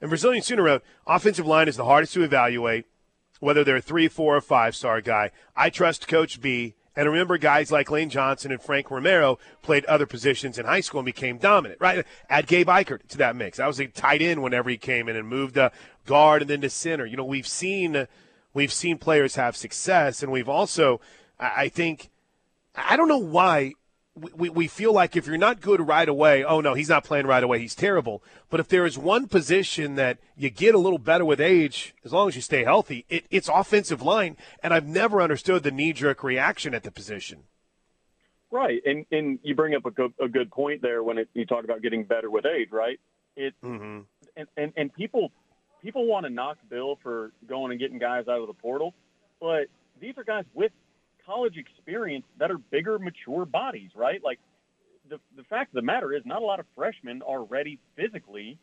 And 0.00 0.10
Brazilian 0.10 0.42
Sooner 0.42 0.62
wrote, 0.62 0.84
offensive 1.06 1.46
line 1.46 1.68
is 1.68 1.76
the 1.76 1.84
hardest 1.84 2.14
to 2.14 2.22
evaluate, 2.22 2.86
whether 3.40 3.64
they're 3.64 3.76
a 3.76 3.82
three, 3.82 4.08
four, 4.08 4.36
or 4.36 4.40
five 4.40 4.76
star 4.76 5.00
guy. 5.00 5.30
I 5.56 5.70
trust 5.70 6.08
Coach 6.08 6.40
B. 6.40 6.74
And 6.98 7.06
remember, 7.06 7.36
guys 7.36 7.70
like 7.70 7.90
Lane 7.90 8.08
Johnson 8.08 8.50
and 8.50 8.60
Frank 8.60 8.90
Romero 8.90 9.38
played 9.60 9.84
other 9.84 10.06
positions 10.06 10.58
in 10.58 10.64
high 10.64 10.80
school 10.80 11.00
and 11.00 11.06
became 11.06 11.36
dominant, 11.36 11.78
right? 11.78 12.06
Add 12.30 12.46
Gabe 12.46 12.68
Ikard 12.68 13.06
to 13.08 13.18
that 13.18 13.36
mix. 13.36 13.58
That 13.58 13.66
was 13.66 13.78
a 13.78 13.86
tight 13.86 14.22
end 14.22 14.42
whenever 14.42 14.70
he 14.70 14.78
came 14.78 15.06
in 15.06 15.14
and 15.14 15.28
moved 15.28 15.56
to 15.56 15.72
guard 16.06 16.40
and 16.40 16.50
then 16.50 16.62
to 16.62 16.70
center. 16.70 17.04
You 17.04 17.18
know, 17.18 17.24
we've 17.24 17.46
seen 17.46 18.06
we've 18.54 18.72
seen 18.72 18.96
players 18.96 19.34
have 19.34 19.56
success, 19.56 20.22
and 20.22 20.32
we've 20.32 20.48
also, 20.48 20.98
I 21.38 21.68
think, 21.68 22.08
I 22.74 22.96
don't 22.96 23.08
know 23.08 23.18
why 23.18 23.74
we, 24.16 24.48
we 24.48 24.66
feel 24.66 24.92
like 24.92 25.14
if 25.14 25.26
you're 25.26 25.36
not 25.36 25.60
good 25.60 25.86
right 25.86 26.08
away, 26.08 26.42
oh 26.42 26.60
no, 26.60 26.74
he's 26.74 26.88
not 26.88 27.04
playing 27.04 27.26
right 27.26 27.42
away, 27.42 27.58
he's 27.58 27.74
terrible. 27.74 28.22
But 28.48 28.60
if 28.60 28.68
there 28.68 28.86
is 28.86 28.96
one 28.96 29.26
position 29.26 29.96
that 29.96 30.18
you 30.36 30.48
get 30.48 30.74
a 30.74 30.78
little 30.78 30.98
better 30.98 31.24
with 31.24 31.40
age, 31.40 31.94
as 32.04 32.12
long 32.12 32.28
as 32.28 32.36
you 32.36 32.42
stay 32.42 32.64
healthy, 32.64 33.04
it, 33.08 33.26
it's 33.30 33.48
offensive 33.48 34.00
line. 34.00 34.36
And 34.62 34.72
I've 34.72 34.86
never 34.86 35.20
understood 35.20 35.62
the 35.62 35.70
knee 35.70 35.92
jerk 35.92 36.22
reaction 36.22 36.74
at 36.74 36.82
the 36.82 36.90
position. 36.90 37.44
Right, 38.50 38.80
and 38.86 39.04
and 39.10 39.38
you 39.42 39.54
bring 39.54 39.74
up 39.74 39.84
a 39.84 39.90
good, 39.90 40.14
a 40.22 40.28
good 40.28 40.50
point 40.50 40.80
there 40.80 41.02
when 41.02 41.18
it, 41.18 41.28
you 41.34 41.44
talk 41.44 41.64
about 41.64 41.82
getting 41.82 42.04
better 42.04 42.30
with 42.30 42.46
age, 42.46 42.68
right? 42.70 42.98
It 43.36 43.54
mm-hmm. 43.62 44.02
and, 44.36 44.48
and 44.56 44.72
and 44.76 44.94
people 44.94 45.32
people 45.82 46.06
want 46.06 46.24
to 46.24 46.30
knock 46.30 46.56
Bill 46.70 46.96
for 47.02 47.32
going 47.46 47.72
and 47.72 47.80
getting 47.80 47.98
guys 47.98 48.28
out 48.28 48.40
of 48.40 48.46
the 48.46 48.54
portal, 48.54 48.94
but 49.40 49.66
these 50.00 50.14
are 50.16 50.24
guys 50.24 50.44
with 50.54 50.72
college 51.26 51.56
experience 51.56 52.24
that 52.38 52.50
are 52.50 52.58
bigger, 52.58 52.98
mature 52.98 53.44
bodies, 53.44 53.90
right? 53.94 54.22
Like 54.22 54.38
the 55.08 55.18
the 55.36 55.42
fact 55.44 55.70
of 55.70 55.74
the 55.74 55.82
matter 55.82 56.14
is, 56.14 56.22
not 56.24 56.42
a 56.42 56.44
lot 56.44 56.60
of 56.60 56.66
freshmen 56.74 57.22
are 57.22 57.42
ready 57.44 57.78
physically 57.96 58.58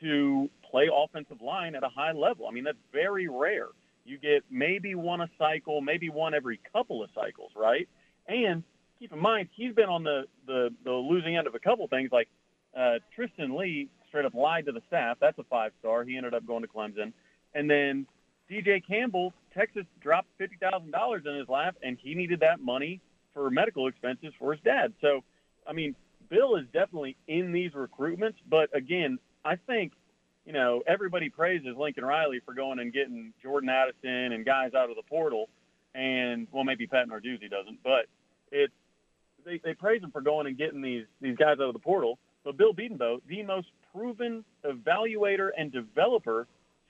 to 0.00 0.50
play 0.70 0.88
offensive 0.92 1.40
line 1.40 1.74
at 1.74 1.82
a 1.84 1.88
high 1.88 2.12
level. 2.12 2.46
I 2.46 2.52
mean, 2.52 2.64
that's 2.64 2.78
very 2.92 3.28
rare. 3.28 3.68
You 4.04 4.18
get 4.18 4.44
maybe 4.50 4.94
one 4.94 5.20
a 5.20 5.28
cycle, 5.38 5.80
maybe 5.80 6.10
one 6.10 6.34
every 6.34 6.60
couple 6.72 7.02
of 7.02 7.10
cycles, 7.14 7.50
right? 7.56 7.88
And 8.28 8.62
keep 8.98 9.12
in 9.12 9.18
mind, 9.18 9.48
he's 9.52 9.74
been 9.74 9.88
on 9.88 10.04
the 10.04 10.24
the, 10.46 10.70
the 10.84 10.92
losing 10.92 11.36
end 11.36 11.46
of 11.46 11.54
a 11.54 11.58
couple 11.58 11.86
things. 11.88 12.10
Like 12.12 12.28
uh, 12.76 12.98
Tristan 13.14 13.56
Leigh 13.56 13.88
straight 14.08 14.24
up 14.24 14.34
lied 14.34 14.66
to 14.66 14.72
the 14.72 14.82
staff. 14.86 15.18
That's 15.20 15.38
a 15.38 15.44
five 15.44 15.72
star. 15.80 16.04
He 16.04 16.16
ended 16.16 16.34
up 16.34 16.46
going 16.46 16.62
to 16.62 16.68
Clemson, 16.68 17.12
and 17.54 17.68
then 17.68 18.06
DJ 18.50 18.82
Campbell, 18.86 19.32
Texas 19.56 19.84
dropped 20.00 20.28
fifty 20.38 20.56
thousand 20.60 20.90
dollars 20.90 21.22
in 21.26 21.34
his 21.36 21.48
lap, 21.48 21.76
and 21.82 21.96
he 22.00 22.14
needed 22.14 22.40
that 22.40 22.60
money 22.60 23.00
for 23.32 23.50
medical 23.50 23.88
expenses 23.88 24.32
for 24.38 24.52
his 24.52 24.60
dad. 24.62 24.92
So, 25.00 25.22
I 25.66 25.72
mean, 25.72 25.94
Bill 26.28 26.56
is 26.56 26.66
definitely 26.72 27.16
in 27.26 27.52
these 27.52 27.72
recruitments, 27.72 28.36
but 28.48 28.74
again, 28.76 29.18
I 29.44 29.56
think 29.56 29.92
you 30.44 30.52
know 30.52 30.82
everybody 30.86 31.30
praises 31.30 31.76
Lincoln 31.76 32.04
Riley 32.04 32.40
for 32.44 32.54
going 32.54 32.78
and 32.78 32.92
getting 32.92 33.32
Jordan 33.42 33.70
Addison 33.70 34.32
and 34.32 34.44
guys 34.44 34.72
out 34.74 34.90
of 34.90 34.96
the 34.96 35.02
portal, 35.02 35.48
and 35.94 36.46
well, 36.52 36.64
maybe 36.64 36.86
Pat 36.86 37.08
Narduzzi 37.08 37.50
doesn't, 37.50 37.82
but 37.82 38.06
it's 38.52 38.74
they, 39.44 39.60
they 39.64 39.74
praise 39.74 40.02
him 40.02 40.10
for 40.10 40.20
going 40.20 40.46
and 40.46 40.58
getting 40.58 40.82
these 40.82 41.04
these 41.20 41.36
guys 41.36 41.54
out 41.60 41.68
of 41.68 41.72
the 41.72 41.78
portal. 41.78 42.18
But 42.44 42.56
Bill 42.56 42.74
Bedenbaugh, 42.74 43.20
the 43.26 43.42
most 43.42 43.68
proven 43.92 44.44
evaluator 44.64 45.50
and 45.56 45.72
developer 45.72 46.46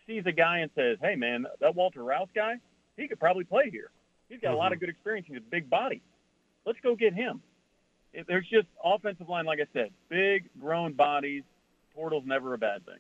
sees 0.07 0.24
a 0.26 0.32
guy 0.32 0.59
and 0.59 0.70
says, 0.74 0.98
"Hey, 1.00 1.16
man, 1.16 1.46
that 1.61 1.74
Walter 1.74 2.02
Rouse 2.02 2.28
guy, 2.34 2.57
he 2.96 3.09
could 3.09 3.20
probably 3.20 3.44
play 3.44 3.70
here. 3.70 3.90
He's 4.28 4.40
got 4.40 4.48
mm-hmm. 4.48 4.54
a 4.54 4.59
lot 4.59 4.72
of 4.72 4.76
mm-hmm. 4.76 4.86
good 4.86 4.90
experience. 4.90 5.26
He's 5.28 5.38
a 5.38 5.40
big 5.40 5.68
body. 5.68 6.02
Let's 6.64 6.78
go 6.82 6.94
get 6.94 7.14
him." 7.14 7.42
It, 8.12 8.26
there's 8.26 8.46
just 8.48 8.66
offensive 8.82 9.28
line, 9.28 9.44
like 9.44 9.59
I 9.61 9.66
said, 9.72 9.90
big, 10.09 10.48
grown 10.59 10.94
bodies. 10.94 11.42
Portal's 11.94 12.24
never 12.26 12.54
a 12.54 12.59
bad 12.59 12.84
thing. 12.86 12.98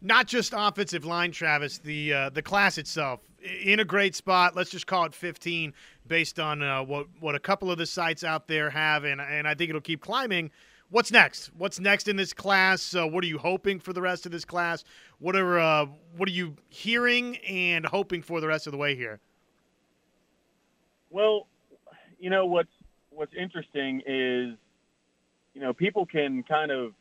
not 0.00 0.26
just 0.26 0.54
offensive 0.56 1.04
line, 1.04 1.32
Travis. 1.32 1.78
The 1.78 2.12
uh, 2.12 2.30
the 2.30 2.42
class 2.42 2.78
itself 2.78 3.20
in 3.62 3.80
a 3.80 3.84
great 3.84 4.14
spot. 4.14 4.56
Let's 4.56 4.70
just 4.70 4.86
call 4.86 5.04
it 5.04 5.14
15, 5.14 5.72
based 6.06 6.38
on 6.38 6.62
uh, 6.62 6.82
what 6.82 7.06
what 7.20 7.34
a 7.34 7.38
couple 7.38 7.70
of 7.70 7.78
the 7.78 7.86
sites 7.86 8.24
out 8.24 8.48
there 8.48 8.70
have, 8.70 9.04
and 9.04 9.20
and 9.20 9.46
I 9.46 9.54
think 9.54 9.70
it'll 9.70 9.80
keep 9.80 10.00
climbing. 10.00 10.50
What's 10.88 11.10
next? 11.10 11.50
What's 11.58 11.80
next 11.80 12.06
in 12.06 12.16
this 12.16 12.32
class? 12.32 12.94
Uh, 12.94 13.06
what 13.06 13.24
are 13.24 13.26
you 13.26 13.38
hoping 13.38 13.80
for 13.80 13.92
the 13.92 14.00
rest 14.00 14.24
of 14.24 14.32
this 14.32 14.44
class? 14.44 14.84
What 15.18 15.34
are 15.34 15.58
uh, 15.58 15.86
what 16.16 16.28
are 16.28 16.32
you 16.32 16.54
hearing 16.68 17.36
and 17.38 17.84
hoping 17.84 18.22
for 18.22 18.40
the 18.40 18.46
rest 18.46 18.66
of 18.66 18.72
the 18.72 18.78
way 18.78 18.94
here? 18.94 19.18
Well, 21.10 21.48
you 22.20 22.30
know 22.30 22.46
what's 22.46 22.70
what's 23.10 23.34
interesting 23.34 24.02
is, 24.06 24.54
you 25.54 25.60
know, 25.60 25.72
people 25.72 26.06
can 26.06 26.42
kind 26.44 26.70
of, 26.70 26.92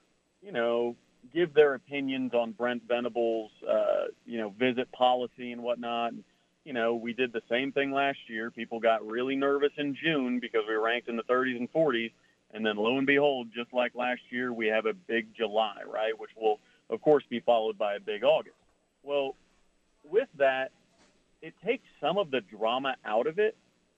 you 0.42 0.52
know, 0.52 0.96
give 1.34 1.54
their 1.54 1.76
opinions 1.76 2.34
on 2.34 2.54
Brent 2.54 2.84
Venables, 2.88 3.52
uh, 3.70 4.06
you 4.26 4.40
know, 4.40 4.50
visit 4.58 4.92
policy 4.92 5.52
and 5.52 5.62
whatnot. 5.62 6.14
You 6.64 6.74
know, 6.74 6.96
we 6.96 7.14
did 7.14 7.34
the 7.34 7.44
same 7.50 7.72
thing 7.72 7.92
last 7.92 8.18
year. 8.28 8.50
People 8.50 8.80
got 8.80 9.06
really 9.06 9.36
nervous 9.36 9.72
in 9.78 9.96
June 9.96 10.40
because 10.40 10.64
we 10.68 10.74
ranked 10.74 11.08
in 11.08 11.18
the 11.18 11.24
30s 11.24 11.58
and 11.58 11.72
40s. 11.72 12.12
And 12.56 12.66
then 12.66 12.78
lo 12.78 12.98
and 12.98 13.06
behold, 13.06 13.50
just 13.54 13.74
like 13.74 13.94
last 13.96 14.22
year, 14.30 14.54
we 14.54 14.68
have 14.68 14.86
a 14.86 14.94
big 14.94 15.28
July, 15.36 15.82
right? 15.86 16.18
Which 16.18 16.30
will, 16.40 16.62
of 16.90 17.02
course, 17.02 17.24
be 17.30 17.42
followed 17.42 17.78
by 17.78 17.96
a 17.96 18.00
big 18.00 18.24
August. 18.24 18.56
Well, 19.04 19.36
with 20.10 20.30
that, 20.38 20.72
it 21.42 21.54
takes 21.66 21.84
some 22.00 22.18
of 22.18 22.32
the 22.32 22.40
drama 22.40 22.96
out 23.04 23.28
of 23.28 23.40
it 23.40 23.58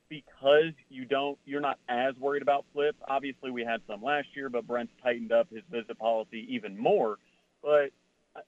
because 0.10 0.74
you 0.90 1.06
don't 1.06 1.38
you're 1.46 1.62
not 1.62 1.78
as 1.88 2.16
worried 2.18 2.42
about 2.42 2.66
flips. 2.74 2.98
Obviously, 3.08 3.52
we 3.52 3.64
had 3.64 3.82
some 3.88 4.02
last 4.02 4.30
year, 4.36 4.50
but 4.50 4.66
Brent's 4.66 4.92
tightened 5.04 5.32
up 5.32 5.48
his 5.52 5.62
visit 5.72 6.00
policy 6.00 6.48
even 6.50 6.76
more. 6.76 7.18
But 7.62 7.92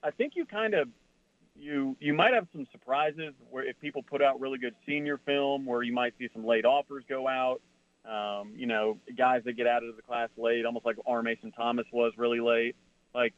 I 0.01 0.09
think 0.09 0.33
you 0.35 0.45
kind 0.45 0.73
of 0.73 0.87
you 1.55 1.95
you 1.99 2.15
might 2.15 2.33
have 2.33 2.47
some 2.51 2.65
surprises 2.71 3.33
where 3.51 3.63
if 3.63 3.79
people 3.79 4.01
put 4.01 4.23
out 4.23 4.39
really 4.39 4.57
good 4.57 4.75
senior 4.87 5.19
film, 5.23 5.67
where 5.67 5.83
you 5.83 5.93
might 5.93 6.13
see 6.17 6.29
some 6.33 6.45
late 6.45 6.65
offers 6.65 7.03
go 7.07 7.27
out. 7.27 7.61
Um, 8.05 8.53
you 8.55 8.65
know, 8.65 8.97
guys 9.17 9.43
that 9.45 9.53
get 9.53 9.67
out 9.67 9.83
of 9.83 9.95
the 9.95 10.01
class 10.01 10.29
late, 10.37 10.65
almost 10.65 10.85
like 10.85 10.97
R. 11.05 11.21
Mason 11.21 11.51
Thomas 11.51 11.85
was 11.91 12.13
really 12.17 12.39
late. 12.39 12.75
Like 13.13 13.33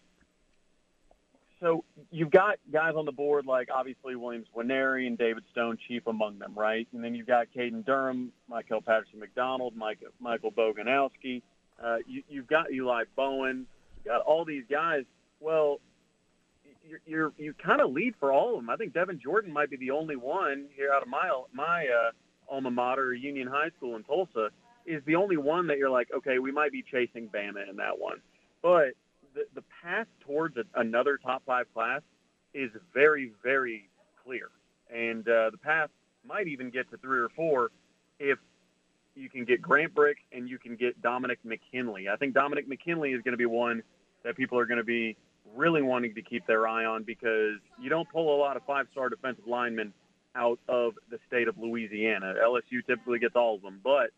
so 1.61 1.85
you've 2.09 2.31
got 2.31 2.57
guys 2.73 2.93
on 2.97 3.05
the 3.05 3.11
board 3.11 3.45
like 3.45 3.69
obviously 3.73 4.15
Williams 4.15 4.47
Nwaneri 4.55 5.05
and 5.05 5.17
David 5.17 5.43
Stone, 5.51 5.77
chief 5.87 6.07
among 6.07 6.39
them, 6.39 6.53
right? 6.55 6.87
And 6.91 7.03
then 7.03 7.13
you've 7.13 7.27
got 7.27 7.47
Caden 7.55 7.85
Durham, 7.85 8.33
Michael 8.49 8.81
Patterson 8.81 9.19
McDonald, 9.19 9.75
Mike, 9.75 9.99
Michael 10.19 10.51
Boganowski. 10.51 11.43
Uh, 11.81 11.97
you, 12.07 12.23
you've 12.27 12.47
got 12.47 12.71
Eli 12.71 13.03
Bowen. 13.15 13.67
You've 13.95 14.05
got 14.05 14.21
all 14.21 14.43
these 14.43 14.63
guys. 14.69 15.03
Well, 15.39 15.79
you're, 16.83 17.01
you're 17.05 17.33
you 17.37 17.53
kind 17.53 17.79
of 17.79 17.91
lead 17.91 18.15
for 18.19 18.31
all 18.31 18.55
of 18.55 18.61
them. 18.61 18.69
I 18.71 18.75
think 18.75 18.93
Devin 18.93 19.19
Jordan 19.19 19.53
might 19.53 19.69
be 19.69 19.77
the 19.77 19.91
only 19.91 20.15
one 20.15 20.65
here 20.75 20.91
out 20.91 21.03
of 21.03 21.07
my 21.07 21.29
my 21.53 21.85
uh, 21.87 22.11
alma 22.51 22.69
mater, 22.69 23.13
Union 23.13 23.47
High 23.47 23.69
School 23.77 23.95
in 23.95 24.03
Tulsa, 24.03 24.49
is 24.85 25.01
the 25.05 25.15
only 25.15 25.37
one 25.37 25.67
that 25.67 25.77
you're 25.77 25.89
like, 25.89 26.09
okay, 26.15 26.39
we 26.39 26.51
might 26.51 26.71
be 26.71 26.83
chasing 26.83 27.29
Bama 27.29 27.69
in 27.69 27.77
that 27.77 27.97
one. 27.97 28.19
But 28.61 28.93
the, 29.33 29.45
the 29.55 29.63
path 29.81 30.07
towards 30.21 30.57
a, 30.57 30.63
another 30.75 31.17
top 31.17 31.43
five 31.45 31.65
class 31.73 32.01
is 32.53 32.69
very, 32.93 33.31
very 33.43 33.89
clear. 34.23 34.49
And 34.93 35.27
uh, 35.27 35.51
the 35.51 35.57
path 35.57 35.89
might 36.27 36.47
even 36.47 36.69
get 36.69 36.89
to 36.91 36.97
three 36.97 37.19
or 37.19 37.29
four 37.29 37.69
if 38.19 38.37
you 39.15 39.29
can 39.29 39.45
get 39.45 39.61
Grant 39.61 39.93
Brix 39.93 40.15
and 40.31 40.49
you 40.49 40.57
can 40.57 40.75
get 40.75 41.01
Dominick 41.01 41.39
McKinley. 41.43 42.09
I 42.09 42.15
think 42.15 42.33
Dominick 42.33 42.67
McKinley 42.67 43.11
is 43.11 43.21
going 43.21 43.33
to 43.33 43.37
be 43.37 43.45
one 43.45 43.83
that 44.23 44.35
people 44.35 44.57
are 44.57 44.65
going 44.65 44.77
to 44.77 44.83
be 44.83 45.17
really 45.55 45.81
wanting 45.81 46.13
to 46.15 46.21
keep 46.21 46.45
their 46.47 46.67
eye 46.67 46.85
on 46.85 47.03
because 47.03 47.55
you 47.79 47.89
don't 47.89 48.09
pull 48.09 48.35
a 48.35 48.37
lot 48.37 48.55
of 48.55 48.63
five 48.65 48.85
star 48.91 49.09
defensive 49.09 49.47
linemen 49.47 49.93
out 50.35 50.59
of 50.67 50.93
the 51.09 51.17
state 51.27 51.47
of 51.47 51.57
Louisiana. 51.57 52.35
LSU 52.43 52.85
typically 52.85 53.19
gets 53.19 53.35
all 53.35 53.55
of 53.55 53.61
them, 53.61 53.79
but 53.83 54.11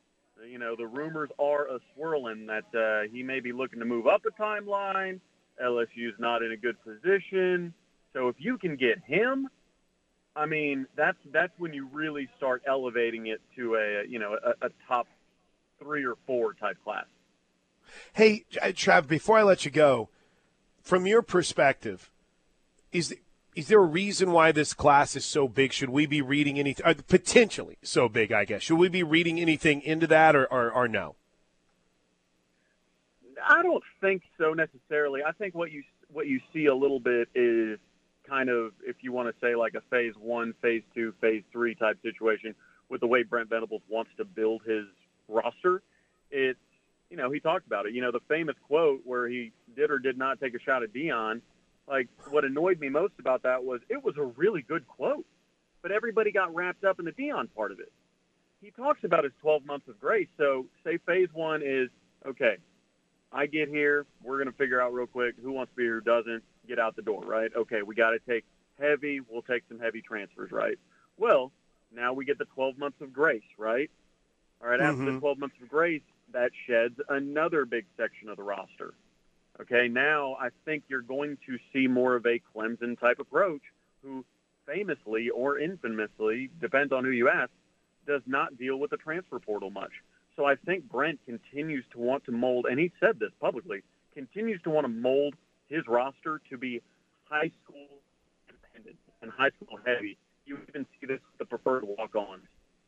you 0.50 0.58
know, 0.58 0.76
the 0.76 0.88
rumors 0.88 1.30
are 1.40 1.68
a 1.68 1.80
swirling 1.94 2.48
that 2.48 2.66
uh, 2.76 3.10
he 3.12 3.24
may 3.24 3.40
be 3.40 3.52
looking 3.52 3.80
to 3.80 3.86
move 3.86 4.08
up 4.08 4.24
a 4.26 4.42
timeline. 4.42 5.20
LSU's 5.64 6.16
not 6.20 6.42
in 6.42 6.52
a 6.52 6.58
good 6.58 6.76
position. 6.84 7.74
So 8.14 8.28
if 8.28 8.36
you 8.40 8.58
can 8.58 8.76
get 8.76 9.00
him, 9.06 9.48
I 10.36 10.46
mean, 10.46 10.88
that's 10.96 11.18
that's 11.32 11.54
when 11.58 11.74
you 11.74 11.88
really 11.92 12.28
start 12.38 12.64
elevating 12.68 13.28
it 13.28 13.42
to 13.56 13.76
a 13.76 14.08
you 14.08 14.20
know 14.20 14.36
a, 14.44 14.68
a 14.68 14.70
top 14.88 15.08
three 15.80 16.06
or 16.06 16.16
four 16.26 16.54
type 16.54 16.78
class. 16.84 17.06
Hey, 18.14 18.46
Trav, 18.52 19.08
before 19.08 19.38
I 19.38 19.44
let 19.44 19.66
you 19.66 19.72
go, 19.72 20.10
from 20.82 21.06
your 21.06 21.22
perspective, 21.22 22.12
is 22.92 23.16
is 23.56 23.68
there 23.68 23.80
a 23.80 23.86
reason 23.86 24.32
why 24.32 24.52
this 24.52 24.74
class 24.74 25.16
is 25.16 25.26
so 25.26 25.48
big? 25.48 25.74
Should 25.74 25.90
we 25.90 26.06
be 26.06 26.22
reading 26.22 26.60
anything 26.60 26.86
uh, 26.86 26.94
potentially 27.08 27.78
so 27.84 28.10
big? 28.10 28.32
I 28.32 28.46
guess 28.46 28.62
should 28.64 28.78
we 28.78 28.90
be 28.90 29.04
reading 29.04 29.40
anything 29.40 29.82
into 29.82 30.08
that, 30.08 30.36
or, 30.36 30.46
or, 30.52 30.72
or 30.72 30.88
no? 30.88 31.16
I 33.46 33.62
don't 33.62 33.84
think 34.02 34.24
so 34.38 34.54
necessarily. 34.54 35.22
I 35.24 35.32
think 35.34 35.54
what 35.54 35.72
you 35.72 35.84
what 36.12 36.28
you 36.28 36.40
see 36.54 36.66
a 36.66 36.76
little 36.76 37.00
bit 37.00 37.28
is 37.36 37.80
kind 38.28 38.50
of 38.50 38.72
if 38.86 38.98
you 39.02 39.12
want 39.12 39.28
to 39.28 39.46
say 39.46 39.56
like 39.56 39.76
a 39.76 39.82
phase 39.90 40.14
one, 40.20 40.54
phase 40.62 40.84
two, 40.96 41.14
phase 41.22 41.44
three 41.52 41.76
type 41.76 42.02
situation 42.02 42.56
with 42.90 43.02
the 43.02 43.08
way 43.08 43.24
Brent 43.24 43.50
Venables 43.50 43.82
wants 43.90 44.12
to 44.18 44.26
build 44.26 44.62
his 44.66 44.86
roster. 45.28 45.82
It's 46.32 46.60
you 47.10 47.18
know 47.18 47.30
he 47.30 47.40
talked 47.40 47.68
about 47.68 47.86
it. 47.86 47.94
You 47.94 48.02
know 48.02 48.12
the 48.12 48.22
famous 48.28 48.56
quote 48.68 49.02
where 49.04 49.28
he 49.28 49.52
did 49.76 49.92
or 49.92 50.00
did 50.00 50.18
not 50.18 50.40
take 50.40 50.56
a 50.56 50.60
shot 50.60 50.84
at 50.84 50.94
Deion 50.94 51.42
like 51.88 52.08
what 52.30 52.46
annoyed 52.46 52.80
me 52.80 52.90
most 52.90 53.14
about 53.20 53.44
that 53.44 53.64
was 53.64 53.82
it 53.90 54.04
was 54.04 54.16
a 54.18 54.24
really 54.24 54.62
good 54.62 54.88
quote, 54.88 55.26
but 55.82 55.92
everybody 55.92 56.32
got 56.32 56.54
wrapped 56.54 56.84
up 56.84 57.00
in 57.00 57.06
the 57.06 57.12
Deion 57.12 57.48
part 57.56 57.72
of 57.72 57.80
it. 57.80 57.92
He 58.62 58.72
talks 58.72 59.04
about 59.04 59.26
his 59.26 59.34
12 59.42 59.66
months 59.66 59.88
of 59.90 60.00
grace. 60.00 60.30
So 60.38 60.68
say 60.86 60.98
phase 61.06 61.30
one 61.34 61.62
is 61.64 61.90
okay. 62.26 62.58
I 63.32 63.48
get 63.48 63.68
here, 63.68 64.06
we're 64.22 64.38
going 64.38 64.52
to 64.52 64.58
figure 64.58 64.80
out 64.80 64.94
real 64.94 65.08
quick 65.08 65.36
who 65.42 65.52
wants 65.52 65.72
to 65.72 65.76
be 65.76 65.84
here, 65.84 65.96
who 65.96 66.02
doesn't. 66.02 66.44
Get 66.66 66.80
out 66.80 66.96
the 66.96 67.02
door, 67.02 67.22
right? 67.26 67.52
Okay, 67.54 67.82
we 67.82 67.94
got 67.94 68.12
to 68.12 68.20
take 68.20 68.46
heavy. 68.80 69.20
We'll 69.20 69.42
take 69.42 69.64
some 69.68 69.80
heavy 69.80 70.02
transfers, 70.02 70.50
right? 70.50 70.80
Well, 71.18 71.52
now 71.94 72.14
we 72.14 72.24
get 72.24 72.38
the 72.38 72.46
12 72.46 72.78
months 72.78 73.02
of 73.02 73.12
grace, 73.12 73.44
right? 73.58 73.92
All 74.62 74.70
right, 74.70 74.80
after 74.80 75.02
mm-hmm. 75.02 75.16
the 75.16 75.20
12 75.20 75.40
months 75.40 75.56
of 75.62 75.68
grace, 75.68 76.02
that 76.32 76.52
sheds 76.66 77.00
another 77.10 77.66
big 77.66 77.86
section 77.98 78.30
of 78.30 78.38
the 78.38 78.44
roster. 78.44 78.94
Okay, 79.62 79.88
now 79.88 80.36
I 80.40 80.50
think 80.66 80.84
you're 80.88 81.02
going 81.02 81.38
to 81.46 81.58
see 81.72 81.88
more 81.88 82.16
of 82.16 82.26
a 82.26 82.42
Clemson 82.56 83.00
type 83.00 83.20
approach, 83.20 83.62
who 84.02 84.26
famously 84.66 85.30
or 85.30 85.60
infamously, 85.60 86.50
depends 86.60 86.92
on 86.92 87.04
who 87.04 87.12
you 87.12 87.30
ask, 87.30 87.52
does 88.08 88.22
not 88.26 88.58
deal 88.58 88.78
with 88.78 88.92
the 88.92 88.98
transfer 88.98 89.40
portal 89.40 89.70
much. 89.70 89.92
So 90.36 90.46
I 90.46 90.56
think 90.56 90.90
Brent 90.90 91.20
continues 91.26 91.86
to 91.92 92.00
want 92.00 92.26
to 92.26 92.32
mold, 92.32 92.66
and 92.70 92.80
he 92.80 92.92
said 93.00 93.20
this 93.20 93.32
publicly, 93.40 93.84
continues 94.14 94.62
to 94.64 94.70
want 94.70 94.86
to 94.86 94.90
mold 94.90 95.36
his 95.70 95.88
roster 95.88 96.42
to 96.50 96.58
be 96.58 96.82
high 97.26 97.52
school 97.64 97.88
dependent 98.48 98.98
and 99.22 99.32
high 99.32 99.50
school 99.62 99.80
heavy. 99.86 100.18
You 100.46 100.58
even 100.70 100.86
see 101.00 101.08
this 101.08 101.20
with 101.32 101.40
the 101.40 101.46
preferred 101.46 101.84
walk-ons 101.84 102.44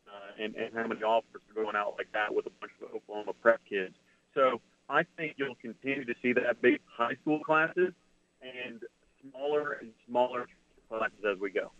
uh, 0.07 0.43
and, 0.43 0.55
and 0.55 0.73
how 0.73 0.87
many 0.87 1.03
offers 1.03 1.41
are 1.49 1.63
going 1.63 1.75
out 1.75 1.95
like 1.97 2.11
that 2.13 2.33
with 2.33 2.47
a 2.47 2.51
bunch 2.59 2.73
of 2.81 2.95
Oklahoma 2.95 3.33
prep 3.41 3.61
kids. 3.69 3.93
So 4.33 4.59
I 4.89 5.03
think 5.17 5.35
you'll 5.37 5.55
continue 5.85 6.05
to 6.05 6.19
see 6.21 6.33
that 6.33 6.61
big 6.61 6.79
high 6.97 7.15
school 7.21 7.39
classes 7.39 7.93
and 8.41 8.81
smaller 9.21 9.73
and 9.73 9.91
smaller 10.07 10.47
classes 10.89 11.19
as 11.29 11.39
we 11.39 11.51
go. 11.51 11.71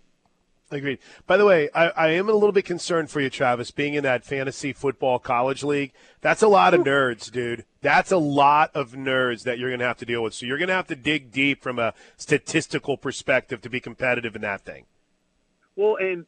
Agreed. 0.72 0.98
By 1.28 1.38
the 1.38 1.46
way, 1.46 1.70
I, 1.76 1.90
I, 1.90 2.08
am 2.10 2.28
a 2.28 2.34
little 2.34 2.52
bit 2.52 2.66
concerned 2.66 3.12
for 3.12 3.22
you, 3.22 3.30
Travis, 3.30 3.70
being 3.70 3.94
in 3.94 4.02
that 4.04 4.24
fantasy 4.24 4.74
football 4.74 5.20
college 5.20 5.64
league. 5.64 5.92
That's 6.22 6.42
a 6.42 6.48
lot 6.48 6.74
of 6.74 6.82
nerds, 6.82 7.32
dude. 7.32 7.66
That's 7.82 8.12
a 8.12 8.18
lot 8.18 8.72
of 8.74 8.94
nerds 8.94 9.44
that 9.44 9.60
you're 9.60 9.70
going 9.70 9.80
to 9.80 9.86
have 9.86 10.00
to 10.00 10.08
deal 10.08 10.24
with. 10.24 10.34
So 10.34 10.48
you're 10.48 10.58
going 10.58 10.70
to 10.70 10.74
have 10.74 10.88
to 10.88 10.96
dig 10.96 11.32
deep 11.32 11.62
from 11.62 11.78
a 11.78 11.94
statistical 12.18 12.98
perspective 12.98 13.62
to 13.62 13.70
be 13.70 13.80
competitive 13.80 14.36
in 14.36 14.42
that 14.42 14.62
thing. 14.62 14.86
Well, 15.76 15.98
and 15.98 16.26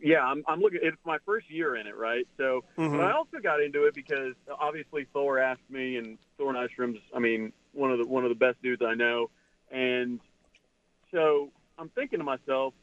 yeah, 0.00 0.24
I'm, 0.24 0.44
I'm 0.46 0.60
looking. 0.60 0.80
It's 0.82 0.96
my 1.04 1.18
first 1.26 1.50
year 1.50 1.76
in 1.76 1.86
it, 1.86 1.96
right? 1.96 2.26
So, 2.36 2.64
mm-hmm. 2.76 2.96
but 2.96 3.04
I 3.04 3.12
also 3.12 3.38
got 3.42 3.60
into 3.60 3.86
it 3.86 3.94
because 3.94 4.34
obviously 4.60 5.06
Thor 5.12 5.38
asked 5.38 5.68
me, 5.70 5.96
and 5.96 6.18
Thor 6.36 6.52
Nystrom's, 6.52 6.98
I 7.14 7.18
mean, 7.18 7.52
one 7.72 7.90
of 7.90 7.98
the 7.98 8.06
one 8.06 8.24
of 8.24 8.28
the 8.28 8.36
best 8.36 8.62
dudes 8.62 8.82
I 8.84 8.94
know, 8.94 9.30
and 9.70 10.20
so 11.10 11.50
I'm 11.78 11.88
thinking 11.90 12.18
to 12.18 12.24
myself, 12.24 12.74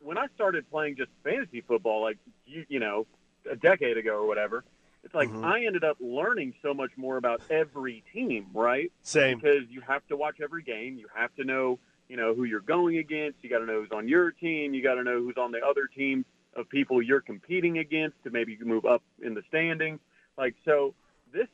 when 0.00 0.18
I 0.18 0.26
started 0.34 0.70
playing 0.70 0.96
just 0.96 1.10
fantasy 1.24 1.60
football, 1.60 2.02
like 2.02 2.18
you, 2.46 2.64
you 2.68 2.80
know, 2.80 3.06
a 3.50 3.56
decade 3.56 3.96
ago 3.96 4.12
or 4.12 4.26
whatever, 4.26 4.64
it's 5.02 5.14
like 5.14 5.28
mm-hmm. 5.28 5.44
I 5.44 5.64
ended 5.64 5.84
up 5.84 5.96
learning 6.00 6.54
so 6.62 6.74
much 6.74 6.90
more 6.96 7.16
about 7.16 7.42
every 7.50 8.04
team, 8.12 8.46
right? 8.54 8.92
Same. 9.02 9.38
Because 9.38 9.64
you 9.70 9.80
have 9.82 10.06
to 10.08 10.16
watch 10.16 10.36
every 10.42 10.62
game. 10.62 10.98
You 10.98 11.06
have 11.14 11.34
to 11.36 11.44
know, 11.44 11.78
you 12.08 12.16
know, 12.16 12.34
who 12.34 12.44
you're 12.44 12.60
going 12.60 12.98
against. 12.98 13.38
You 13.42 13.50
got 13.50 13.58
to 13.58 13.66
know 13.66 13.80
who's 13.80 13.92
on 13.92 14.08
your 14.08 14.30
team. 14.30 14.74
You 14.74 14.82
got 14.82 14.94
to 14.94 15.04
know 15.04 15.18
who's 15.18 15.36
on 15.38 15.52
the 15.52 15.60
other 15.66 15.86
team 15.86 16.24
of 16.56 16.68
people 16.68 17.00
you're 17.00 17.20
competing 17.20 17.78
against 17.78 18.16
to 18.24 18.30
maybe 18.30 18.56
move 18.60 18.84
up 18.84 19.02
in 19.22 19.34
the 19.34 19.42
standings. 19.48 20.00
Like, 20.36 20.54
so 20.64 20.94
this 21.32 21.48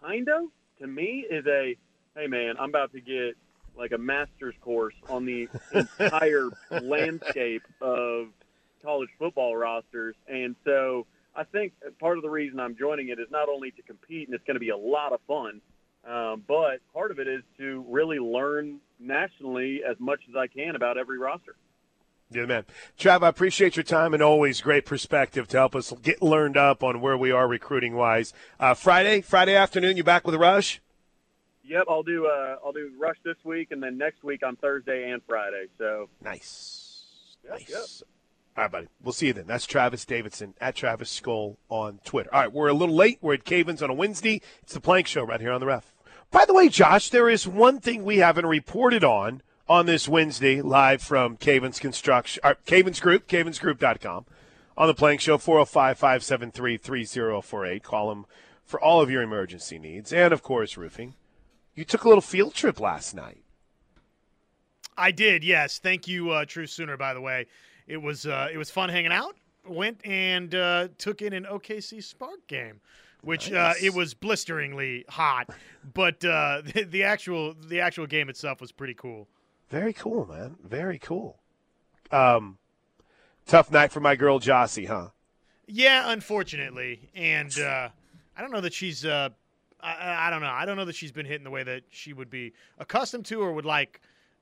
kind 0.00 0.28
of, 0.28 0.44
to 0.80 0.86
me, 0.86 1.26
is 1.28 1.46
a, 1.46 1.76
hey, 2.16 2.26
man, 2.26 2.54
I'm 2.58 2.70
about 2.70 2.92
to 2.92 3.00
get 3.00 3.36
like 3.76 3.92
a 3.92 3.98
master's 3.98 4.54
course 4.60 4.94
on 5.08 5.24
the 5.24 5.48
entire 5.98 6.50
landscape 6.70 7.62
of 7.80 8.28
college 8.82 9.10
football 9.18 9.56
rosters. 9.56 10.16
And 10.28 10.56
so 10.64 11.06
I 11.34 11.44
think 11.44 11.72
part 11.98 12.16
of 12.16 12.22
the 12.22 12.30
reason 12.30 12.60
I'm 12.60 12.76
joining 12.76 13.08
it 13.08 13.18
is 13.18 13.28
not 13.30 13.48
only 13.48 13.70
to 13.72 13.82
compete, 13.82 14.28
and 14.28 14.34
it's 14.34 14.44
going 14.44 14.56
to 14.56 14.60
be 14.60 14.70
a 14.70 14.76
lot 14.76 15.12
of 15.12 15.20
fun, 15.26 15.60
um, 16.08 16.42
but 16.46 16.80
part 16.92 17.10
of 17.10 17.18
it 17.18 17.28
is 17.28 17.42
to 17.58 17.84
really 17.88 18.18
learn 18.18 18.80
nationally 18.98 19.82
as 19.88 19.96
much 19.98 20.20
as 20.28 20.36
I 20.36 20.46
can 20.46 20.76
about 20.76 20.98
every 20.98 21.18
roster. 21.18 21.56
Yeah, 22.32 22.46
man. 22.46 22.64
Trav, 22.96 23.24
I 23.24 23.28
appreciate 23.28 23.76
your 23.76 23.82
time 23.82 24.14
and 24.14 24.22
always 24.22 24.60
great 24.60 24.86
perspective 24.86 25.48
to 25.48 25.56
help 25.56 25.74
us 25.74 25.92
get 26.00 26.22
learned 26.22 26.56
up 26.56 26.84
on 26.84 27.00
where 27.00 27.16
we 27.16 27.32
are 27.32 27.48
recruiting 27.48 27.96
wise. 27.96 28.32
Uh, 28.60 28.74
Friday, 28.74 29.20
Friday 29.20 29.56
afternoon, 29.56 29.96
you 29.96 30.04
back 30.04 30.24
with 30.24 30.36
a 30.36 30.38
rush? 30.38 30.80
Yep, 31.64 31.84
I'll 31.88 32.04
do. 32.04 32.26
Uh, 32.26 32.56
I'll 32.64 32.72
do 32.72 32.90
rush 32.98 33.16
this 33.24 33.36
week, 33.44 33.72
and 33.72 33.82
then 33.82 33.98
next 33.98 34.22
week 34.22 34.44
on 34.44 34.56
Thursday 34.56 35.10
and 35.10 35.22
Friday. 35.28 35.66
So 35.78 36.08
nice, 36.22 37.04
yep, 37.44 37.52
nice. 37.52 37.68
Yep. 37.68 38.08
All 38.56 38.64
right, 38.64 38.72
buddy. 38.72 38.88
We'll 39.02 39.12
see 39.12 39.28
you 39.28 39.32
then. 39.32 39.46
That's 39.46 39.66
Travis 39.66 40.04
Davidson 40.04 40.54
at 40.60 40.74
Travis 40.74 41.10
Skull 41.10 41.58
on 41.68 42.00
Twitter. 42.04 42.32
All 42.34 42.40
right, 42.40 42.52
we're 42.52 42.68
a 42.68 42.74
little 42.74 42.96
late. 42.96 43.18
We're 43.20 43.34
at 43.34 43.44
Cavens 43.44 43.82
on 43.82 43.90
a 43.90 43.94
Wednesday. 43.94 44.40
It's 44.62 44.74
the 44.74 44.80
Plank 44.80 45.06
Show 45.06 45.22
right 45.22 45.40
here 45.40 45.52
on 45.52 45.60
the 45.60 45.66
Ref. 45.66 45.92
By 46.32 46.44
the 46.44 46.54
way, 46.54 46.68
Josh, 46.68 47.10
there 47.10 47.28
is 47.28 47.46
one 47.46 47.80
thing 47.80 48.04
we 48.04 48.18
haven't 48.18 48.46
reported 48.46 49.04
on 49.04 49.42
on 49.70 49.86
this 49.86 50.08
Wednesday, 50.08 50.60
live 50.60 51.00
from 51.00 51.36
Cavens 51.36 51.78
Construction, 51.78 52.40
or 52.42 52.56
Cavens 52.66 52.98
Group, 52.98 53.28
cavensgroup.com, 53.28 54.26
on 54.76 54.86
the 54.88 54.94
Plank 54.94 55.20
Show, 55.20 55.38
405 55.38 55.96
573 55.96 56.76
3048. 56.76 57.82
Call 57.84 58.08
them 58.08 58.26
for 58.64 58.80
all 58.80 59.00
of 59.00 59.12
your 59.12 59.22
emergency 59.22 59.78
needs, 59.78 60.12
and 60.12 60.32
of 60.32 60.42
course, 60.42 60.76
roofing. 60.76 61.14
You 61.76 61.84
took 61.84 62.02
a 62.02 62.08
little 62.08 62.20
field 62.20 62.52
trip 62.52 62.80
last 62.80 63.14
night. 63.14 63.44
I 64.98 65.12
did, 65.12 65.44
yes. 65.44 65.78
Thank 65.78 66.08
you, 66.08 66.30
uh, 66.30 66.46
True 66.46 66.66
Sooner. 66.66 66.96
By 66.96 67.14
the 67.14 67.20
way, 67.20 67.46
it 67.86 67.98
was 67.98 68.26
uh, 68.26 68.48
it 68.52 68.58
was 68.58 68.70
fun 68.70 68.88
hanging 68.88 69.12
out. 69.12 69.36
Went 69.64 70.04
and 70.04 70.52
uh, 70.52 70.88
took 70.98 71.22
in 71.22 71.32
an 71.32 71.44
OKC 71.44 72.02
Spark 72.02 72.44
game, 72.48 72.80
which 73.22 73.52
uh, 73.52 73.74
it 73.80 73.94
was 73.94 74.14
blisteringly 74.14 75.04
hot, 75.08 75.48
but 75.94 76.24
uh, 76.24 76.62
the, 76.74 76.82
the 76.82 77.04
actual 77.04 77.54
the 77.54 77.80
actual 77.80 78.08
game 78.08 78.28
itself 78.28 78.60
was 78.60 78.72
pretty 78.72 78.94
cool. 78.94 79.28
Very 79.70 79.92
cool, 79.92 80.26
man. 80.26 80.56
Very 80.62 80.98
cool. 80.98 81.38
Um, 82.10 82.58
tough 83.46 83.70
night 83.70 83.92
for 83.92 84.00
my 84.00 84.16
girl 84.16 84.40
Jossie, 84.40 84.88
huh? 84.88 85.08
Yeah, 85.66 86.10
unfortunately, 86.10 87.08
and 87.14 87.56
uh, 87.58 87.88
I 88.36 88.40
don't 88.40 88.50
know 88.50 88.60
that 88.60 88.74
she's. 88.74 89.04
Uh, 89.04 89.30
I, 89.80 90.26
I 90.26 90.30
don't 90.30 90.42
know. 90.42 90.50
I 90.50 90.64
don't 90.66 90.76
know 90.76 90.84
that 90.84 90.96
she's 90.96 91.12
been 91.12 91.26
hitting 91.26 91.44
the 91.44 91.50
way 91.50 91.62
that 91.62 91.84
she 91.90 92.12
would 92.12 92.28
be 92.28 92.52
accustomed 92.78 93.26
to 93.26 93.40
or 93.40 93.52
would 93.52 93.64
like 93.64 94.00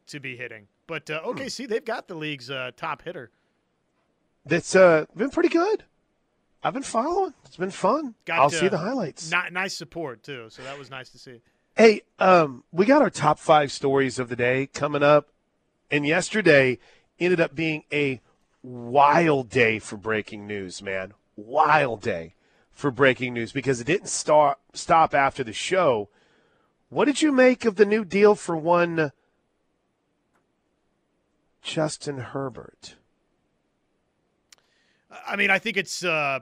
to 0.09 0.19
be 0.19 0.37
hitting. 0.37 0.67
But 0.87 1.11
uh, 1.11 1.21
OKC, 1.23 1.69
they've 1.69 1.85
got 1.85 2.09
the 2.09 2.15
league's 2.15 2.51
uh, 2.51 2.71
top 2.77 3.03
hitter. 3.03 3.31
That's 4.47 4.75
uh, 4.75 5.05
been 5.15 5.29
pretty 5.29 5.51
good. 5.51 5.85
I've 6.65 6.73
been 6.73 6.83
following. 6.83 7.35
It's 7.45 7.57
been 7.57 7.71
fun. 7.71 8.15
Got, 8.25 8.39
I'll 8.41 8.51
see 8.51 8.69
the 8.69 8.79
highlights. 8.79 9.31
Ni- 9.31 9.51
nice 9.53 9.75
support 9.75 10.23
too, 10.23 10.47
so 10.49 10.63
that 10.63 10.79
was 10.79 10.91
nice 10.91 11.11
to 11.11 11.19
see. 11.19 11.41
Hey, 11.79 12.03
um, 12.19 12.65
we 12.73 12.87
got 12.87 13.03
our 13.03 13.09
top 13.09 13.39
five 13.39 13.71
stories 13.71 14.19
of 14.19 14.29
the 14.29 14.35
day 14.35 14.67
coming 14.67 15.05
up, 15.05 15.29
and 15.93 16.05
yesterday 16.05 16.81
ended 17.21 17.41
up 17.41 17.55
being 17.55 17.85
a 17.93 18.21
wild 18.65 19.49
day 19.49 19.79
for 19.79 19.97
breaking 19.97 20.45
news, 20.45 20.83
man. 20.83 21.15
Wild 21.37 22.03
day 22.03 22.35
for 22.73 22.91
breaking 22.91 23.33
news 23.33 23.53
because 23.53 23.81
it 23.81 23.87
didn't 23.87 24.09
start 24.09 24.59
stop 24.73 25.15
after 25.15 25.45
the 25.45 25.53
show. 25.53 26.09
What 26.89 27.05
did 27.05 27.23
you 27.23 27.31
make 27.31 27.65
of 27.65 27.77
the 27.77 27.87
new 27.87 28.05
deal 28.05 28.35
for 28.35 28.57
one 28.57 29.13
Justin 31.63 32.19
Herbert? 32.19 32.97
I 35.25 35.37
mean, 35.37 35.51
I 35.51 35.61
think 35.61 35.77
it's. 35.77 36.03
Uh, 36.03 36.41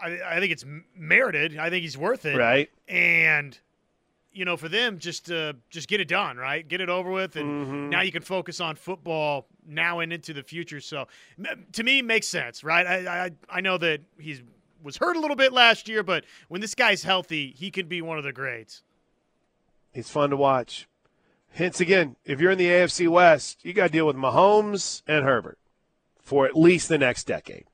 I, 0.00 0.20
I 0.24 0.38
think 0.38 0.52
it's 0.52 0.64
merited. 0.94 1.58
I 1.58 1.70
think 1.70 1.82
he's 1.82 1.98
worth 1.98 2.24
it. 2.24 2.36
Right? 2.36 2.70
And 2.86 3.58
you 4.36 4.44
know, 4.44 4.56
for 4.56 4.68
them, 4.68 4.98
just 4.98 5.30
uh, 5.30 5.54
just 5.70 5.88
get 5.88 6.00
it 6.00 6.08
done, 6.08 6.36
right? 6.36 6.66
Get 6.66 6.80
it 6.80 6.88
over 6.88 7.10
with, 7.10 7.36
and 7.36 7.66
Mm-hmm. 7.66 7.90
now 7.90 8.02
you 8.02 8.12
can 8.12 8.22
focus 8.22 8.60
on 8.60 8.76
football 8.76 9.46
now 9.66 10.00
and 10.00 10.12
into 10.12 10.32
the 10.32 10.42
future. 10.42 10.80
So, 10.80 11.08
to 11.72 11.82
me, 11.82 12.02
makes 12.02 12.26
sense, 12.28 12.62
right? 12.62 12.86
I 12.86 13.24
I, 13.26 13.30
I 13.48 13.60
know 13.60 13.78
that 13.78 14.00
he's 14.18 14.42
was 14.82 14.96
hurt 14.98 15.16
a 15.16 15.20
little 15.20 15.36
bit 15.36 15.52
last 15.52 15.88
year, 15.88 16.02
but 16.02 16.24
when 16.48 16.60
this 16.60 16.74
guy's 16.74 17.02
healthy, 17.02 17.52
he 17.56 17.70
can 17.70 17.88
be 17.88 18.02
one 18.02 18.18
of 18.18 18.24
the 18.24 18.32
greats. 18.32 18.82
He's 19.92 20.10
fun 20.10 20.30
to 20.30 20.36
watch. 20.36 20.86
Hence 21.52 21.80
again, 21.80 22.16
if 22.24 22.40
you're 22.40 22.50
in 22.50 22.58
the 22.58 22.66
AFC 22.68 23.08
West, 23.08 23.64
you 23.64 23.72
got 23.72 23.86
to 23.86 23.92
deal 23.92 24.06
with 24.06 24.14
Mahomes 24.16 25.02
and 25.08 25.24
Herbert 25.24 25.58
for 26.20 26.46
at 26.46 26.54
least 26.56 26.88
the 26.88 26.98
next 26.98 27.24
decade. 27.24 27.64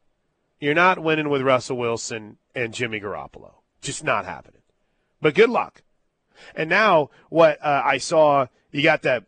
You're 0.60 0.74
not 0.74 1.00
winning 1.00 1.28
with 1.28 1.42
Russell 1.42 1.76
Wilson 1.76 2.38
and 2.54 2.72
Jimmy 2.72 3.00
Garoppolo. 3.00 3.54
Just 3.80 4.04
not 4.04 4.24
happening. 4.24 4.62
But 5.20 5.34
good 5.34 5.50
luck. 5.50 5.82
And 6.54 6.68
now 6.68 7.10
what 7.28 7.58
uh, 7.64 7.82
I 7.84 7.98
saw, 7.98 8.46
you 8.70 8.82
got 8.82 9.02
that, 9.02 9.24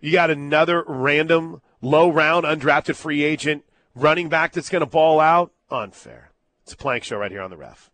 you 0.00 0.12
got 0.12 0.30
another 0.30 0.84
random 0.86 1.62
low 1.80 2.10
round 2.10 2.44
undrafted 2.44 2.96
free 2.96 3.24
agent 3.24 3.64
running 3.94 4.28
back 4.28 4.52
that's 4.52 4.68
going 4.68 4.80
to 4.80 4.86
ball 4.86 5.20
out. 5.20 5.52
Unfair. 5.70 6.30
It's 6.62 6.72
a 6.72 6.76
plank 6.76 7.04
show 7.04 7.18
right 7.18 7.30
here 7.30 7.42
on 7.42 7.50
the 7.50 7.56
ref. 7.56 7.90